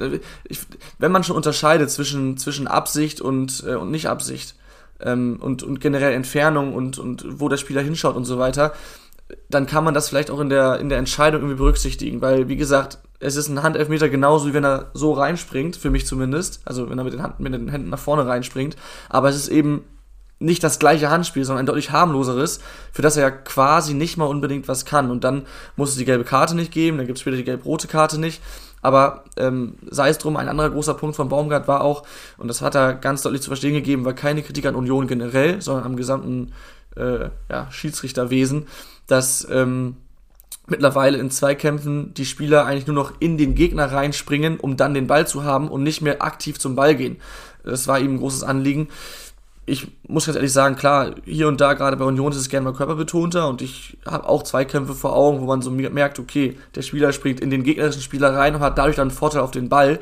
ich, 0.45 0.60
wenn 0.97 1.12
man 1.12 1.24
schon 1.24 1.36
unterscheidet 1.36 1.91
zwischen, 1.91 2.38
zwischen 2.38 2.67
Absicht 2.67 3.21
und, 3.21 3.63
äh, 3.67 3.76
und 3.76 3.91
Nicht-Absicht 3.91 4.56
ähm, 5.00 5.38
und, 5.39 5.62
und 5.62 5.80
generell 5.80 6.13
Entfernung 6.13 6.74
und, 6.74 6.97
und 6.97 7.26
wo 7.39 7.47
der 7.47 7.58
Spieler 7.58 7.82
hinschaut 7.82 8.15
und 8.15 8.26
so 8.26 8.39
weiter, 8.39 8.74
dann 9.49 9.65
kann 9.65 9.83
man 9.83 9.93
das 9.93 10.09
vielleicht 10.09 10.31
auch 10.31 10.39
in 10.39 10.49
der, 10.49 10.79
in 10.79 10.89
der 10.89 10.97
Entscheidung 10.97 11.41
irgendwie 11.41 11.57
berücksichtigen, 11.57 12.21
weil, 12.21 12.47
wie 12.47 12.57
gesagt, 12.57 12.99
es 13.19 13.35
ist 13.35 13.49
ein 13.49 13.61
Handelfmeter 13.61 14.09
genauso, 14.09 14.47
wie 14.47 14.53
wenn 14.53 14.65
er 14.65 14.89
so 14.93 15.13
reinspringt, 15.13 15.75
für 15.75 15.89
mich 15.89 16.07
zumindest, 16.07 16.61
also 16.65 16.89
wenn 16.89 16.97
er 16.97 17.03
mit 17.03 17.13
den, 17.13 17.21
Hand, 17.21 17.39
mit 17.39 17.53
den 17.53 17.69
Händen 17.69 17.89
nach 17.89 17.99
vorne 17.99 18.25
reinspringt, 18.25 18.75
aber 19.09 19.29
es 19.29 19.35
ist 19.35 19.49
eben 19.49 19.83
nicht 20.41 20.63
das 20.63 20.79
gleiche 20.79 21.09
Handspiel, 21.09 21.45
sondern 21.45 21.63
ein 21.63 21.65
deutlich 21.67 21.91
harmloseres, 21.91 22.61
für 22.91 23.03
das 23.03 23.15
er 23.15 23.23
ja 23.23 23.31
quasi 23.31 23.93
nicht 23.93 24.17
mal 24.17 24.25
unbedingt 24.25 24.67
was 24.67 24.85
kann. 24.85 25.11
Und 25.11 25.23
dann 25.23 25.43
muss 25.75 25.91
es 25.91 25.97
die 25.97 26.05
gelbe 26.05 26.23
Karte 26.23 26.55
nicht 26.55 26.71
geben, 26.71 26.97
dann 26.97 27.05
gibt 27.05 27.17
es 27.17 27.21
später 27.21 27.37
die 27.37 27.43
gelb-rote 27.43 27.87
Karte 27.87 28.19
nicht. 28.19 28.41
Aber 28.81 29.23
ähm, 29.37 29.75
sei 29.89 30.09
es 30.09 30.17
drum, 30.17 30.37
ein 30.37 30.49
anderer 30.49 30.71
großer 30.71 30.95
Punkt 30.95 31.15
von 31.15 31.29
Baumgart 31.29 31.67
war 31.67 31.81
auch, 31.81 32.03
und 32.37 32.47
das 32.47 32.63
hat 32.63 32.73
er 32.73 32.95
ganz 32.95 33.21
deutlich 33.21 33.43
zu 33.43 33.51
verstehen 33.51 33.73
gegeben, 33.73 34.03
war 34.03 34.13
keine 34.13 34.41
Kritik 34.41 34.65
an 34.65 34.73
Union 34.73 35.05
generell, 35.05 35.61
sondern 35.61 35.85
am 35.85 35.95
gesamten 35.95 36.53
äh, 36.95 37.29
ja, 37.49 37.67
Schiedsrichterwesen, 37.69 38.67
dass 39.12 39.47
ähm, 39.52 39.97
mittlerweile 40.67 41.17
in 41.17 41.30
Zweikämpfen 41.30 42.13
die 42.13 42.26
Spieler 42.26 42.65
eigentlich 42.65 42.88
nur 42.88 42.95
noch 42.95 43.13
in 43.19 43.38
den 43.38 43.56
Gegner 43.56 43.91
reinspringen, 43.91 44.60
um 44.60 44.78
dann 44.78 44.93
den 44.93 45.08
Ball 45.08 45.28
zu 45.28 45.43
haben 45.43 45.67
und 45.69 45.84
nicht 45.84 46.02
mehr 46.02 46.21
aktiv 46.24 46.60
zum 46.60 46.76
Ball 46.76 46.95
gehen. 46.95 47.17
Das 47.63 47.88
war 47.88 48.00
ihm 48.00 48.15
ein 48.15 48.19
großes 48.19 48.43
Anliegen 48.43 48.88
ich 49.65 49.88
muss 50.08 50.26
ganz 50.26 50.36
ehrlich 50.36 50.52
sagen, 50.52 50.76
klar, 50.76 51.15
hier 51.24 51.47
und 51.47 51.62
da, 51.62 51.74
gerade 51.74 51.95
bei 51.95 52.06
Union, 52.06 52.32
ist 52.32 52.38
es 52.38 52.50
gerne 52.50 52.65
mal 52.65 52.74
körperbetonter 52.74 53.47
und 53.47 53.62
ich 53.62 53.97
habe 54.06 54.28
auch 54.28 54.43
Zweikämpfe 54.43 54.93
vor 54.93 55.15
Augen, 55.15 55.39
wo 55.39 55.45
man 55.45 55.62
so 55.62 55.69
merkt, 55.71 56.19
okay, 56.19 56.58
der 56.76 56.82
Spieler 56.82 57.13
springt 57.13 57.39
in 57.39 57.50
den 57.50 57.63
gegnerischen 57.63 58.02
Spieler 58.02 58.36
rein 58.36 58.56
und 58.56 58.62
hat 58.62 58.78
dadurch 58.78 58.95
dann 58.95 59.10
einen 59.10 59.17
Vorteil 59.17 59.41
auf 59.41 59.52
den 59.52 59.69
Ball. 59.69 60.00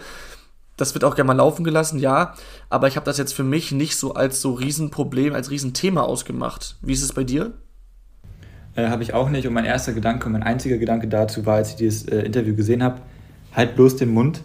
Das 0.77 0.93
wird 0.93 1.03
auch 1.03 1.15
gerne 1.15 1.27
mal 1.27 1.33
laufen 1.33 1.65
gelassen, 1.65 1.99
ja, 1.99 2.35
aber 2.69 2.87
ich 2.87 2.95
habe 2.95 3.05
das 3.05 3.17
jetzt 3.17 3.33
für 3.33 3.43
mich 3.43 3.73
nicht 3.73 3.97
so 3.97 4.13
als 4.13 4.41
so 4.41 4.53
Riesenproblem, 4.53 5.33
als 5.33 5.51
Riesenthema 5.51 6.01
ausgemacht. 6.01 6.77
Wie 6.81 6.93
ist 6.93 7.03
es 7.03 7.11
bei 7.11 7.25
dir? 7.25 7.53
Äh, 8.79 8.89
habe 8.89 9.03
ich 9.03 9.13
auch 9.13 9.29
nicht 9.29 9.47
und 9.47 9.53
mein 9.53 9.65
erster 9.65 9.93
Gedanke, 9.93 10.29
mein 10.29 10.43
einziger 10.43 10.77
Gedanke 10.77 11.07
dazu 11.07 11.45
war, 11.45 11.55
als 11.55 11.71
ich 11.71 11.75
dieses 11.75 12.07
äh, 12.07 12.19
Interview 12.19 12.55
gesehen 12.55 12.83
habe, 12.83 13.01
halt 13.53 13.75
bloß 13.75 13.97
den 13.97 14.09
Mund. 14.09 14.41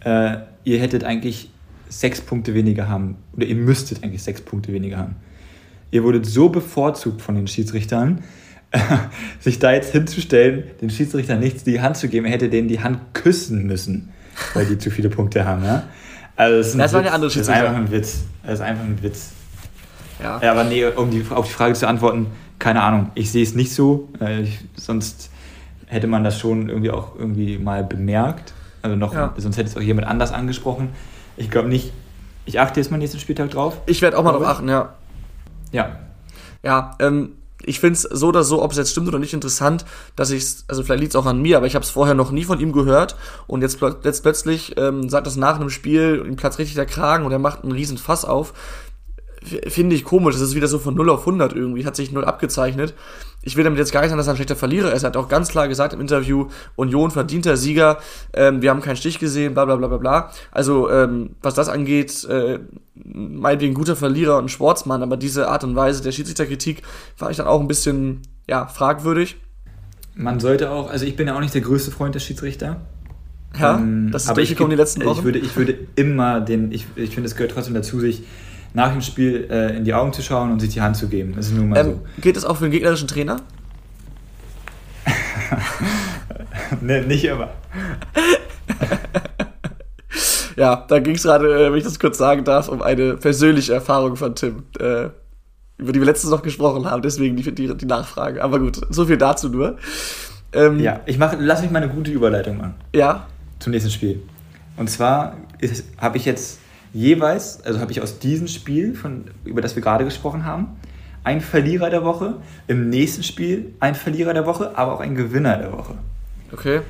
Äh, 0.00 0.38
ihr 0.64 0.80
hättet 0.80 1.04
eigentlich 1.04 1.50
sechs 1.88 2.20
Punkte 2.20 2.54
weniger 2.54 2.88
haben. 2.88 3.16
Oder 3.36 3.46
ihr 3.46 3.56
müsstet 3.56 4.02
eigentlich 4.02 4.22
sechs 4.22 4.40
Punkte 4.40 4.72
weniger 4.72 4.96
haben. 4.96 5.16
Ihr 5.90 6.04
wurdet 6.04 6.26
so 6.26 6.48
bevorzugt 6.48 7.20
von 7.20 7.34
den 7.34 7.46
Schiedsrichtern, 7.46 8.22
sich 9.40 9.58
da 9.58 9.72
jetzt 9.72 9.92
hinzustellen, 9.92 10.64
den 10.80 10.90
Schiedsrichtern 10.90 11.40
nichts 11.40 11.64
die 11.64 11.80
Hand 11.80 11.96
zu 11.96 12.08
geben, 12.08 12.26
er 12.26 12.32
hätte 12.32 12.48
denen 12.48 12.68
die 12.68 12.80
Hand 12.80 13.00
küssen 13.12 13.66
müssen, 13.66 14.10
weil 14.54 14.66
die 14.66 14.78
zu 14.78 14.90
viele 14.90 15.10
Punkte 15.10 15.44
haben. 15.44 15.64
Ja? 15.64 15.84
Also 16.36 16.56
das, 16.58 16.66
ist 16.68 16.78
das 16.78 16.92
war 16.92 17.00
eine 17.00 17.12
andere 17.12 17.30
Schiedsrichter. 17.30 17.62
Das 17.62 17.70
ist 17.70 17.76
einfach 17.76 17.86
ein 17.86 17.92
Witz. 17.92 18.20
Das 18.44 18.54
ist 18.54 18.60
einfach 18.60 18.84
ein 18.84 19.02
Witz. 19.02 19.30
Ja. 20.22 20.40
ja 20.40 20.52
aber 20.52 20.64
nee, 20.64 20.84
um 20.86 21.10
die, 21.10 21.24
auf 21.30 21.46
die 21.46 21.52
Frage 21.52 21.74
zu 21.74 21.88
antworten, 21.88 22.28
keine 22.60 22.82
Ahnung. 22.82 23.10
Ich 23.16 23.32
sehe 23.32 23.42
es 23.42 23.56
nicht 23.56 23.74
so. 23.74 24.08
Ich, 24.42 24.60
sonst 24.76 25.30
hätte 25.86 26.06
man 26.06 26.22
das 26.22 26.38
schon 26.38 26.68
irgendwie 26.68 26.92
auch 26.92 27.16
irgendwie 27.18 27.58
mal 27.58 27.82
bemerkt. 27.82 28.52
Also 28.82 28.96
noch, 28.96 29.12
ja. 29.12 29.34
sonst 29.36 29.56
hätte 29.56 29.68
es 29.68 29.76
auch 29.76 29.80
jemand 29.80 30.06
anders 30.06 30.32
angesprochen. 30.32 30.90
Ich 31.36 31.50
glaube 31.50 31.68
nicht. 31.68 31.92
Ich 32.46 32.60
achte 32.60 32.78
jetzt 32.78 32.90
mal 32.90 32.98
nächsten 32.98 33.18
Spieltag 33.18 33.50
drauf. 33.50 33.80
Ich 33.86 34.00
werde 34.00 34.16
auch 34.16 34.22
mal 34.22 34.32
drauf 34.32 34.46
achten, 34.46 34.68
ja. 34.68 34.94
Ja. 35.72 35.98
Ja, 36.62 36.96
ähm, 37.00 37.32
ich 37.62 37.80
finde 37.80 37.94
es 37.94 38.02
so 38.02 38.28
oder 38.28 38.42
so, 38.42 38.62
ob 38.62 38.72
es 38.72 38.78
jetzt 38.78 38.90
stimmt 38.90 39.08
oder 39.08 39.18
nicht, 39.18 39.34
interessant, 39.34 39.84
dass 40.16 40.30
ich 40.30 40.42
es, 40.42 40.64
also 40.68 40.82
vielleicht 40.82 41.00
liegt 41.00 41.12
es 41.14 41.16
auch 41.16 41.26
an 41.26 41.40
mir, 41.42 41.56
aber 41.56 41.66
ich 41.66 41.74
habe 41.74 41.84
es 41.84 41.90
vorher 41.90 42.14
noch 42.14 42.30
nie 42.30 42.44
von 42.44 42.58
ihm 42.58 42.72
gehört 42.72 43.16
und 43.46 43.62
jetzt, 43.62 43.78
jetzt 44.02 44.22
plötzlich 44.22 44.76
ähm, 44.78 45.08
sagt 45.08 45.26
das 45.26 45.36
nach 45.36 45.56
einem 45.56 45.70
Spiel, 45.70 46.24
ihm 46.26 46.36
platzt 46.36 46.58
richtig 46.58 46.76
der 46.76 46.86
Kragen 46.86 47.24
und 47.26 47.32
er 47.32 47.38
macht 47.38 47.62
einen 47.62 47.72
riesen 47.72 47.98
Fass 47.98 48.24
auf 48.24 48.54
finde 49.42 49.96
ich 49.96 50.04
komisch. 50.04 50.34
Das 50.34 50.42
ist 50.42 50.54
wieder 50.54 50.68
so 50.68 50.78
von 50.78 50.94
0 50.94 51.10
auf 51.10 51.20
100 51.20 51.54
irgendwie. 51.54 51.86
Hat 51.86 51.96
sich 51.96 52.12
null 52.12 52.24
abgezeichnet. 52.24 52.94
Ich 53.42 53.56
will 53.56 53.64
damit 53.64 53.78
jetzt 53.78 53.92
gar 53.92 54.00
nicht 54.00 54.10
sagen, 54.10 54.18
dass 54.18 54.26
er 54.26 54.34
ein 54.34 54.36
schlechter 54.36 54.56
Verlierer 54.56 54.92
ist. 54.92 55.02
Er 55.02 55.08
hat 55.08 55.16
auch 55.16 55.28
ganz 55.28 55.48
klar 55.48 55.66
gesagt 55.66 55.94
im 55.94 56.00
Interview, 56.00 56.48
Union 56.76 57.10
verdienter 57.10 57.56
Sieger. 57.56 57.98
Ähm, 58.34 58.60
wir 58.60 58.70
haben 58.70 58.82
keinen 58.82 58.96
Stich 58.96 59.18
gesehen, 59.18 59.54
bla 59.54 59.64
bla 59.64 59.76
bla 59.76 59.88
bla 59.88 59.96
bla. 59.96 60.30
Also, 60.50 60.90
ähm, 60.90 61.36
was 61.40 61.54
das 61.54 61.70
angeht, 61.70 62.24
äh, 62.24 62.58
meinetwegen 62.94 63.72
guter 63.72 63.96
Verlierer 63.96 64.36
und 64.36 64.50
Sportsmann. 64.50 65.02
Aber 65.02 65.16
diese 65.16 65.48
Art 65.48 65.64
und 65.64 65.74
Weise 65.74 66.02
der 66.02 66.12
Schiedsrichterkritik 66.12 66.82
war 67.18 67.30
ich 67.30 67.38
dann 67.38 67.46
auch 67.46 67.60
ein 67.60 67.68
bisschen, 67.68 68.22
ja, 68.46 68.66
fragwürdig. 68.66 69.36
Man 70.14 70.38
sollte 70.38 70.70
auch, 70.70 70.90
also 70.90 71.06
ich 71.06 71.16
bin 71.16 71.26
ja 71.28 71.34
auch 71.34 71.40
nicht 71.40 71.54
der 71.54 71.62
größte 71.62 71.90
Freund 71.90 72.14
der 72.14 72.20
Schiedsrichter. 72.20 72.82
Ja, 73.58 73.78
ähm, 73.78 74.10
das 74.12 74.26
ist 74.26 74.36
durchgekommen 74.36 74.70
die 74.70 74.76
letzten 74.76 75.04
Wochen. 75.04 75.18
Ich 75.18 75.24
würde, 75.24 75.38
ich 75.38 75.56
würde 75.56 75.78
immer 75.96 76.40
den, 76.40 76.72
ich, 76.72 76.86
ich 76.94 77.14
finde, 77.14 77.28
es 77.28 77.36
gehört 77.36 77.52
trotzdem 77.52 77.74
dazu, 77.74 77.98
sich 78.00 78.22
nach 78.72 78.92
dem 78.92 79.02
Spiel 79.02 79.48
äh, 79.50 79.76
in 79.76 79.84
die 79.84 79.94
Augen 79.94 80.12
zu 80.12 80.22
schauen 80.22 80.52
und 80.52 80.60
sich 80.60 80.70
die 80.70 80.80
Hand 80.80 80.96
zu 80.96 81.08
geben. 81.08 81.34
Das 81.34 81.46
ist 81.46 81.54
nun 81.54 81.70
mal 81.70 81.78
ähm, 81.78 81.86
so. 81.86 82.00
Geht 82.20 82.36
das 82.36 82.44
auch 82.44 82.56
für 82.56 82.64
den 82.64 82.72
gegnerischen 82.72 83.08
Trainer? 83.08 83.38
ne, 86.80 87.02
nicht 87.02 87.24
immer. 87.24 87.50
ja, 90.56 90.84
da 90.88 90.98
ging 91.00 91.16
es 91.16 91.22
gerade, 91.22 91.66
äh, 91.66 91.70
wenn 91.70 91.78
ich 91.78 91.84
das 91.84 91.98
kurz 91.98 92.18
sagen 92.18 92.44
darf, 92.44 92.68
um 92.68 92.82
eine 92.82 93.16
persönliche 93.16 93.74
Erfahrung 93.74 94.16
von 94.16 94.34
Tim, 94.34 94.64
äh, 94.78 95.08
über 95.78 95.92
die 95.92 96.00
wir 96.00 96.06
letztens 96.06 96.30
noch 96.30 96.42
gesprochen 96.42 96.88
haben, 96.88 97.02
deswegen 97.02 97.36
die, 97.36 97.54
die, 97.54 97.76
die 97.76 97.86
Nachfrage. 97.86 98.44
Aber 98.44 98.60
gut, 98.60 98.80
so 98.90 99.06
viel 99.06 99.16
dazu 99.16 99.48
nur. 99.48 99.76
Ähm, 100.52 100.78
ja, 100.78 101.00
ich 101.06 101.18
mach, 101.18 101.34
lass 101.38 101.62
mich 101.62 101.70
mal 101.70 101.82
eine 101.82 101.92
gute 101.92 102.10
Überleitung 102.10 102.58
machen. 102.58 102.74
Ja. 102.94 103.26
Zum 103.58 103.72
nächsten 103.72 103.90
Spiel. 103.90 104.22
Und 104.76 104.88
zwar 104.88 105.36
habe 105.98 106.16
ich 106.16 106.24
jetzt 106.24 106.59
jeweils, 106.92 107.62
also 107.64 107.80
habe 107.80 107.92
ich 107.92 108.00
aus 108.00 108.18
diesem 108.18 108.48
Spiel, 108.48 108.94
von, 108.94 109.24
über 109.44 109.60
das 109.60 109.74
wir 109.74 109.82
gerade 109.82 110.04
gesprochen 110.04 110.44
haben, 110.44 110.76
einen 111.22 111.40
Verlierer 111.40 111.90
der 111.90 112.04
Woche, 112.04 112.36
im 112.66 112.88
nächsten 112.88 113.22
Spiel 113.22 113.74
ein 113.80 113.94
Verlierer 113.94 114.34
der 114.34 114.46
Woche, 114.46 114.76
aber 114.76 114.94
auch 114.94 115.00
ein 115.00 115.14
Gewinner 115.14 115.56
der 115.58 115.72
Woche. 115.72 115.94
Okay. 116.52 116.80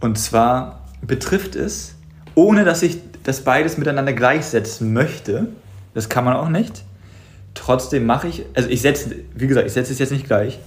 Und 0.00 0.18
zwar 0.18 0.86
betrifft 1.02 1.56
es, 1.56 1.94
ohne 2.34 2.64
dass 2.64 2.82
ich 2.82 2.98
das 3.22 3.42
beides 3.42 3.76
miteinander 3.78 4.12
gleichsetzen 4.12 4.92
möchte, 4.92 5.48
das 5.94 6.08
kann 6.08 6.24
man 6.24 6.36
auch 6.36 6.48
nicht, 6.48 6.84
trotzdem 7.54 8.06
mache 8.06 8.28
ich, 8.28 8.44
also 8.54 8.68
ich 8.68 8.82
setze, 8.82 9.16
wie 9.34 9.46
gesagt, 9.46 9.66
ich 9.66 9.72
setze 9.72 9.92
es 9.92 9.98
jetzt 9.98 10.12
nicht 10.12 10.26
gleich. 10.26 10.58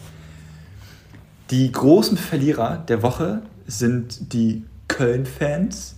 Die 1.52 1.72
großen 1.72 2.18
Verlierer 2.18 2.84
der 2.88 3.02
Woche 3.02 3.42
sind 3.66 4.34
die 4.34 4.64
Köln-Fans 4.88 5.96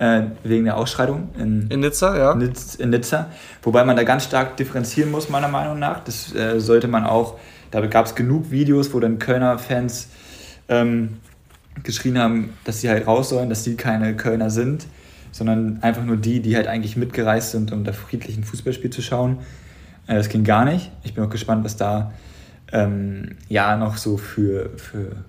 äh, 0.00 0.22
wegen 0.44 0.64
der 0.64 0.78
Ausschreitung 0.78 1.28
in, 1.38 1.68
in 1.68 1.80
Nizza, 1.80 2.16
ja. 2.16 2.32
in 2.32 2.90
Nizza. 2.90 3.26
Wobei 3.62 3.84
man 3.84 3.96
da 3.96 4.02
ganz 4.02 4.24
stark 4.24 4.56
differenzieren 4.56 5.10
muss, 5.10 5.28
meiner 5.28 5.48
Meinung 5.48 5.78
nach. 5.78 6.02
Das 6.02 6.34
äh, 6.34 6.58
sollte 6.58 6.88
man 6.88 7.04
auch, 7.04 7.38
da 7.70 7.84
gab 7.86 8.06
es 8.06 8.14
genug 8.14 8.50
Videos, 8.50 8.92
wo 8.94 8.98
dann 9.00 9.18
Kölner 9.18 9.58
Fans 9.58 10.08
ähm, 10.68 11.18
geschrien 11.82 12.18
haben, 12.18 12.54
dass 12.64 12.80
sie 12.80 12.88
halt 12.88 13.06
raus 13.06 13.28
sollen, 13.28 13.50
dass 13.50 13.62
sie 13.62 13.76
keine 13.76 14.16
Kölner 14.16 14.48
sind, 14.48 14.86
sondern 15.32 15.82
einfach 15.82 16.02
nur 16.02 16.16
die, 16.16 16.40
die 16.40 16.56
halt 16.56 16.66
eigentlich 16.66 16.96
mitgereist 16.96 17.50
sind, 17.50 17.70
um 17.70 17.84
da 17.84 17.92
friedlichen 17.92 18.42
Fußballspiel 18.42 18.90
zu 18.90 19.02
schauen. 19.02 19.40
Äh, 20.06 20.14
das 20.14 20.30
ging 20.30 20.44
gar 20.44 20.64
nicht. 20.64 20.90
Ich 21.02 21.12
bin 21.12 21.22
auch 21.24 21.30
gespannt, 21.30 21.62
was 21.62 21.76
da 21.76 22.10
ähm, 22.72 23.36
ja 23.50 23.76
noch 23.76 23.98
so 23.98 24.16
für, 24.16 24.70
für 24.78 25.24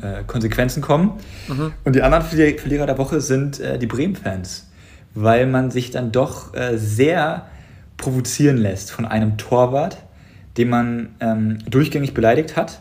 äh, 0.00 0.22
Konsequenzen 0.26 0.82
kommen. 0.82 1.12
Mhm. 1.48 1.72
Und 1.84 1.96
die 1.96 2.02
anderen 2.02 2.24
Verlierer 2.24 2.86
der 2.86 2.98
Woche 2.98 3.20
sind 3.20 3.60
äh, 3.60 3.78
die 3.78 3.86
Bremen-Fans, 3.86 4.68
weil 5.14 5.46
man 5.46 5.70
sich 5.70 5.90
dann 5.90 6.12
doch 6.12 6.54
äh, 6.54 6.78
sehr 6.78 7.46
provozieren 7.96 8.56
lässt 8.56 8.90
von 8.90 9.04
einem 9.04 9.36
Torwart, 9.36 9.98
den 10.56 10.68
man 10.68 11.08
ähm, 11.20 11.58
durchgängig 11.68 12.14
beleidigt 12.14 12.56
hat. 12.56 12.80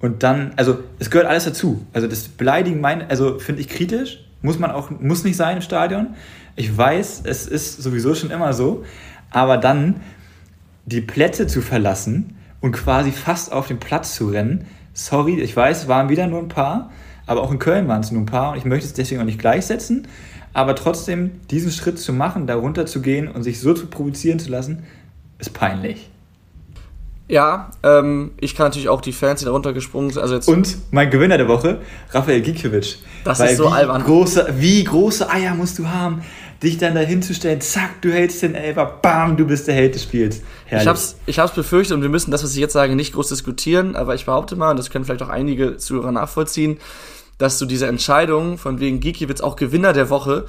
Und 0.00 0.22
dann, 0.22 0.52
also 0.56 0.80
es 0.98 1.10
gehört 1.10 1.28
alles 1.28 1.44
dazu. 1.44 1.86
Also 1.92 2.08
das 2.08 2.28
Beleidigen, 2.28 2.80
mein, 2.80 3.08
also 3.08 3.38
finde 3.38 3.60
ich 3.60 3.68
kritisch, 3.68 4.24
muss 4.42 4.58
man 4.58 4.70
auch, 4.70 4.90
muss 4.90 5.24
nicht 5.24 5.36
sein 5.36 5.56
im 5.56 5.62
Stadion. 5.62 6.08
Ich 6.56 6.76
weiß, 6.76 7.22
es 7.24 7.46
ist 7.46 7.82
sowieso 7.82 8.14
schon 8.14 8.30
immer 8.30 8.52
so, 8.52 8.84
aber 9.30 9.56
dann 9.56 10.00
die 10.84 11.00
Plätze 11.00 11.46
zu 11.46 11.62
verlassen 11.62 12.36
und 12.60 12.72
quasi 12.72 13.12
fast 13.12 13.52
auf 13.52 13.68
den 13.68 13.78
Platz 13.78 14.14
zu 14.14 14.28
rennen, 14.28 14.66
sorry, 14.94 15.40
ich 15.40 15.56
weiß, 15.56 15.82
es 15.82 15.88
waren 15.88 16.08
wieder 16.08 16.26
nur 16.26 16.40
ein 16.40 16.48
paar, 16.48 16.90
aber 17.26 17.42
auch 17.42 17.50
in 17.50 17.58
Köln 17.58 17.88
waren 17.88 18.00
es 18.00 18.10
nur 18.10 18.22
ein 18.22 18.26
paar 18.26 18.52
und 18.52 18.58
ich 18.58 18.64
möchte 18.64 18.86
es 18.86 18.92
deswegen 18.92 19.20
auch 19.20 19.26
nicht 19.26 19.38
gleichsetzen. 19.38 20.06
Aber 20.54 20.74
trotzdem, 20.74 21.40
diesen 21.50 21.70
Schritt 21.70 21.98
zu 21.98 22.12
machen, 22.12 22.46
da 22.46 22.56
runter 22.56 22.84
zu 22.84 23.00
gehen 23.00 23.28
und 23.28 23.42
sich 23.42 23.60
so 23.60 23.72
zu 23.72 23.86
provozieren 23.86 24.38
zu 24.38 24.50
lassen, 24.50 24.84
ist 25.38 25.54
peinlich. 25.54 26.10
Ja, 27.28 27.70
ähm, 27.82 28.32
ich 28.40 28.54
kann 28.54 28.66
natürlich 28.66 28.90
auch 28.90 29.00
die 29.00 29.12
Fans, 29.12 29.40
die 29.40 29.46
da 29.46 29.52
runtergesprungen 29.52 30.10
sind. 30.10 30.20
Also 30.20 30.34
jetzt 30.34 30.48
Und 30.48 30.76
mein 30.90 31.08
Gewinner 31.08 31.38
der 31.38 31.48
Woche, 31.48 31.78
Raphael 32.10 32.42
Gikiewicz. 32.42 32.98
Das 33.24 33.38
Weil 33.38 33.52
ist 33.52 33.56
so 33.56 33.70
wie 33.70 33.72
albern. 33.72 34.04
Große, 34.04 34.54
wie 34.58 34.84
große 34.84 35.30
Eier 35.30 35.54
musst 35.54 35.78
du 35.78 35.88
haben, 35.88 36.22
dich 36.62 36.78
dann 36.78 36.94
da 36.94 37.00
hinzustellen, 37.00 37.60
zack, 37.60 38.00
du 38.02 38.12
hältst 38.12 38.42
den 38.42 38.54
Elfer, 38.54 38.86
bam, 39.02 39.36
du 39.36 39.46
bist 39.46 39.66
der 39.66 39.74
Held 39.74 39.94
des 39.94 40.04
Spiels. 40.04 40.42
Herrlich. 40.66 40.84
Ich 40.84 40.88
hab's, 40.88 41.16
ich 41.26 41.38
hab's 41.38 41.54
befürchtet 41.54 41.96
und 41.96 42.02
wir 42.02 42.08
müssen 42.08 42.30
das, 42.30 42.44
was 42.44 42.52
ich 42.52 42.58
jetzt 42.58 42.72
sage, 42.72 42.94
nicht 42.94 43.14
groß 43.14 43.28
diskutieren, 43.28 43.96
aber 43.96 44.14
ich 44.14 44.26
behaupte 44.26 44.56
mal, 44.56 44.70
und 44.70 44.78
das 44.78 44.90
können 44.90 45.04
vielleicht 45.04 45.22
auch 45.22 45.28
einige 45.28 45.76
Zuhörer 45.76 46.12
nachvollziehen, 46.12 46.78
dass 47.38 47.58
du 47.58 47.66
diese 47.66 47.86
Entscheidung 47.86 48.58
von 48.58 48.78
wegen 48.78 49.00
Gikiewicz 49.00 49.40
auch 49.40 49.56
Gewinner 49.56 49.92
der 49.92 50.10
Woche, 50.10 50.46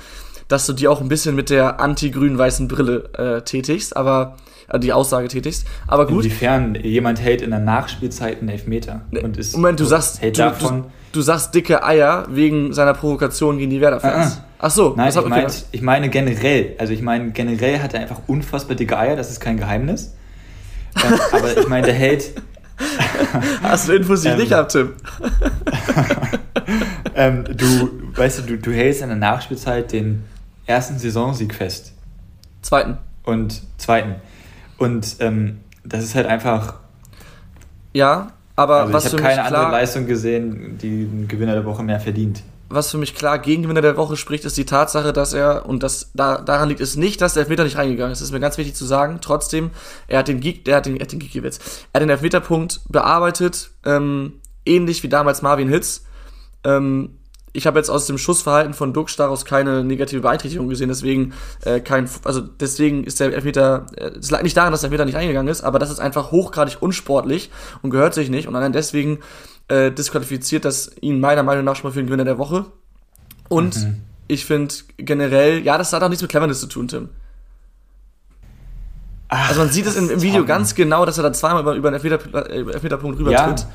dass 0.47 0.65
du 0.67 0.73
die 0.73 0.87
auch 0.87 1.01
ein 1.01 1.09
bisschen 1.09 1.35
mit 1.35 1.49
der 1.49 1.79
anti-grün-weißen 1.79 2.67
Brille 2.67 3.09
äh, 3.17 3.41
tätigst, 3.41 3.97
aber 3.97 4.37
äh, 4.67 4.79
die 4.79 4.93
Aussage 4.93 5.27
tätigst. 5.27 5.65
Aber 5.87 6.05
gut, 6.05 6.25
Inwiefern 6.25 6.75
jemand 6.75 7.21
hält 7.21 7.41
in 7.41 7.49
der 7.49 7.59
Nachspielzeit 7.59 8.39
einen 8.39 8.49
Elfmeter 8.49 9.01
und 9.11 9.37
ist 9.37 9.55
Moment, 9.55 9.79
du 9.79 9.85
sagst, 9.85 10.21
hält 10.21 10.37
du, 10.37 10.43
davon. 10.43 10.83
du, 10.83 10.89
du 11.13 11.21
sagst 11.21 11.55
dicke 11.55 11.83
Eier 11.83 12.25
wegen 12.29 12.73
seiner 12.73 12.93
Provokation 12.93 13.57
gegen 13.57 13.69
die 13.71 13.79
Werder-Fans. 13.79 14.37
Ah, 14.37 14.39
ah. 14.39 14.45
Ach 14.65 14.71
so, 14.71 14.93
Nein, 14.97 15.09
ich, 15.09 15.25
mein, 15.25 15.47
ich 15.71 15.81
meine 15.81 16.09
generell. 16.09 16.75
Also 16.77 16.91
ich 16.93 17.01
meine 17.01 17.31
generell 17.31 17.79
hat 17.79 17.93
er 17.93 18.01
einfach 18.01 18.21
unfassbar 18.27 18.75
dicke 18.75 18.97
Eier, 18.97 19.15
das 19.15 19.31
ist 19.31 19.39
kein 19.39 19.57
Geheimnis. 19.57 20.13
Ähm, 20.95 21.19
aber 21.31 21.57
ich 21.57 21.67
meine, 21.67 21.85
der 21.87 21.95
hält, 21.95 22.33
Hast 23.61 23.87
du 23.87 23.93
Infos, 23.93 24.21
die 24.21 24.29
ich 24.29 24.33
Ähm. 24.33 24.39
nicht 24.39 24.51
hab, 24.51 24.69
Tim? 24.69 24.93
ähm, 27.15 27.43
du, 27.45 27.89
weißt 28.15 28.39
du, 28.39 28.41
du, 28.43 28.57
du 28.57 28.71
hältst 28.71 29.01
in 29.01 29.09
der 29.09 29.17
Nachspielzeit 29.17 29.91
den 29.91 30.23
ersten 30.65 30.97
Saisonsieg 30.97 31.53
fest. 31.53 31.93
Zweiten. 32.61 32.97
und 33.23 33.61
zweiten. 33.77 34.15
Und 34.77 35.17
ähm, 35.19 35.59
das 35.83 36.03
ist 36.03 36.15
halt 36.15 36.27
einfach. 36.27 36.75
Ja, 37.93 38.31
aber 38.55 38.81
Also 38.81 38.93
was 38.93 39.05
ich 39.05 39.13
habe 39.13 39.23
keine 39.23 39.47
klar, 39.47 39.65
andere 39.65 39.71
Leistung 39.71 40.05
gesehen, 40.05 40.77
die 40.81 41.07
einen 41.11 41.27
Gewinner 41.27 41.53
der 41.53 41.65
Woche 41.65 41.83
mehr 41.83 41.99
verdient. 41.99 42.43
was 42.69 42.89
für 42.91 42.97
mich 42.97 43.13
klar 43.13 43.37
Gegengewinner 43.39 43.81
der 43.81 43.97
Woche 43.97 44.15
spricht, 44.17 44.45
ist 44.45 44.57
die 44.57 44.65
Tatsache, 44.65 45.13
dass 45.13 45.33
er, 45.33 45.67
und 45.67 45.83
das, 45.83 46.09
da, 46.15 46.37
daran 46.39 46.69
liegt 46.69 46.81
es 46.81 46.95
nicht, 46.95 47.21
dass 47.21 47.33
der 47.35 47.41
Elfmeter 47.41 47.63
nicht 47.63 47.77
reingegangen 47.77 48.11
ist. 48.11 48.19
Das 48.19 48.27
ist 48.29 48.33
mir 48.33 48.39
ganz 48.39 48.57
wichtig 48.57 48.75
zu 48.75 48.85
sagen. 48.85 49.19
Trotzdem, 49.21 49.69
er 50.07 50.19
hat 50.19 50.27
den 50.27 50.39
Geek, 50.39 50.65
der 50.65 50.77
hat 50.77 50.85
den, 50.87 50.95
er 50.97 51.01
hat 51.03 51.11
den 51.11 51.19
Geekiewicz. 51.19 51.59
Er 51.91 51.99
hat 51.99 52.01
den 52.01 52.09
Elfmeterpunkt 52.09 52.81
bearbeitet, 52.89 53.69
ähm, 53.85 54.33
ähnlich 54.65 55.03
wie 55.03 55.09
damals 55.09 55.41
Marvin 55.43 55.69
Hitz. 55.69 56.05
Ähm, 56.63 57.17
ich 57.53 57.67
habe 57.67 57.79
jetzt 57.79 57.89
aus 57.89 58.07
dem 58.07 58.17
Schussverhalten 58.17 58.73
von 58.73 58.93
Dux 58.93 59.15
daraus 59.15 59.45
keine 59.45 59.83
negative 59.83 60.21
Beeinträchtigung 60.21 60.67
gesehen, 60.69 60.89
deswegen 60.89 61.33
äh, 61.63 61.79
kein, 61.79 62.09
also 62.23 62.41
deswegen 62.41 63.03
ist 63.03 63.19
der 63.19 63.31
Elfmeter, 63.33 63.85
äh, 63.95 64.07
es 64.19 64.31
lag 64.31 64.41
nicht 64.41 64.57
daran, 64.57 64.71
dass 64.71 64.81
der 64.81 64.87
Elfmeter 64.87 65.05
nicht 65.05 65.17
eingegangen 65.17 65.51
ist, 65.51 65.61
aber 65.63 65.79
das 65.79 65.89
ist 65.91 65.99
einfach 65.99 66.31
hochgradig 66.31 66.81
unsportlich 66.81 67.51
und 67.81 67.91
gehört 67.91 68.13
sich 68.15 68.29
nicht 68.29 68.47
und 68.47 68.55
allein 68.55 68.73
deswegen 68.73 69.19
äh, 69.69 69.91
disqualifiziert 69.91 70.65
das 70.65 70.91
ihn 70.99 71.19
meiner 71.19 71.43
Meinung 71.43 71.63
nach 71.63 71.75
schon 71.75 71.89
mal 71.89 71.93
für 71.93 71.99
den 72.01 72.07
Gewinner 72.07 72.25
der 72.25 72.37
Woche. 72.37 72.65
Und 73.49 73.75
Mhm. 73.77 74.01
ich 74.27 74.45
finde 74.45 74.73
generell, 74.97 75.63
ja, 75.63 75.77
das 75.77 75.93
hat 75.93 76.01
auch 76.01 76.09
nichts 76.09 76.21
mit 76.21 76.31
Cleverness 76.31 76.59
zu 76.59 76.67
tun, 76.67 76.87
Tim. 76.87 77.09
Ach, 79.29 79.49
Also 79.49 79.61
man 79.61 79.69
sieht 79.69 79.85
es 79.85 79.95
im, 79.95 80.09
im 80.09 80.21
Video 80.21 80.45
ganz 80.45 80.75
genau, 80.75 81.05
dass 81.05 81.17
er 81.17 81.23
da 81.23 81.33
zweimal 81.33 81.61
über, 81.61 81.73
über 81.75 81.87
einen 81.89 81.95
Elfmeter, 81.95 82.49
äh, 82.49 82.59
Elfmeterpunkt 82.71 83.19
Ja, 83.19 83.45
rübertritt. 83.45 83.67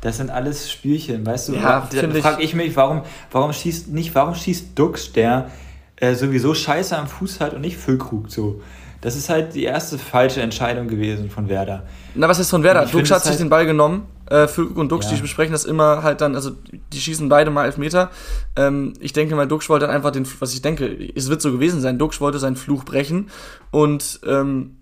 Das 0.00 0.16
sind 0.18 0.30
alles 0.30 0.70
Spielchen, 0.70 1.24
weißt 1.26 1.48
du? 1.48 1.54
Ja, 1.54 1.88
da 1.90 2.10
frage 2.20 2.42
ich 2.42 2.54
mich, 2.54 2.76
warum, 2.76 3.02
warum 3.30 3.52
schießt 3.52 3.88
nicht, 3.88 4.14
warum 4.14 4.34
schießt 4.34 4.78
Dux, 4.78 5.12
der 5.12 5.50
äh, 5.96 6.14
sowieso 6.14 6.54
Scheiße 6.54 6.96
am 6.96 7.06
Fuß 7.06 7.40
hat 7.40 7.54
und 7.54 7.60
nicht 7.62 7.76
Füllkrug 7.76 8.30
so? 8.30 8.60
Das 9.02 9.14
ist 9.14 9.28
halt 9.28 9.54
die 9.54 9.64
erste 9.64 9.98
falsche 9.98 10.40
Entscheidung 10.40 10.88
gewesen 10.88 11.30
von 11.30 11.48
Werder. 11.48 11.84
Na, 12.14 12.28
was 12.28 12.38
ist 12.38 12.50
von 12.50 12.62
Werder? 12.62 12.86
Dux 12.86 13.10
hat 13.10 13.22
sich 13.22 13.30
halt- 13.32 13.40
den 13.40 13.50
Ball 13.50 13.66
genommen. 13.66 14.06
Äh, 14.28 14.48
Füllkrug 14.48 14.78
und 14.78 14.90
Dux, 14.90 15.06
Ja. 15.06 15.14
die 15.14 15.22
besprechen 15.22 15.52
das 15.52 15.64
immer 15.64 16.02
halt 16.02 16.20
dann, 16.20 16.34
also 16.34 16.50
die 16.92 16.98
schießen 16.98 17.28
beide 17.28 17.50
mal 17.52 17.66
Elfmeter. 17.66 18.10
Ähm, 18.56 18.94
ich 18.98 19.12
denke 19.12 19.36
mal, 19.36 19.46
Dux 19.46 19.68
wollte 19.68 19.88
einfach 19.88 20.10
den, 20.10 20.26
was 20.40 20.52
ich 20.54 20.62
denke, 20.62 21.10
es 21.14 21.28
wird 21.28 21.40
so 21.40 21.52
gewesen 21.52 21.80
sein, 21.80 21.98
Dux 21.98 22.20
wollte 22.20 22.40
seinen 22.40 22.56
Fluch 22.56 22.84
brechen 22.84 23.28
und 23.70 24.18
ähm, 24.26 24.75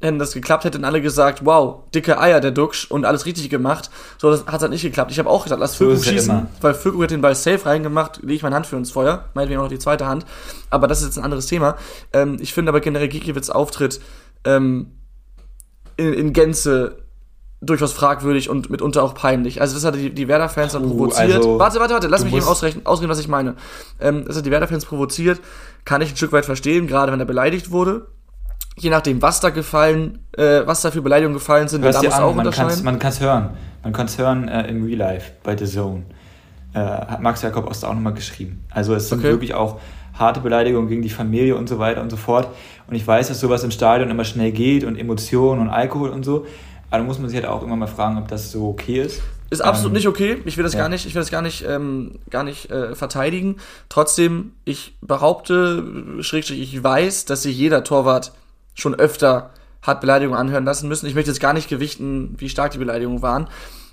wenn 0.00 0.18
das 0.18 0.32
geklappt, 0.32 0.64
hätten 0.64 0.84
alle 0.84 1.02
gesagt, 1.02 1.44
wow, 1.44 1.82
dicke 1.92 2.20
Eier 2.20 2.40
der 2.40 2.52
Dux 2.52 2.84
und 2.84 3.04
alles 3.04 3.26
richtig 3.26 3.50
gemacht. 3.50 3.90
So, 4.18 4.30
das 4.30 4.46
hat 4.46 4.60
halt 4.60 4.70
nicht 4.70 4.82
geklappt. 4.82 5.10
Ich 5.10 5.18
habe 5.18 5.28
auch 5.28 5.42
gesagt, 5.42 5.60
lass 5.60 5.72
So 5.72 5.86
Füllkrug 5.86 6.06
er 6.06 6.12
schießen, 6.12 6.30
immer. 6.30 6.46
weil 6.60 6.74
Füllkrug 6.74 7.02
hat 7.02 7.10
den 7.10 7.20
Ball 7.20 7.34
safe 7.34 7.66
reingemacht, 7.66 8.18
lege 8.22 8.34
ich 8.34 8.42
meine 8.42 8.54
Hand 8.54 8.66
für 8.66 8.76
ins 8.76 8.92
Feuer, 8.92 9.24
meinetwegen 9.34 9.58
auch 9.58 9.64
noch 9.64 9.70
die 9.70 9.78
zweite 9.78 10.06
Hand. 10.06 10.24
Aber 10.70 10.86
das 10.86 11.00
ist 11.00 11.06
jetzt 11.06 11.18
ein 11.18 11.24
anderes 11.24 11.46
Thema. 11.46 11.76
Ähm, 12.12 12.36
ich 12.40 12.54
finde 12.54 12.70
aber 12.70 12.80
generell 12.80 13.08
Gikiewicz 13.08 13.50
Auftritt 13.50 14.00
ähm, 14.44 14.92
in, 15.96 16.12
in 16.12 16.32
Gänze 16.32 17.02
durchaus 17.60 17.92
fragwürdig 17.92 18.48
und 18.50 18.70
mitunter 18.70 19.02
auch 19.02 19.14
peinlich. 19.14 19.60
Also 19.60 19.74
das 19.74 19.84
hat 19.84 19.96
die, 19.96 20.10
die 20.14 20.28
Werder-Fans 20.28 20.74
dann 20.74 20.82
provoziert. 20.84 21.34
also, 21.34 21.58
warte, 21.58 21.80
warte, 21.80 21.94
warte, 21.94 22.06
lass 22.06 22.22
mich 22.22 22.34
eben 22.34 22.46
ausrechnen, 22.46 22.86
ausreden, 22.86 23.10
was 23.10 23.18
ich 23.18 23.26
meine. 23.26 23.56
Ähm, 24.00 24.24
das 24.26 24.36
hat 24.36 24.46
die 24.46 24.52
Werder-Fans 24.52 24.86
provoziert, 24.86 25.40
kann 25.84 26.00
ich 26.00 26.10
ein 26.10 26.16
Stück 26.16 26.30
weit 26.30 26.44
verstehen, 26.44 26.86
gerade 26.86 27.10
wenn 27.10 27.18
er 27.18 27.26
beleidigt 27.26 27.72
wurde. 27.72 28.06
Je 28.78 28.90
nachdem, 28.90 29.20
was 29.22 29.40
da 29.40 29.50
gefallen, 29.50 30.20
äh, 30.36 30.62
was 30.66 30.82
da 30.82 30.90
für 30.90 31.02
Beleidigungen 31.02 31.34
gefallen 31.38 31.68
sind, 31.68 31.82
Hörst 31.84 31.98
da 31.98 32.02
muss 32.04 32.14
an, 32.14 32.22
auch 32.22 32.34
man 32.34 32.44
kann 32.44 32.48
es 32.48 32.58
unterscheiden. 32.58 32.84
man 32.84 32.98
kann's 32.98 33.20
hören. 33.20 33.50
Man 33.82 33.92
kann 33.92 34.06
es 34.06 34.18
hören 34.18 34.48
äh, 34.48 34.68
im 34.68 34.84
Real 34.84 34.98
Life 34.98 35.32
bei 35.42 35.56
The 35.56 35.66
Zone. 35.66 36.02
Äh, 36.74 36.78
hat 36.80 37.20
Max 37.22 37.42
Jakob 37.42 37.66
Ost 37.70 37.84
auch 37.84 37.94
nochmal 37.94 38.12
geschrieben. 38.14 38.64
Also 38.70 38.94
es 38.94 39.08
sind 39.08 39.18
Okay. 39.20 39.28
wirklich 39.30 39.54
auch 39.54 39.80
harte 40.18 40.40
Beleidigungen 40.40 40.88
gegen 40.88 41.02
die 41.02 41.10
Familie 41.10 41.56
und 41.56 41.68
so 41.68 41.78
weiter 41.78 42.02
und 42.02 42.10
so 42.10 42.16
fort. 42.16 42.48
Und 42.88 42.94
ich 42.96 43.06
weiß, 43.06 43.28
dass 43.28 43.40
sowas 43.40 43.62
im 43.64 43.70
Stadion 43.70 44.10
immer 44.10 44.24
schnell 44.24 44.52
geht 44.52 44.84
und 44.84 44.96
Emotionen 44.96 45.60
und 45.60 45.68
Alkohol 45.70 46.10
und 46.10 46.24
so. 46.24 46.46
Aber 46.90 46.98
da 46.98 47.04
muss 47.04 47.18
man 47.18 47.28
sich 47.28 47.36
halt 47.40 47.46
auch 47.48 47.62
immer 47.62 47.76
mal 47.76 47.86
fragen, 47.86 48.18
ob 48.18 48.28
das 48.28 48.50
so 48.50 48.68
okay 48.68 49.00
ist. 49.02 49.20
Ist 49.50 49.60
absolut 49.62 49.92
Ähm, 49.92 49.94
nicht 49.96 50.08
okay. 50.08 50.38
Ich 50.44 50.56
will 50.56 50.64
das 50.64 50.74
ja. 50.74 50.80
gar 50.80 50.88
nicht, 50.90 51.06
ich 51.06 51.14
will 51.14 51.22
das 51.22 51.30
gar 51.30 51.40
nicht, 51.42 51.64
ähm, 51.66 52.18
gar 52.30 52.42
nicht 52.44 52.70
äh, 52.70 52.94
verteidigen. 52.94 53.56
Trotzdem, 53.88 54.52
ich 54.64 54.94
behaupte, 55.00 55.84
schrägstrich, 56.20 56.60
ich 56.60 56.82
weiß, 56.82 57.24
dass 57.26 57.42
sich 57.44 57.56
jeder 57.56 57.84
Torwart 57.84 58.32
schon 58.78 58.94
öfter 58.94 59.50
hat 59.82 60.00
Beleidigungen 60.00 60.38
anhören 60.38 60.64
lassen 60.64 60.88
müssen. 60.88 61.06
Ich 61.06 61.14
möchte 61.14 61.30
jetzt 61.30 61.40
gar 61.40 61.52
nicht 61.52 61.68
gewichten, 61.68 62.34
wie 62.38 62.48
stark 62.48 62.72
die 62.72 62.78
Beleidigungen 62.78 63.22
waren. 63.22 63.48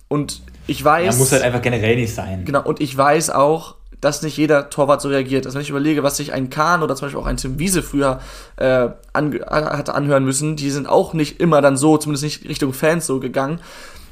Und 0.08 0.42
ich 0.68 0.84
weiß. 0.84 1.14
Ja, 1.16 1.20
muss 1.20 1.32
halt 1.32 1.44
einfach 1.44 1.62
generell 1.62 1.96
nicht 1.96 2.14
sein. 2.14 2.46
Genau, 2.46 2.62
und 2.64 2.80
ich 2.82 2.96
weiß 2.96 3.30
auch, 3.32 3.76
dass 4.02 4.22
nicht 4.22 4.38
jeder 4.38 4.70
Torwart 4.70 5.02
so 5.02 5.10
reagiert. 5.10 5.46
Also 5.46 5.56
wenn 5.56 5.64
ich 5.64 5.70
überlege, 5.70 6.04
was 6.04 6.18
sich 6.18 6.34
ein 6.34 6.50
Kahn 6.50 6.84
oder 6.84 6.96
zum 6.96 7.08
Beispiel 7.08 7.20
auch 7.22 7.26
ein 7.26 7.38
Tim 7.38 7.58
Wiese 7.58 7.82
früher 7.82 8.20
äh, 8.58 8.90
ange- 9.14 9.46
hat 9.50 9.90
anhören 9.90 10.24
müssen, 10.26 10.56
die 10.56 10.70
sind 10.70 10.88
auch 10.88 11.14
nicht 11.14 11.40
immer 11.40 11.62
dann 11.62 11.78
so, 11.78 11.98
zumindest 11.98 12.24
nicht 12.24 12.48
Richtung 12.48 12.74
Fans 12.74 13.08
so 13.08 13.20
gegangen. 13.20 13.60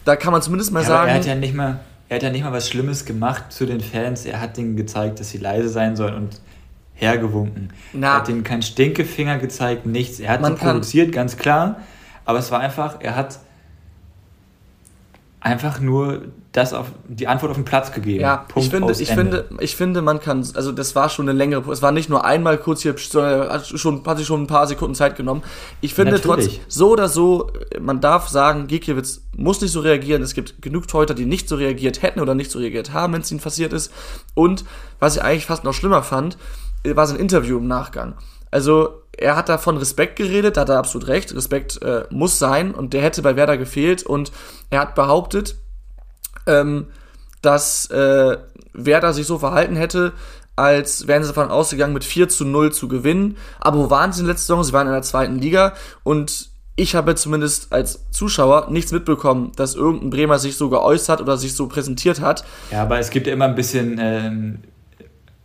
Da 0.05 0.15
kann 0.15 0.32
man 0.32 0.41
zumindest 0.41 0.71
mal 0.71 0.82
Ja, 0.82 0.88
sagen. 0.88 1.09
er 1.09 1.15
hat 1.15 1.26
ja 1.26 1.36
nicht 1.36 1.53
mal, 1.53 1.80
er 2.09 2.15
hat 2.15 2.24
ja 2.24 2.30
nicht 2.32 2.43
mal 2.43 2.53
was 2.53 2.67
Schlimmes 2.69 3.05
gemacht 3.05 3.45
zu 3.51 3.65
den 3.67 3.82
Fans. 3.82 4.26
Er 4.26 4.41
hat 4.41 4.57
denen 4.57 4.76
gezeigt, 4.76 5.19
dass 5.19 5.30
sie 5.30 5.38
leise 5.38 5.69
sein 5.69 5.95
sollen 5.95 6.15
und 6.15 6.39
hergewunken. 6.93 7.71
Na. 7.93 8.07
er 8.07 8.13
hat 8.15 8.29
ihnen 8.29 8.43
keinen 8.43 8.61
Stinkefinger 8.61 9.37
gezeigt, 9.37 9.85
nichts. 9.85 10.19
Er 10.19 10.31
hat 10.31 10.41
Man 10.41 10.55
provoziert, 10.55 11.11
ganz 11.11 11.37
klar. 11.37 11.77
Aber 12.25 12.39
es 12.39 12.51
war 12.51 12.59
einfach, 12.59 12.97
er 12.99 13.15
hat 13.15 13.39
einfach 15.43 15.81
nur 15.81 16.21
das 16.53 16.71
auf 16.73 16.87
die 17.07 17.27
Antwort 17.27 17.49
auf 17.49 17.57
den 17.57 17.65
Platz 17.65 17.91
gegeben. 17.91 18.21
Ja, 18.21 18.37
Punkt 18.37 18.65
ich 18.65 18.69
finde, 18.69 18.93
ich 18.93 19.09
Ende. 19.09 19.43
finde, 19.45 19.63
ich 19.63 19.75
finde, 19.75 20.01
man 20.01 20.19
kann, 20.19 20.47
also 20.53 20.71
das 20.71 20.95
war 20.95 21.09
schon 21.09 21.27
eine 21.27 21.37
längere, 21.37 21.69
es 21.71 21.81
war 21.81 21.91
nicht 21.91 22.09
nur 22.09 22.23
einmal 22.23 22.57
kurz 22.57 22.83
hier, 22.83 22.95
sondern 22.97 23.41
er 23.41 23.53
hat 23.53 23.67
schon, 23.67 24.05
hat 24.05 24.19
sich 24.19 24.27
schon 24.27 24.43
ein 24.43 24.47
paar 24.47 24.67
Sekunden 24.67 24.95
Zeit 24.95 25.17
genommen. 25.17 25.43
Ich 25.81 25.93
finde 25.95 26.13
Natürlich. 26.13 26.59
trotz, 26.59 26.73
so 26.73 26.91
oder 26.91 27.09
so, 27.09 27.51
man 27.81 27.99
darf 27.99 28.29
sagen, 28.29 28.67
Gikiewicz 28.67 29.21
muss 29.35 29.59
nicht 29.61 29.71
so 29.71 29.81
reagieren. 29.81 30.21
Es 30.21 30.33
gibt 30.33 30.61
genug 30.61 30.87
Torhüter, 30.87 31.15
die 31.15 31.25
nicht 31.25 31.49
so 31.49 31.55
reagiert 31.55 32.03
hätten 32.03 32.21
oder 32.21 32.35
nicht 32.35 32.51
so 32.51 32.59
reagiert 32.59 32.93
haben, 32.93 33.13
wenn 33.13 33.21
es 33.21 33.31
ihnen 33.31 33.41
passiert 33.41 33.73
ist. 33.73 33.91
Und 34.35 34.63
was 34.99 35.17
ich 35.17 35.23
eigentlich 35.23 35.47
fast 35.47 35.63
noch 35.63 35.73
schlimmer 35.73 36.03
fand, 36.03 36.37
war 36.84 37.07
sein 37.07 37.17
Interview 37.19 37.57
im 37.57 37.67
Nachgang. 37.67 38.15
Also 38.51 39.03
er 39.17 39.36
hat 39.36 39.49
da 39.49 39.57
von 39.57 39.77
Respekt 39.77 40.15
geredet, 40.15 40.57
da 40.57 40.61
hat 40.61 40.69
er 40.69 40.77
absolut 40.77 41.07
recht. 41.07 41.34
Respekt 41.36 41.81
äh, 41.81 42.05
muss 42.09 42.39
sein 42.39 42.73
und 42.73 42.93
der 42.93 43.01
hätte 43.01 43.21
bei 43.21 43.36
Werder 43.36 43.57
gefehlt 43.57 44.03
und 44.03 44.31
er 44.69 44.81
hat 44.81 44.95
behauptet, 44.95 45.55
ähm, 46.47 46.88
dass 47.41 47.89
äh, 47.89 48.38
Werder 48.73 49.13
sich 49.13 49.27
so 49.27 49.39
verhalten 49.39 49.75
hätte, 49.75 50.13
als 50.55 51.07
wären 51.07 51.23
sie 51.23 51.29
davon 51.29 51.51
ausgegangen, 51.51 51.93
mit 51.93 52.03
4 52.03 52.29
zu 52.29 52.45
0 52.45 52.71
zu 52.71 52.88
gewinnen. 52.88 53.38
Aber 53.59 53.79
wo 53.79 53.89
waren 53.89 54.13
sie 54.13 54.21
in 54.21 54.25
der 54.25 54.34
letzten 54.34 54.47
Saison? 54.47 54.63
Sie 54.63 54.73
waren 54.73 54.88
in 54.88 54.93
der 54.93 55.01
zweiten 55.01 55.39
Liga 55.39 55.73
und 56.03 56.49
ich 56.75 56.95
habe 56.95 57.13
zumindest 57.15 57.71
als 57.71 58.05
Zuschauer 58.09 58.67
nichts 58.71 58.91
mitbekommen, 58.91 59.51
dass 59.55 59.75
irgendein 59.75 60.09
Bremer 60.09 60.39
sich 60.39 60.57
so 60.57 60.69
geäußert 60.69 61.21
oder 61.21 61.38
sich 61.38 61.55
so 61.55 61.67
präsentiert 61.67 62.19
hat. 62.19 62.43
Ja, 62.71 62.81
aber 62.81 62.97
es 62.97 63.11
gibt 63.11 63.27
ja 63.27 63.34
immer 63.34 63.45
ein 63.45 63.55
bisschen 63.55 63.97
ähm, 63.99 64.59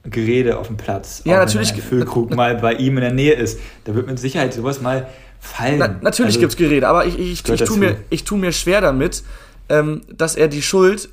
Gerede 0.05 0.59
auf 0.59 0.69
dem 0.69 0.77
Platz. 0.77 1.23
Ja, 1.25 1.39
natürlich 1.39 1.69
Wenn 1.69 1.75
ein 1.75 1.77
gibt- 1.77 1.89
Füllkrug 1.89 2.35
mal 2.35 2.57
bei 2.57 2.75
ihm 2.75 2.97
in 2.97 3.03
der 3.03 3.13
Nähe 3.13 3.35
ist. 3.35 3.59
Da 3.85 3.95
wird 3.95 4.07
mit 4.07 4.19
Sicherheit 4.19 4.55
sowas 4.55 4.81
mal 4.81 5.07
fallen. 5.41 5.79
Na, 5.79 5.89
natürlich 6.01 6.31
Also, 6.37 6.41
gibt's 6.41 6.57
Gerede, 6.57 6.89
aber 6.89 7.07
ich, 7.07 7.15
ich, 7.15 7.21
ich, 7.21 7.33
ich, 7.33 7.43
tu 7.43 7.57
dazu. 7.57 7.77
mir, 7.77 7.97
ich 8.11 8.25
tu 8.25 8.37
mir 8.37 8.53
schwer 8.53 8.81
damit, 8.81 9.23
ähm, 9.69 10.03
dass 10.13 10.35
er 10.35 10.49
die 10.49 10.63
Schuld 10.63 11.09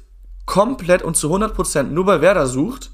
komplett 0.45 1.01
und 1.01 1.17
zu 1.17 1.33
100% 1.33 1.83
nur 1.83 2.05
bei 2.05 2.21
Werder 2.21 2.45
sucht, 2.47 2.91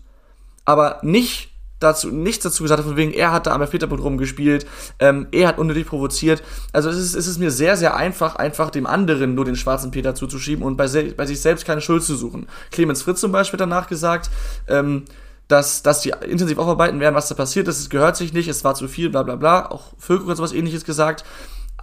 aber 0.65 0.99
nicht 1.03 1.49
dazu 1.79 2.09
nichts 2.11 2.43
dazu 2.43 2.61
gesagt 2.63 2.79
hat, 2.79 2.85
von 2.87 2.95
wegen, 2.95 3.11
er 3.11 3.31
hat 3.31 3.47
da 3.47 3.51
am 3.53 3.61
Elfmeterpunkt 3.61 4.03
rumgespielt, 4.03 4.67
ähm, 4.99 5.27
er 5.31 5.47
hat 5.47 5.57
unnötig 5.57 5.87
provoziert. 5.87 6.43
Also 6.73 6.89
es 6.89 6.97
ist, 6.97 7.15
es 7.15 7.25
ist 7.25 7.39
mir 7.39 7.49
sehr, 7.49 7.75
sehr 7.75 7.95
einfach, 7.95 8.35
einfach 8.35 8.69
dem 8.69 8.85
anderen 8.85 9.33
nur 9.33 9.45
den 9.45 9.55
schwarzen 9.55 9.89
Peter 9.89 10.13
zuzuschieben 10.13 10.63
und 10.63 10.77
bei, 10.77 10.87
bei 11.17 11.25
sich 11.25 11.41
selbst 11.41 11.65
keine 11.65 11.81
Schuld 11.81 12.03
zu 12.03 12.15
suchen. 12.15 12.47
Clemens 12.71 13.01
Fritz 13.01 13.19
zum 13.19 13.31
Beispiel 13.31 13.55
hat 13.57 13.61
danach 13.61 13.87
gesagt, 13.87 14.29
ähm, 14.67 15.05
dass, 15.47 15.83
dass 15.83 16.01
die 16.01 16.13
intensiv 16.27 16.57
aufarbeiten 16.57 16.99
werden, 16.99 17.15
was 17.15 17.27
da 17.27 17.35
passiert 17.35 17.67
ist, 17.67 17.79
es 17.79 17.89
gehört 17.89 18.15
sich 18.15 18.33
nicht, 18.33 18.47
es 18.47 18.63
war 18.63 18.75
zu 18.75 18.87
viel, 18.87 19.09
bla 19.09 19.23
bla 19.23 19.35
bla. 19.35 19.69
Auch 19.69 19.93
Völker 19.97 20.27
hat 20.27 20.37
sowas 20.37 20.53
ähnliches 20.53 20.85
gesagt 20.85 21.25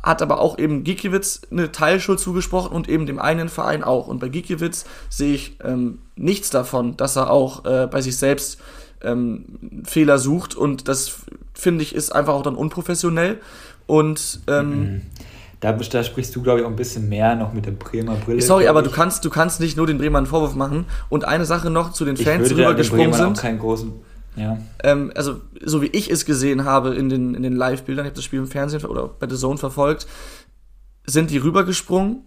hat 0.03 0.23
aber 0.23 0.41
auch 0.41 0.59
eben 0.59 0.85
Gikiewicz 0.85 1.43
eine 1.51 1.73
Teilschuld 1.73 2.21
zugesprochen 2.21 2.73
und 2.73 2.89
eben 2.89 3.07
dem 3.07 3.19
eigenen 3.19 3.49
Verein 3.49 3.83
auch. 3.83 4.07
Und 4.07 4.21
bei 4.21 4.29
Gikiewicz 4.29 4.85
sehe 5.09 5.35
ich 5.35 5.57
ähm, 5.65 5.99
nichts 6.17 6.51
davon, 6.51 6.97
dass 6.97 7.17
er 7.17 7.31
auch 7.31 7.65
äh, 7.65 7.89
bei 7.91 8.01
sich 8.01 8.17
selbst 8.17 8.59
ähm, 9.03 9.45
Fehler 9.85 10.19
sucht 10.19 10.55
und 10.55 10.89
das 10.89 11.21
finde 11.55 11.83
ich 11.83 11.95
ist 11.95 12.11
einfach 12.11 12.35
auch 12.35 12.43
dann 12.43 12.57
unprofessionell 12.57 13.41
und 13.87 14.41
ähm, 14.49 14.71
mhm. 14.71 15.03
Da, 15.61 15.73
da, 15.73 16.03
sprichst 16.05 16.37
du, 16.37 16.43
glaube 16.43 16.61
ich, 16.61 16.67
auch 16.67 16.71
ein 16.71 16.77
bisschen 16.77 17.09
mehr 17.09 17.35
noch 17.35 17.53
mit 17.53 17.67
der 17.67 17.73
Bremer 17.73 18.15
Brille. 18.15 18.41
Sorry, 18.41 18.69
aber 18.69 18.83
du 18.83 18.91
kannst, 18.91 19.25
du 19.25 19.31
kannst 19.31 19.59
nicht 19.61 19.77
nur 19.77 19.89
den 19.89 19.99
Bremer 19.99 20.19
einen 20.19 20.27
Vorwurf 20.27 20.55
machen. 20.55 20.87
Und 21.09 21.25
eine 21.25 21.45
Sache 21.45 21.69
noch 21.69 21.93
zu 21.93 22.05
den 22.05 22.17
Fans, 22.17 22.49
die 22.49 22.55
rübergesprungen 22.55 23.13
sind. 23.13 23.39
Auch 23.39 23.43
keinen 23.43 23.59
großen, 23.59 23.93
ja. 24.37 24.59
Ähm, 24.85 25.13
also, 25.17 25.41
so 25.65 25.83
wie 25.83 25.87
ich 25.87 26.11
es 26.11 26.25
gesehen 26.25 26.65
habe 26.65 26.95
in 26.95 27.09
den, 27.09 27.35
in 27.35 27.43
den 27.43 27.57
Live-Bildern, 27.57 28.07
ich 28.07 28.11
habe 28.11 28.17
das 28.17 28.25
Spiel 28.25 28.39
im 28.39 28.47
Fernsehen 28.47 28.85
oder 28.85 29.09
bei 29.09 29.29
The 29.29 29.37
Zone 29.37 29.59
verfolgt, 29.59 30.07
sind 31.07 31.31
die 31.31 31.39
rübergesprungen 31.39 32.23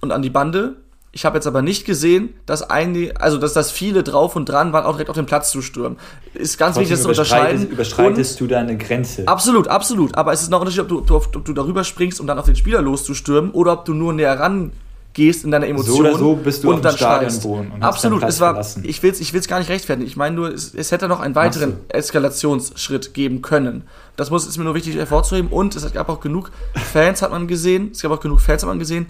und 0.00 0.12
an 0.12 0.22
die 0.22 0.30
Bande 0.30 0.76
ich 1.14 1.26
habe 1.26 1.36
jetzt 1.36 1.46
aber 1.46 1.60
nicht 1.60 1.84
gesehen, 1.84 2.32
dass 2.46 2.62
einige, 2.62 3.20
also 3.20 3.36
dass 3.36 3.52
das 3.52 3.70
viele 3.70 4.02
drauf 4.02 4.34
und 4.34 4.48
dran 4.48 4.72
waren, 4.72 4.86
auch 4.86 4.92
direkt 4.92 5.10
auf 5.10 5.16
den 5.16 5.26
Platz 5.26 5.50
zu 5.50 5.60
stürmen. 5.60 5.98
Ist 6.32 6.56
ganz 6.56 6.76
wichtig, 6.76 6.92
das 6.92 7.02
zu 7.02 7.08
unterscheiden. 7.08 7.68
Überschreitest 7.68 8.40
du 8.40 8.46
deine 8.46 8.78
Grenze? 8.78 9.28
Absolut, 9.28 9.68
absolut. 9.68 10.14
Aber 10.14 10.32
es 10.32 10.40
ist 10.40 10.50
noch 10.50 10.58
ein 10.58 10.66
Unterschied, 10.66 10.90
ob 10.90 11.06
du, 11.06 11.14
ob 11.14 11.44
du 11.44 11.52
darüber 11.52 11.84
springst, 11.84 12.18
um 12.18 12.26
dann 12.26 12.38
auf 12.38 12.46
den 12.46 12.56
Spieler 12.56 12.80
loszustürmen, 12.80 13.50
oder 13.50 13.74
ob 13.74 13.84
du 13.84 13.92
nur 13.92 14.14
näher 14.14 14.40
ran 14.40 14.72
gehst 15.12 15.44
in 15.44 15.50
deiner 15.50 15.66
Emotion 15.66 15.96
so 15.96 16.00
oder 16.00 16.16
so 16.16 16.36
bist 16.36 16.64
du 16.64 16.72
und 16.72 16.82
dann 16.82 16.96
schreist. 16.96 17.46
Absolut, 17.80 18.22
es 18.22 18.40
war, 18.40 18.64
ich 18.82 19.02
will 19.02 19.10
es 19.10 19.20
ich 19.20 19.34
will's 19.34 19.48
gar 19.48 19.58
nicht 19.58 19.68
rechtfertigen. 19.68 20.06
Ich 20.06 20.16
meine 20.16 20.34
nur, 20.34 20.50
es, 20.50 20.74
es 20.74 20.90
hätte 20.90 21.08
noch 21.08 21.20
einen 21.20 21.34
weiteren 21.34 21.76
Eskalationsschritt 21.88 23.12
geben 23.12 23.42
können. 23.42 23.84
Das 24.16 24.30
muss, 24.30 24.46
ist 24.46 24.56
mir 24.56 24.64
nur 24.64 24.74
wichtig 24.74 24.96
hervorzuheben. 24.96 25.50
Und 25.50 25.76
es 25.76 25.92
gab 25.92 26.08
auch 26.08 26.20
genug 26.20 26.50
Fans, 26.74 27.20
hat 27.20 27.30
man 27.30 27.46
gesehen, 27.46 27.90
es 27.92 28.00
gab 28.00 28.12
auch 28.12 28.20
genug 28.20 28.40
Fans, 28.40 28.62
hat 28.62 28.68
man 28.68 28.78
gesehen, 28.78 29.06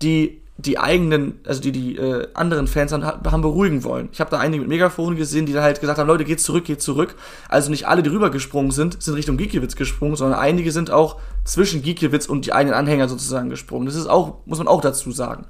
die 0.00 0.40
die 0.56 0.78
eigenen, 0.78 1.40
also 1.46 1.60
die 1.60 1.72
die 1.72 1.96
äh, 1.96 2.28
anderen 2.34 2.68
Fans 2.68 2.92
haben, 2.92 3.04
haben 3.04 3.42
beruhigen 3.42 3.82
wollen. 3.82 4.08
Ich 4.12 4.20
habe 4.20 4.30
da 4.30 4.38
einige 4.38 4.60
mit 4.60 4.68
Megafonen 4.68 5.16
gesehen, 5.16 5.46
die 5.46 5.52
da 5.52 5.62
halt 5.62 5.80
gesagt 5.80 5.98
haben, 5.98 6.06
Leute, 6.06 6.24
geht 6.24 6.40
zurück, 6.40 6.64
geht 6.64 6.80
zurück. 6.80 7.16
Also 7.48 7.70
nicht 7.70 7.88
alle, 7.88 8.04
die 8.04 8.10
rübergesprungen 8.10 8.70
sind, 8.70 9.02
sind 9.02 9.14
Richtung 9.14 9.36
Gikiewicz 9.36 9.74
gesprungen, 9.74 10.14
sondern 10.14 10.38
einige 10.38 10.70
sind 10.70 10.92
auch 10.92 11.16
zwischen 11.44 11.82
Gikiewicz 11.82 12.26
und 12.26 12.46
die 12.46 12.52
eigenen 12.52 12.76
Anhänger 12.76 13.08
sozusagen 13.08 13.50
gesprungen. 13.50 13.86
Das 13.86 13.96
ist 13.96 14.06
auch, 14.06 14.38
muss 14.46 14.58
man 14.58 14.68
auch 14.68 14.80
dazu 14.80 15.10
sagen. 15.10 15.46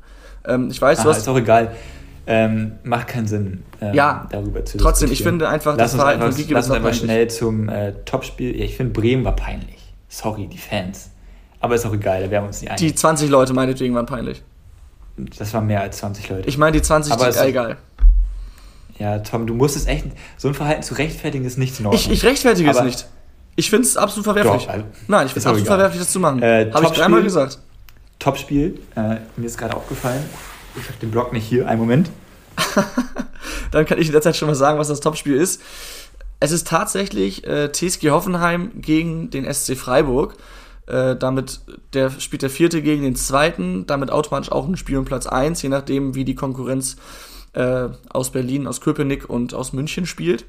Ähm, 0.47 0.69
ich 0.71 0.81
weiß, 0.81 1.01
Aha, 1.01 1.05
du 1.05 1.11
hast, 1.11 1.19
ist 1.19 1.29
auch 1.29 1.37
egal. 1.37 1.73
Ähm, 2.27 2.73
macht 2.85 3.09
keinen 3.09 3.27
Sinn, 3.27 3.65
ähm, 3.83 3.93
ja, 3.93 4.27
darüber 4.31 4.65
zu 4.65 4.79
trotzdem, 4.79 5.13
ich 5.13 5.23
finde 5.23 5.47
einfach, 5.47 5.77
lass 5.77 5.91
das 5.91 6.01
Verhalten 6.01 6.23
einfach, 6.23 6.35
von 6.35 6.43
Gikiewicz 6.43 6.69
Lass 6.69 6.71
uns 6.71 6.77
einfach 6.77 6.95
schnell 6.95 7.29
zum 7.29 7.69
äh, 7.69 7.93
Topspiel. 8.07 8.57
Ja, 8.59 8.65
ich 8.65 8.79
finde, 8.79 8.95
Bremen 8.99 9.27
war 9.27 9.37
peinlich. 9.37 9.93
Sorry, 10.09 10.47
die 10.47 10.57
Fans. 10.57 11.11
Aber 11.61 11.75
ist 11.75 11.85
auch 11.85 11.93
egal, 11.93 12.23
da 12.23 12.31
werden 12.31 12.45
wir 12.45 12.49
uns 12.49 12.63
nicht 12.63 12.71
einig. 12.71 12.81
Die 12.81 12.95
20 12.95 13.29
Leute 13.29 13.53
meinetwegen 13.53 13.95
waren 13.95 14.07
peinlich. 14.07 14.43
Das 15.17 15.55
waren 15.55 15.67
mehr 15.67 15.81
als 15.81 15.99
20 15.99 16.29
Leute. 16.29 16.49
Ich 16.49 16.59
meine, 16.59 16.73
die 16.73 16.83
20, 16.83 17.13
aber 17.13 17.31
die, 17.31 17.39
egal. 17.39 17.77
Ja, 18.99 19.19
Tom, 19.19 19.47
du 19.47 19.55
musst 19.55 19.77
es 19.77 19.87
echt. 19.87 20.07
So 20.37 20.49
ein 20.49 20.55
Verhalten 20.55 20.83
zu 20.83 20.95
rechtfertigen 20.95 21.45
ist 21.45 21.59
nicht 21.59 21.79
in 21.81 21.87
Ordnung. 21.87 22.01
Ich, 22.01 22.11
ich 22.11 22.25
rechtfertige 22.25 22.71
aber 22.71 22.81
es 22.81 22.85
nicht. 22.85 23.07
Ich 23.57 23.71
finde 23.71 23.87
es 23.87 23.97
absolut 23.97 24.25
verwerflich. 24.25 24.65
Doch, 24.65 24.73
also, 24.73 24.85
Nein, 25.07 25.27
ich 25.27 25.33
finde 25.33 25.41
es 25.41 25.47
absolut 25.47 25.67
egal. 25.67 25.77
verwerflich, 25.77 26.03
das 26.03 26.13
zu 26.13 26.21
machen. 26.21 26.43
Äh, 26.43 26.71
habe 26.73 26.87
ich 26.87 26.91
dreimal 26.93 27.23
gesagt. 27.23 27.59
Topspiel. 28.19 28.81
Äh, 28.97 29.17
mir 29.37 29.47
ist 29.47 29.59
gerade 29.59 29.77
aufgefallen. 29.77 30.25
Ich 30.77 30.89
habe 30.89 30.99
den 31.01 31.11
Blog 31.11 31.33
nicht 31.33 31.47
hier. 31.47 31.69
Einen 31.69 31.81
Moment. 31.81 32.11
Dann 33.71 33.87
kann 33.87 33.99
ich 33.99 34.07
in 34.07 34.13
der 34.13 34.23
Zeit 34.23 34.37
schon 34.37 34.49
mal 34.49 34.55
sagen, 34.55 34.79
was 34.79 34.89
das 34.89 35.01
Topspiel 35.01 35.37
ist. 35.37 35.61
Es 36.41 36.51
ist 36.51 36.67
tatsächlich 36.67 37.47
äh, 37.47 37.71
TSG 37.71 38.11
Hoffenheim 38.11 38.73
gegen 38.81 39.31
den 39.31 39.53
SC 39.53 39.77
Freiburg. 39.77 40.37
Äh, 40.87 41.17
damit 41.17 41.61
der, 41.95 42.11
spielt 42.11 42.43
der 42.43 42.51
vierte 42.51 42.83
gegen 42.83 43.03
den 43.03 43.17
zweiten, 43.17 43.87
damit 43.87 44.11
automatisch 44.11 44.53
auch 44.53 44.69
ein 44.69 44.77
Spiel 44.77 44.99
um 44.99 45.07
Platz 45.07 45.27
1, 45.27 45.63
je 45.63 45.71
nachdem, 45.71 46.15
wie 46.15 46.27
die 46.27 46.35
Konkurrenz 46.35 46.97
äh, 47.55 47.89
aus 48.11 48.31
Berlin, 48.33 48.67
aus 48.67 48.83
Köpenick 48.83 49.29
und 49.31 49.55
aus 49.55 49.73
München 49.73 50.05
spielt. 50.05 50.45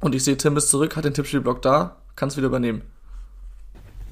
Und 0.00 0.14
ich 0.14 0.24
sehe, 0.24 0.38
Tim 0.38 0.56
ist 0.56 0.70
zurück, 0.70 0.96
hat 0.96 1.04
den 1.04 1.12
Tippspielblock 1.12 1.60
da, 1.60 1.96
kann 2.16 2.28
es 2.28 2.36
wieder 2.38 2.46
übernehmen. 2.46 2.82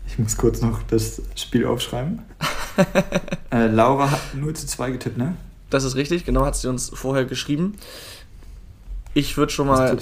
Ich 0.06 0.18
muss 0.18 0.36
kurz 0.36 0.60
noch 0.60 0.82
das 0.82 1.22
Spiel 1.36 1.64
aufschreiben. 1.64 2.22
äh, 3.50 3.68
Laura 3.68 4.10
hat 4.10 4.34
0 4.34 4.54
zu 4.54 4.66
2 4.66 4.90
getippt, 4.90 5.16
ne? 5.16 5.36
Das 5.70 5.84
ist 5.84 5.96
richtig, 5.96 6.26
genau, 6.26 6.44
hat 6.44 6.56
sie 6.56 6.68
uns 6.68 6.90
vorher 6.90 7.24
geschrieben. 7.24 7.76
Ich 9.14 9.38
würde 9.38 9.52
schon 9.52 9.66
mal 9.66 9.96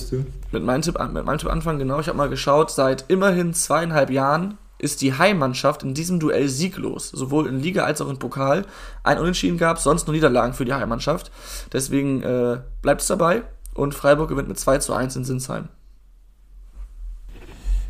mit 0.51 0.65
meinem, 0.65 0.83
Tipp, 0.83 0.99
mit 1.13 1.25
meinem 1.25 1.39
Tipp 1.39 1.51
anfangen, 1.51 1.79
genau. 1.79 2.01
Ich 2.01 2.09
habe 2.09 2.19
mal 2.19 2.29
geschaut, 2.29 2.73
seit 2.73 3.05
immerhin 3.09 3.55
zweieinhalb 3.55 4.11
Jahren 4.11 4.59
ist 4.81 5.03
die 5.03 5.15
Heimmannschaft 5.15 5.83
in 5.83 5.95
diesem 5.95 6.19
Duell 6.21 6.49
sieglos. 6.49 7.11
Sowohl 7.11 7.47
in 7.47 7.61
Liga 7.61 7.85
als 7.85 8.01
auch 8.01 8.09
in 8.09 8.19
Pokal. 8.19 8.65
Ein 9.03 9.19
Unentschieden 9.19 9.59
gab 9.59 9.77
es, 9.77 9.85
sonst 9.85 10.07
nur 10.07 10.15
Niederlagen 10.15 10.55
für 10.55 10.65
die 10.65 10.73
Heimmannschaft. 10.73 11.31
Deswegen 11.73 12.23
äh, 12.23 12.61
bleibt 12.83 13.03
es 13.03 13.07
dabei 13.07 13.43
und 13.75 13.95
Freiburg 13.95 14.29
gewinnt 14.29 14.49
mit 14.49 14.59
2 14.59 14.79
zu 14.79 14.93
1 14.95 15.17
in 15.17 15.25
Sinsheim. 15.25 15.69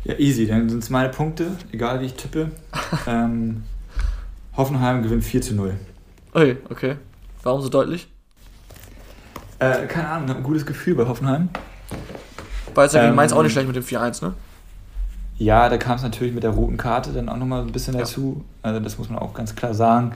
Ja, 0.03 0.15
easy. 0.17 0.47
Dann 0.47 0.67
sind 0.69 0.83
es 0.83 0.89
meine 0.89 1.09
Punkte, 1.09 1.51
egal 1.71 2.01
wie 2.01 2.05
ich 2.05 2.15
tippe. 2.15 2.51
ähm, 3.07 3.63
Hoffenheim 4.57 5.03
gewinnt 5.03 5.23
4 5.23 5.41
zu 5.41 5.55
0. 5.55 5.75
Okay, 6.33 6.57
okay. 6.69 6.95
Warum 7.43 7.61
so 7.61 7.69
deutlich? 7.69 8.07
Äh, 9.59 9.85
keine 9.87 10.07
Ahnung, 10.07 10.37
ein 10.37 10.43
gutes 10.43 10.65
Gefühl 10.65 10.95
bei 10.95 11.07
Hoffenheim. 11.07 11.49
Weil 12.73 12.87
es 12.87 12.93
ja 12.93 13.01
gegen 13.01 13.11
ähm, 13.11 13.15
Mainz 13.15 13.31
auch 13.31 13.43
nicht 13.43 13.51
schlecht 13.51 13.67
mit 13.67 13.75
dem 13.75 13.83
4-1, 13.83 14.23
ne? 14.23 14.33
Ja, 15.41 15.69
da 15.69 15.77
kam 15.77 15.95
es 15.95 16.03
natürlich 16.03 16.35
mit 16.35 16.43
der 16.43 16.51
roten 16.51 16.77
Karte 16.77 17.11
dann 17.13 17.27
auch 17.27 17.35
nochmal 17.35 17.61
ein 17.61 17.71
bisschen 17.71 17.95
ja. 17.95 18.01
dazu. 18.01 18.45
Also 18.61 18.79
das 18.79 18.99
muss 18.99 19.09
man 19.09 19.17
auch 19.17 19.33
ganz 19.33 19.55
klar 19.55 19.73
sagen. 19.73 20.11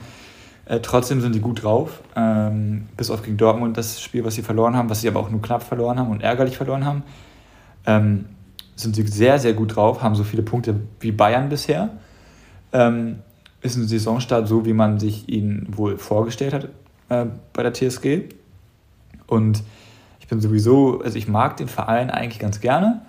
Äh, 0.66 0.78
trotzdem 0.78 1.20
sind 1.20 1.32
sie 1.32 1.40
gut 1.40 1.64
drauf. 1.64 2.00
Ähm, 2.14 2.86
bis 2.96 3.10
auf 3.10 3.24
gegen 3.24 3.36
Dortmund 3.36 3.76
das 3.76 4.00
Spiel, 4.00 4.24
was 4.24 4.36
sie 4.36 4.42
verloren 4.42 4.76
haben, 4.76 4.88
was 4.88 5.00
sie 5.00 5.08
aber 5.08 5.18
auch 5.18 5.28
nur 5.28 5.42
knapp 5.42 5.64
verloren 5.64 5.98
haben 5.98 6.10
und 6.10 6.22
ärgerlich 6.22 6.56
verloren 6.56 6.84
haben, 6.84 7.02
ähm, 7.86 8.26
sind 8.76 8.94
sie 8.94 9.02
sehr, 9.02 9.40
sehr 9.40 9.52
gut 9.54 9.74
drauf, 9.74 10.00
haben 10.00 10.14
so 10.14 10.22
viele 10.22 10.44
Punkte 10.44 10.76
wie 11.00 11.10
Bayern 11.10 11.48
bisher. 11.48 11.90
Ähm, 12.72 13.18
ist 13.62 13.74
ein 13.74 13.88
Saisonstart 13.88 14.46
so, 14.46 14.64
wie 14.64 14.74
man 14.74 15.00
sich 15.00 15.28
ihn 15.28 15.66
wohl 15.70 15.98
vorgestellt 15.98 16.54
hat 16.54 16.68
äh, 17.08 17.26
bei 17.52 17.64
der 17.64 17.72
TSG. 17.72 18.28
Und 19.26 19.64
ich 20.20 20.28
bin 20.28 20.40
sowieso, 20.40 21.00
also 21.00 21.18
ich 21.18 21.26
mag 21.26 21.56
den 21.56 21.66
Verein 21.66 22.12
eigentlich 22.12 22.38
ganz 22.38 22.60
gerne. 22.60 23.02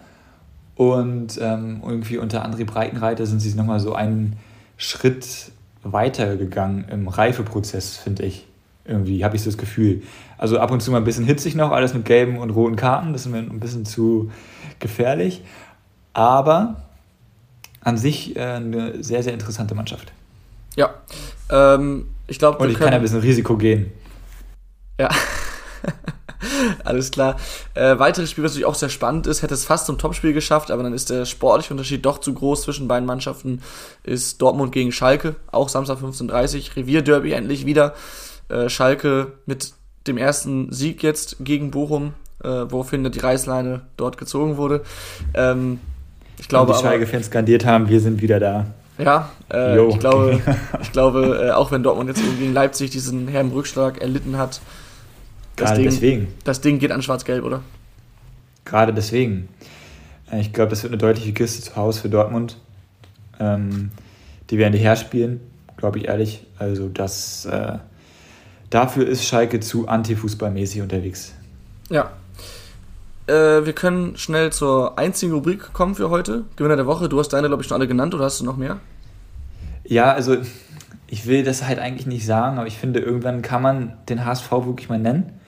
Und 0.77 1.39
ähm, 1.41 1.81
irgendwie 1.83 2.19
unter 2.19 2.45
André 2.45 2.63
Breitenreiter 2.63 3.25
sind 3.25 3.39
sie 3.39 3.53
nochmal 3.55 3.79
so 3.79 3.93
einen 3.93 4.37
Schritt 4.77 5.51
weiter 5.81 6.37
gegangen 6.37 6.85
im 6.89 7.07
Reifeprozess, 7.07 7.97
finde 7.97 8.23
ich. 8.23 8.45
Irgendwie 8.85 9.25
habe 9.25 9.35
ich 9.35 9.41
so 9.41 9.49
das 9.49 9.57
Gefühl. 9.57 10.03
Also 10.37 10.59
ab 10.59 10.69
und 10.69 10.81
zu 10.81 10.91
mal 10.91 10.97
ein 10.99 11.03
bisschen 11.03 11.25
hitzig 11.25 11.55
noch, 11.55 11.71
alles 11.71 11.95
mit 11.95 12.05
gelben 12.05 12.37
und 12.37 12.51
roten 12.51 12.75
Karten, 12.75 13.11
das 13.11 13.25
ist 13.25 13.31
mir 13.31 13.39
ein 13.39 13.59
bisschen 13.59 13.85
zu 13.85 14.31
gefährlich. 14.79 15.43
Aber 16.13 16.83
an 17.81 17.97
sich 17.97 18.35
äh, 18.35 18.41
eine 18.41 19.03
sehr, 19.03 19.23
sehr 19.23 19.33
interessante 19.33 19.73
Mannschaft. 19.73 20.13
Ja, 20.75 20.93
ähm, 21.49 22.07
ich 22.27 22.37
glaube. 22.37 22.59
Und 22.59 22.69
ich 22.69 22.77
kann 22.77 22.93
ein 22.93 23.01
bisschen 23.01 23.19
Risiko 23.19 23.57
gehen. 23.57 23.91
Ja. 24.99 25.09
Alles 26.83 27.11
klar. 27.11 27.37
Äh, 27.73 27.99
weiteres 27.99 28.31
Spiel, 28.31 28.43
was 28.43 28.51
natürlich 28.51 28.65
auch 28.65 28.75
sehr 28.75 28.89
spannend 28.89 29.27
ist, 29.27 29.41
hätte 29.41 29.53
es 29.53 29.65
fast 29.65 29.85
zum 29.85 29.97
Topspiel 29.97 30.33
geschafft, 30.33 30.71
aber 30.71 30.83
dann 30.83 30.93
ist 30.93 31.09
der 31.09 31.25
sportliche 31.25 31.73
Unterschied 31.73 32.05
doch 32.05 32.19
zu 32.19 32.33
groß 32.33 32.63
zwischen 32.63 32.87
beiden 32.87 33.05
Mannschaften, 33.05 33.61
ist 34.03 34.41
Dortmund 34.41 34.71
gegen 34.71 34.91
Schalke, 34.91 35.35
auch 35.51 35.69
Samstag 35.69 35.99
15.30 35.99 36.75
Revierderby 36.75 37.31
endlich 37.31 37.65
wieder. 37.65 37.93
Äh, 38.49 38.69
Schalke 38.69 39.33
mit 39.45 39.73
dem 40.07 40.17
ersten 40.17 40.71
Sieg 40.71 41.03
jetzt 41.03 41.37
gegen 41.39 41.71
Bochum, 41.71 42.13
äh, 42.43 42.47
woraufhin 42.47 43.09
die 43.11 43.19
Reißleine 43.19 43.81
dort 43.97 44.17
gezogen 44.17 44.57
wurde. 44.57 44.83
Ähm, 45.33 45.79
ich 46.39 46.47
glaube 46.47 46.71
Und 46.71 46.79
die 46.79 46.83
Schalke-Fans 46.83 47.27
skandiert 47.27 47.65
haben, 47.65 47.89
wir 47.89 47.99
sind 47.99 48.21
wieder 48.21 48.39
da. 48.39 48.67
Ja, 48.97 49.29
äh, 49.51 49.79
ich 49.87 49.99
glaube, 49.99 50.39
ich 50.81 50.91
glaube 50.91 51.47
äh, 51.47 51.51
auch 51.51 51.71
wenn 51.71 51.83
Dortmund 51.83 52.09
jetzt 52.09 52.21
gegen 52.39 52.53
Leipzig 52.53 52.91
diesen 52.91 53.27
herben 53.27 53.51
Rückschlag 53.51 54.01
erlitten 54.01 54.37
hat, 54.37 54.61
das 55.57 55.69
Gerade 55.69 55.81
Ding, 55.81 55.89
deswegen. 55.89 56.27
Das 56.43 56.61
Ding 56.61 56.79
geht 56.79 56.91
an 56.91 57.01
Schwarz-Gelb, 57.01 57.43
oder? 57.43 57.61
Gerade 58.63 58.93
deswegen. 58.93 59.49
Äh, 60.31 60.39
ich 60.39 60.53
glaube, 60.53 60.69
das 60.69 60.83
wird 60.83 60.93
eine 60.93 60.99
deutliche 60.99 61.33
Kiste 61.33 61.61
zu 61.61 61.75
Hause 61.75 62.01
für 62.01 62.09
Dortmund. 62.09 62.57
Ähm, 63.39 63.91
die 64.49 64.57
werden 64.57 64.73
die 64.73 64.79
herspielen, 64.79 65.41
glaube 65.75 65.97
ich 65.97 66.07
ehrlich. 66.07 66.45
Also 66.59 66.89
das, 66.89 67.45
äh, 67.45 67.79
dafür 68.69 69.07
ist 69.07 69.25
Schalke 69.25 69.59
zu 69.59 69.87
antifußballmäßig 69.87 70.81
unterwegs. 70.81 71.33
Ja. 71.89 72.11
äh, 73.27 73.65
wir 73.65 73.73
können 73.73 74.15
schnell 74.17 74.51
zur 74.51 74.97
einzigen 74.99 75.33
Rubrik 75.33 75.73
kommen 75.73 75.95
für 75.95 76.09
heute. 76.09 76.43
Gewinner 76.55 76.75
der 76.75 76.85
Woche. 76.85 77.09
Du 77.09 77.19
hast 77.19 77.29
deine, 77.29 77.47
glaube 77.47 77.63
ich, 77.63 77.67
schon 77.67 77.75
alle 77.75 77.87
genannt 77.87 78.13
oder 78.13 78.25
hast 78.25 78.39
du 78.39 78.45
noch 78.45 78.57
mehr? 78.57 78.79
Ja, 79.85 80.11
also 80.11 80.37
ich 81.07 81.25
will 81.25 81.43
das 81.43 81.65
halt 81.65 81.79
eigentlich 81.79 82.05
nicht 82.05 82.25
sagen, 82.25 82.57
aber 82.57 82.67
ich 82.67 82.77
finde, 82.77 82.99
irgendwann 82.99 83.41
kann 83.41 83.61
man 83.61 83.93
den 84.09 84.25
HSV 84.25 84.51
wirklich 84.51 84.89
mal 84.89 84.99
nennen. 84.99 85.39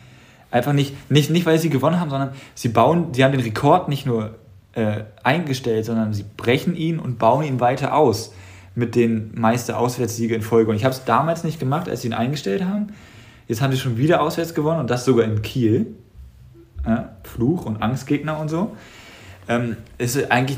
Einfach 0.51 0.73
nicht, 0.73 1.11
nicht, 1.11 1.29
nicht 1.29 1.45
weil 1.45 1.59
sie 1.59 1.69
gewonnen 1.69 1.99
haben, 1.99 2.09
sondern 2.09 2.31
sie 2.55 2.69
bauen, 2.69 3.13
sie 3.13 3.23
haben 3.23 3.31
den 3.31 3.41
Rekord 3.41 3.87
nicht 3.87 4.05
nur 4.05 4.35
äh, 4.73 5.03
eingestellt, 5.23 5.85
sondern 5.85 6.13
sie 6.13 6.25
brechen 6.37 6.75
ihn 6.75 6.99
und 6.99 7.19
bauen 7.19 7.43
ihn 7.43 7.59
weiter 7.59 7.95
aus 7.95 8.33
mit 8.75 8.95
den 8.95 9.31
meisten 9.35 9.73
Auswärtssiege 9.73 10.33
in 10.35 10.41
Folge. 10.41 10.71
Und 10.71 10.77
ich 10.77 10.85
habe 10.85 10.93
es 10.93 11.03
damals 11.05 11.43
nicht 11.43 11.59
gemacht, 11.59 11.89
als 11.89 12.01
sie 12.01 12.07
ihn 12.07 12.13
eingestellt 12.13 12.63
haben. 12.63 12.87
Jetzt 13.47 13.61
haben 13.61 13.71
sie 13.71 13.79
schon 13.79 13.97
wieder 13.97 14.21
auswärts 14.21 14.53
gewonnen 14.53 14.79
und 14.79 14.89
das 14.89 15.05
sogar 15.05 15.25
in 15.25 15.41
Kiel. 15.41 15.87
Ja, 16.85 17.09
Fluch 17.23 17.65
und 17.65 17.81
Angstgegner 17.81 18.39
und 18.39 18.49
so. 18.49 18.75
Ähm, 19.47 19.75
ist 19.97 20.31
eigentlich, 20.31 20.57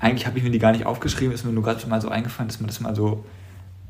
eigentlich 0.00 0.26
habe 0.26 0.38
ich 0.38 0.44
mir 0.44 0.50
die 0.50 0.58
gar 0.58 0.72
nicht 0.72 0.86
aufgeschrieben, 0.86 1.32
ist 1.32 1.44
mir 1.44 1.52
nur 1.52 1.62
gerade 1.62 1.86
mal 1.86 2.00
so 2.00 2.08
eingefallen, 2.08 2.48
dass 2.48 2.60
man 2.60 2.66
das 2.66 2.80
mal 2.80 2.96
so 2.96 3.24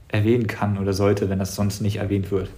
erwähnen 0.08 0.46
kann 0.46 0.78
oder 0.78 0.92
sollte, 0.92 1.30
wenn 1.30 1.38
das 1.38 1.54
sonst 1.54 1.80
nicht 1.80 1.96
erwähnt 1.96 2.30
wird. 2.30 2.50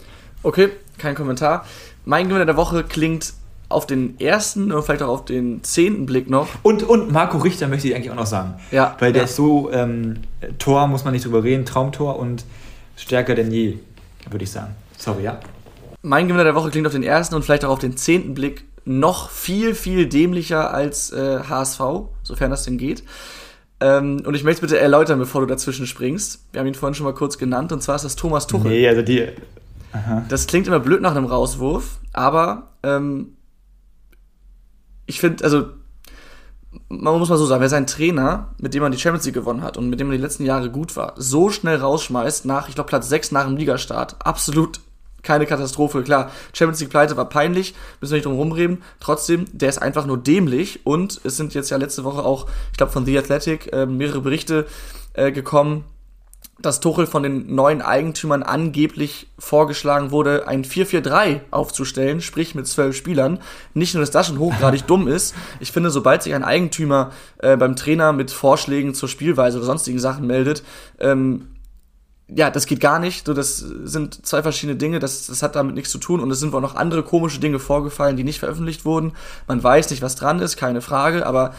Okay, 0.42 0.70
kein 1.00 1.14
Kommentar. 1.14 1.64
Mein 2.04 2.28
Gewinner 2.28 2.46
der 2.46 2.56
Woche 2.56 2.84
klingt 2.84 3.32
auf 3.68 3.86
den 3.86 4.18
ersten 4.18 4.72
und 4.72 4.82
vielleicht 4.82 5.02
auch 5.02 5.08
auf 5.08 5.24
den 5.24 5.62
zehnten 5.62 6.04
Blick 6.06 6.28
noch. 6.28 6.48
Und, 6.62 6.82
und 6.82 7.12
Marco 7.12 7.38
Richter 7.38 7.68
möchte 7.68 7.88
ich 7.88 7.94
eigentlich 7.94 8.10
auch 8.10 8.16
noch 8.16 8.26
sagen. 8.26 8.54
Ja. 8.72 8.96
Weil 8.98 9.12
der 9.12 9.22
ja. 9.22 9.28
ist 9.28 9.36
so, 9.36 9.70
ähm, 9.72 10.18
Tor 10.58 10.88
muss 10.88 11.04
man 11.04 11.12
nicht 11.12 11.24
drüber 11.24 11.44
reden, 11.44 11.64
Traumtor 11.64 12.18
und 12.18 12.44
stärker 12.96 13.34
denn 13.34 13.50
je, 13.50 13.78
würde 14.28 14.44
ich 14.44 14.50
sagen. 14.50 14.74
Sorry, 14.98 15.22
ja. 15.22 15.40
Mein 16.02 16.26
Gewinner 16.26 16.44
der 16.44 16.54
Woche 16.54 16.70
klingt 16.70 16.86
auf 16.86 16.92
den 16.92 17.02
ersten 17.02 17.34
und 17.34 17.44
vielleicht 17.44 17.64
auch 17.64 17.70
auf 17.70 17.78
den 17.78 17.96
zehnten 17.96 18.34
Blick 18.34 18.64
noch 18.84 19.30
viel, 19.30 19.74
viel 19.74 20.06
dämlicher 20.06 20.74
als 20.74 21.12
äh, 21.12 21.40
HSV, 21.48 21.80
sofern 22.22 22.50
das 22.50 22.64
denn 22.64 22.78
geht. 22.78 23.04
Ähm, 23.80 24.22
und 24.26 24.34
ich 24.34 24.44
möchte 24.44 24.62
bitte 24.62 24.78
erläutern, 24.78 25.18
bevor 25.18 25.40
du 25.40 25.46
dazwischen 25.46 25.86
springst. 25.86 26.44
Wir 26.52 26.60
haben 26.60 26.66
ihn 26.66 26.74
vorhin 26.74 26.94
schon 26.94 27.04
mal 27.04 27.14
kurz 27.14 27.38
genannt, 27.38 27.72
und 27.72 27.82
zwar 27.82 27.96
ist 27.96 28.04
das 28.04 28.16
Thomas 28.16 28.46
Tuchel. 28.46 28.70
Nee, 28.70 28.88
also 28.88 29.02
die. 29.02 29.28
Aha. 29.92 30.24
Das 30.28 30.46
klingt 30.46 30.66
immer 30.66 30.80
blöd 30.80 31.00
nach 31.00 31.14
einem 31.14 31.26
Rauswurf, 31.26 32.00
aber 32.12 32.74
ähm, 32.82 33.36
ich 35.06 35.20
finde, 35.20 35.44
also 35.44 35.68
man 36.88 37.18
muss 37.18 37.28
mal 37.28 37.36
so 37.36 37.46
sagen, 37.46 37.60
wer 37.60 37.68
seinen 37.68 37.86
Trainer, 37.86 38.54
mit 38.58 38.74
dem 38.74 38.82
man 38.82 38.92
die 38.92 38.98
Champions 38.98 39.24
League 39.24 39.34
gewonnen 39.34 39.62
hat 39.62 39.76
und 39.76 39.90
mit 39.90 39.98
dem 39.98 40.06
man 40.06 40.16
die 40.16 40.22
letzten 40.22 40.44
Jahre 40.44 40.70
gut 40.70 40.96
war, 40.96 41.14
so 41.16 41.50
schnell 41.50 41.76
rausschmeißt, 41.76 42.44
nach, 42.44 42.68
ich 42.68 42.74
glaube, 42.74 42.88
Platz 42.88 43.08
6 43.08 43.32
nach 43.32 43.46
dem 43.46 43.56
Ligastart, 43.56 44.24
absolut 44.24 44.80
keine 45.22 45.46
Katastrophe. 45.46 46.02
Klar, 46.02 46.30
Champions 46.52 46.80
League 46.80 46.90
Pleite 46.90 47.16
war 47.16 47.28
peinlich, 47.28 47.74
müssen 48.00 48.12
wir 48.12 48.16
nicht 48.16 48.26
drum 48.26 48.36
rumreden. 48.36 48.82
Trotzdem, 49.00 49.46
der 49.52 49.68
ist 49.68 49.82
einfach 49.82 50.06
nur 50.06 50.18
dämlich 50.18 50.86
und 50.86 51.20
es 51.24 51.36
sind 51.36 51.54
jetzt 51.54 51.70
ja 51.70 51.76
letzte 51.76 52.04
Woche 52.04 52.24
auch, 52.24 52.46
ich 52.70 52.78
glaube, 52.78 52.92
von 52.92 53.04
The 53.04 53.18
Athletic 53.18 53.72
äh, 53.72 53.86
mehrere 53.86 54.20
Berichte 54.20 54.66
äh, 55.14 55.32
gekommen, 55.32 55.84
dass 56.62 56.80
Tuchel 56.80 57.06
von 57.06 57.22
den 57.22 57.54
neuen 57.54 57.82
Eigentümern 57.82 58.42
angeblich 58.42 59.28
vorgeschlagen 59.38 60.10
wurde, 60.10 60.46
ein 60.48 60.64
4-4-3 60.64 61.40
aufzustellen, 61.50 62.20
sprich 62.20 62.54
mit 62.54 62.66
zwölf 62.66 62.96
Spielern. 62.96 63.38
Nicht 63.74 63.94
nur, 63.94 64.02
dass 64.02 64.10
das 64.10 64.26
schon 64.28 64.38
hochgradig 64.38 64.82
dumm 64.86 65.08
ist, 65.08 65.34
ich 65.60 65.72
finde, 65.72 65.90
sobald 65.90 66.22
sich 66.22 66.34
ein 66.34 66.44
Eigentümer 66.44 67.10
äh, 67.38 67.56
beim 67.56 67.76
Trainer 67.76 68.12
mit 68.12 68.30
Vorschlägen 68.30 68.94
zur 68.94 69.08
Spielweise 69.08 69.58
oder 69.58 69.66
sonstigen 69.66 69.98
Sachen 69.98 70.26
meldet, 70.26 70.62
ähm, 70.98 71.48
ja, 72.34 72.50
das 72.50 72.66
geht 72.66 72.80
gar 72.80 72.98
nicht. 72.98 73.26
So, 73.26 73.34
das 73.34 73.58
sind 73.58 74.24
zwei 74.24 74.42
verschiedene 74.42 74.78
Dinge. 74.78 74.98
Das, 74.98 75.26
das 75.26 75.42
hat 75.42 75.56
damit 75.56 75.74
nichts 75.74 75.90
zu 75.90 75.98
tun. 75.98 76.20
Und 76.20 76.30
es 76.30 76.40
sind 76.40 76.52
wohl 76.52 76.60
noch 76.60 76.76
andere 76.76 77.02
komische 77.02 77.40
Dinge 77.40 77.58
vorgefallen, 77.58 78.16
die 78.16 78.24
nicht 78.24 78.38
veröffentlicht 78.38 78.84
wurden. 78.84 79.12
Man 79.48 79.62
weiß 79.62 79.90
nicht, 79.90 80.02
was 80.02 80.16
dran 80.16 80.40
ist, 80.40 80.56
keine 80.56 80.80
Frage. 80.80 81.26
Aber 81.26 81.54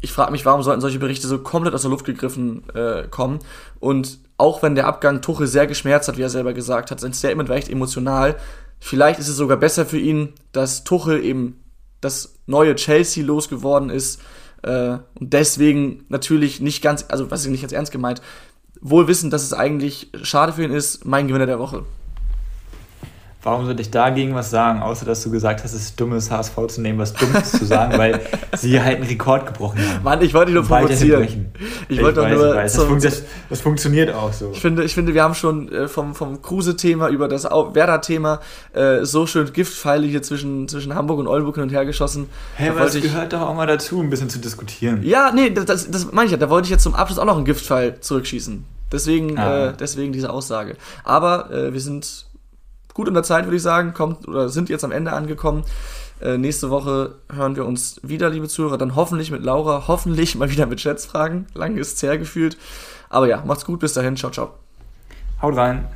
ich 0.00 0.12
frage 0.12 0.32
mich, 0.32 0.46
warum 0.46 0.62
sollten 0.62 0.80
solche 0.80 0.98
Berichte 0.98 1.26
so 1.26 1.38
komplett 1.38 1.74
aus 1.74 1.82
der 1.82 1.90
Luft 1.90 2.04
gegriffen 2.04 2.62
äh, 2.74 3.06
kommen? 3.08 3.40
Und 3.78 4.18
auch 4.38 4.62
wenn 4.62 4.74
der 4.74 4.86
Abgang 4.86 5.20
Tuchel 5.20 5.46
sehr 5.46 5.66
geschmerzt 5.66 6.08
hat, 6.08 6.16
wie 6.16 6.22
er 6.22 6.30
selber 6.30 6.54
gesagt 6.54 6.90
hat, 6.90 7.00
sein 7.00 7.12
Statement 7.12 7.48
war 7.48 7.56
echt 7.56 7.68
emotional. 7.68 8.36
Vielleicht 8.78 9.20
ist 9.20 9.28
es 9.28 9.36
sogar 9.36 9.58
besser 9.58 9.84
für 9.84 9.98
ihn, 9.98 10.32
dass 10.52 10.84
Tuchel 10.84 11.22
eben 11.22 11.62
das 12.00 12.36
neue 12.46 12.74
Chelsea 12.76 13.24
losgeworden 13.24 13.90
ist. 13.90 14.22
Äh, 14.62 14.98
und 15.18 15.32
deswegen 15.32 16.04
natürlich 16.08 16.60
nicht 16.60 16.82
ganz, 16.82 17.04
also 17.08 17.30
was 17.30 17.44
ich 17.44 17.50
nicht 17.50 17.62
jetzt 17.62 17.72
ernst 17.72 17.92
gemeint, 17.92 18.22
wohl 18.80 19.08
wissend, 19.08 19.32
dass 19.34 19.42
es 19.42 19.52
eigentlich 19.52 20.10
schade 20.22 20.54
für 20.54 20.64
ihn 20.64 20.72
ist, 20.72 21.04
mein 21.04 21.28
Gewinner 21.28 21.46
der 21.46 21.58
Woche. 21.58 21.84
Warum 23.42 23.64
sollte 23.64 23.80
ich 23.80 23.90
dagegen 23.90 24.34
was 24.34 24.50
sagen, 24.50 24.82
außer 24.82 25.06
dass 25.06 25.22
du 25.22 25.30
gesagt 25.30 25.64
hast, 25.64 25.72
es 25.72 25.80
ist 25.80 26.00
dumm, 26.00 26.10
das 26.10 26.30
HSV 26.30 26.54
zu 26.68 26.82
nehmen, 26.82 26.98
was 26.98 27.14
Dummes 27.14 27.52
zu 27.52 27.64
sagen, 27.64 27.96
weil 27.96 28.20
sie 28.56 28.78
halt 28.78 28.96
einen 28.96 29.06
Rekord 29.06 29.46
gebrochen 29.46 29.80
haben. 29.80 30.04
Mann, 30.04 30.20
ich 30.20 30.34
wollte 30.34 30.52
dich 30.52 30.56
nur 30.56 30.68
provozieren. 30.68 31.22
Ich, 31.88 31.96
ich 31.96 32.02
wollte 32.02 32.20
weiß, 32.20 32.36
nur. 32.36 32.54
Das, 32.54 32.76
fun 32.76 33.00
das, 33.00 33.22
das, 33.48 33.60
funktioniert 33.62 34.14
auch 34.14 34.30
so. 34.30 34.50
Ich 34.52 34.60
finde, 34.60 34.84
ich 34.84 34.92
finde 34.92 35.14
wir 35.14 35.22
haben 35.22 35.34
schon 35.34 35.72
äh, 35.72 35.88
vom, 35.88 36.14
vom 36.14 36.42
Kruse-Thema 36.42 37.08
über 37.08 37.28
das 37.28 37.44
Werder-Thema 37.44 38.40
äh, 38.74 39.06
so 39.06 39.26
schön 39.26 39.50
Giftpfeile 39.50 40.06
hier 40.06 40.22
zwischen, 40.22 40.68
zwischen 40.68 40.94
Hamburg 40.94 41.18
und 41.18 41.26
Oldenburg 41.26 41.54
hin 41.54 41.64
und 41.64 41.72
her 41.72 41.86
geschossen. 41.86 42.28
Hä, 42.56 42.64
hey, 42.64 42.70
aber 42.70 42.80
das 42.80 43.00
gehört 43.00 43.32
doch 43.32 43.40
auch 43.40 43.54
mal 43.54 43.66
dazu, 43.66 44.00
ein 44.02 44.10
bisschen 44.10 44.28
zu 44.28 44.38
diskutieren. 44.38 45.02
Ja, 45.02 45.32
nee, 45.34 45.48
das, 45.48 45.90
das 45.90 46.12
meine 46.12 46.26
ich 46.26 46.32
ja. 46.32 46.36
Da 46.36 46.50
wollte 46.50 46.66
ich 46.66 46.70
jetzt 46.70 46.82
zum 46.82 46.94
Abschluss 46.94 47.18
auch 47.18 47.24
noch 47.24 47.36
einen 47.36 47.46
Giftpfeil 47.46 48.00
zurückschießen. 48.00 48.64
Deswegen, 48.92 49.38
ah. 49.38 49.68
äh, 49.68 49.72
deswegen 49.78 50.12
diese 50.12 50.30
Aussage. 50.30 50.76
Aber 51.04 51.50
äh, 51.50 51.72
wir 51.72 51.80
sind 51.80 52.26
gut 52.94 53.08
in 53.08 53.14
der 53.14 53.22
Zeit, 53.22 53.44
würde 53.44 53.56
ich 53.56 53.62
sagen, 53.62 53.94
kommt 53.94 54.26
oder 54.28 54.48
sind 54.48 54.68
jetzt 54.68 54.84
am 54.84 54.92
Ende 54.92 55.12
angekommen. 55.12 55.64
Äh, 56.20 56.36
nächste 56.36 56.70
Woche 56.70 57.14
hören 57.32 57.56
wir 57.56 57.64
uns 57.64 58.00
wieder, 58.02 58.28
liebe 58.30 58.48
Zuhörer, 58.48 58.78
dann 58.78 58.94
hoffentlich 58.94 59.30
mit 59.30 59.42
Laura, 59.42 59.84
hoffentlich 59.88 60.34
mal 60.36 60.50
wieder 60.50 60.66
mit 60.66 60.80
Schätzfragen. 60.80 61.46
Lange 61.54 61.80
ist 61.80 61.96
es 61.96 62.02
hergefühlt. 62.02 62.58
Aber 63.08 63.26
ja, 63.26 63.42
macht's 63.46 63.64
gut, 63.64 63.80
bis 63.80 63.94
dahin, 63.94 64.16
ciao, 64.16 64.30
ciao. 64.30 64.54
Haut 65.40 65.56
rein. 65.56 65.88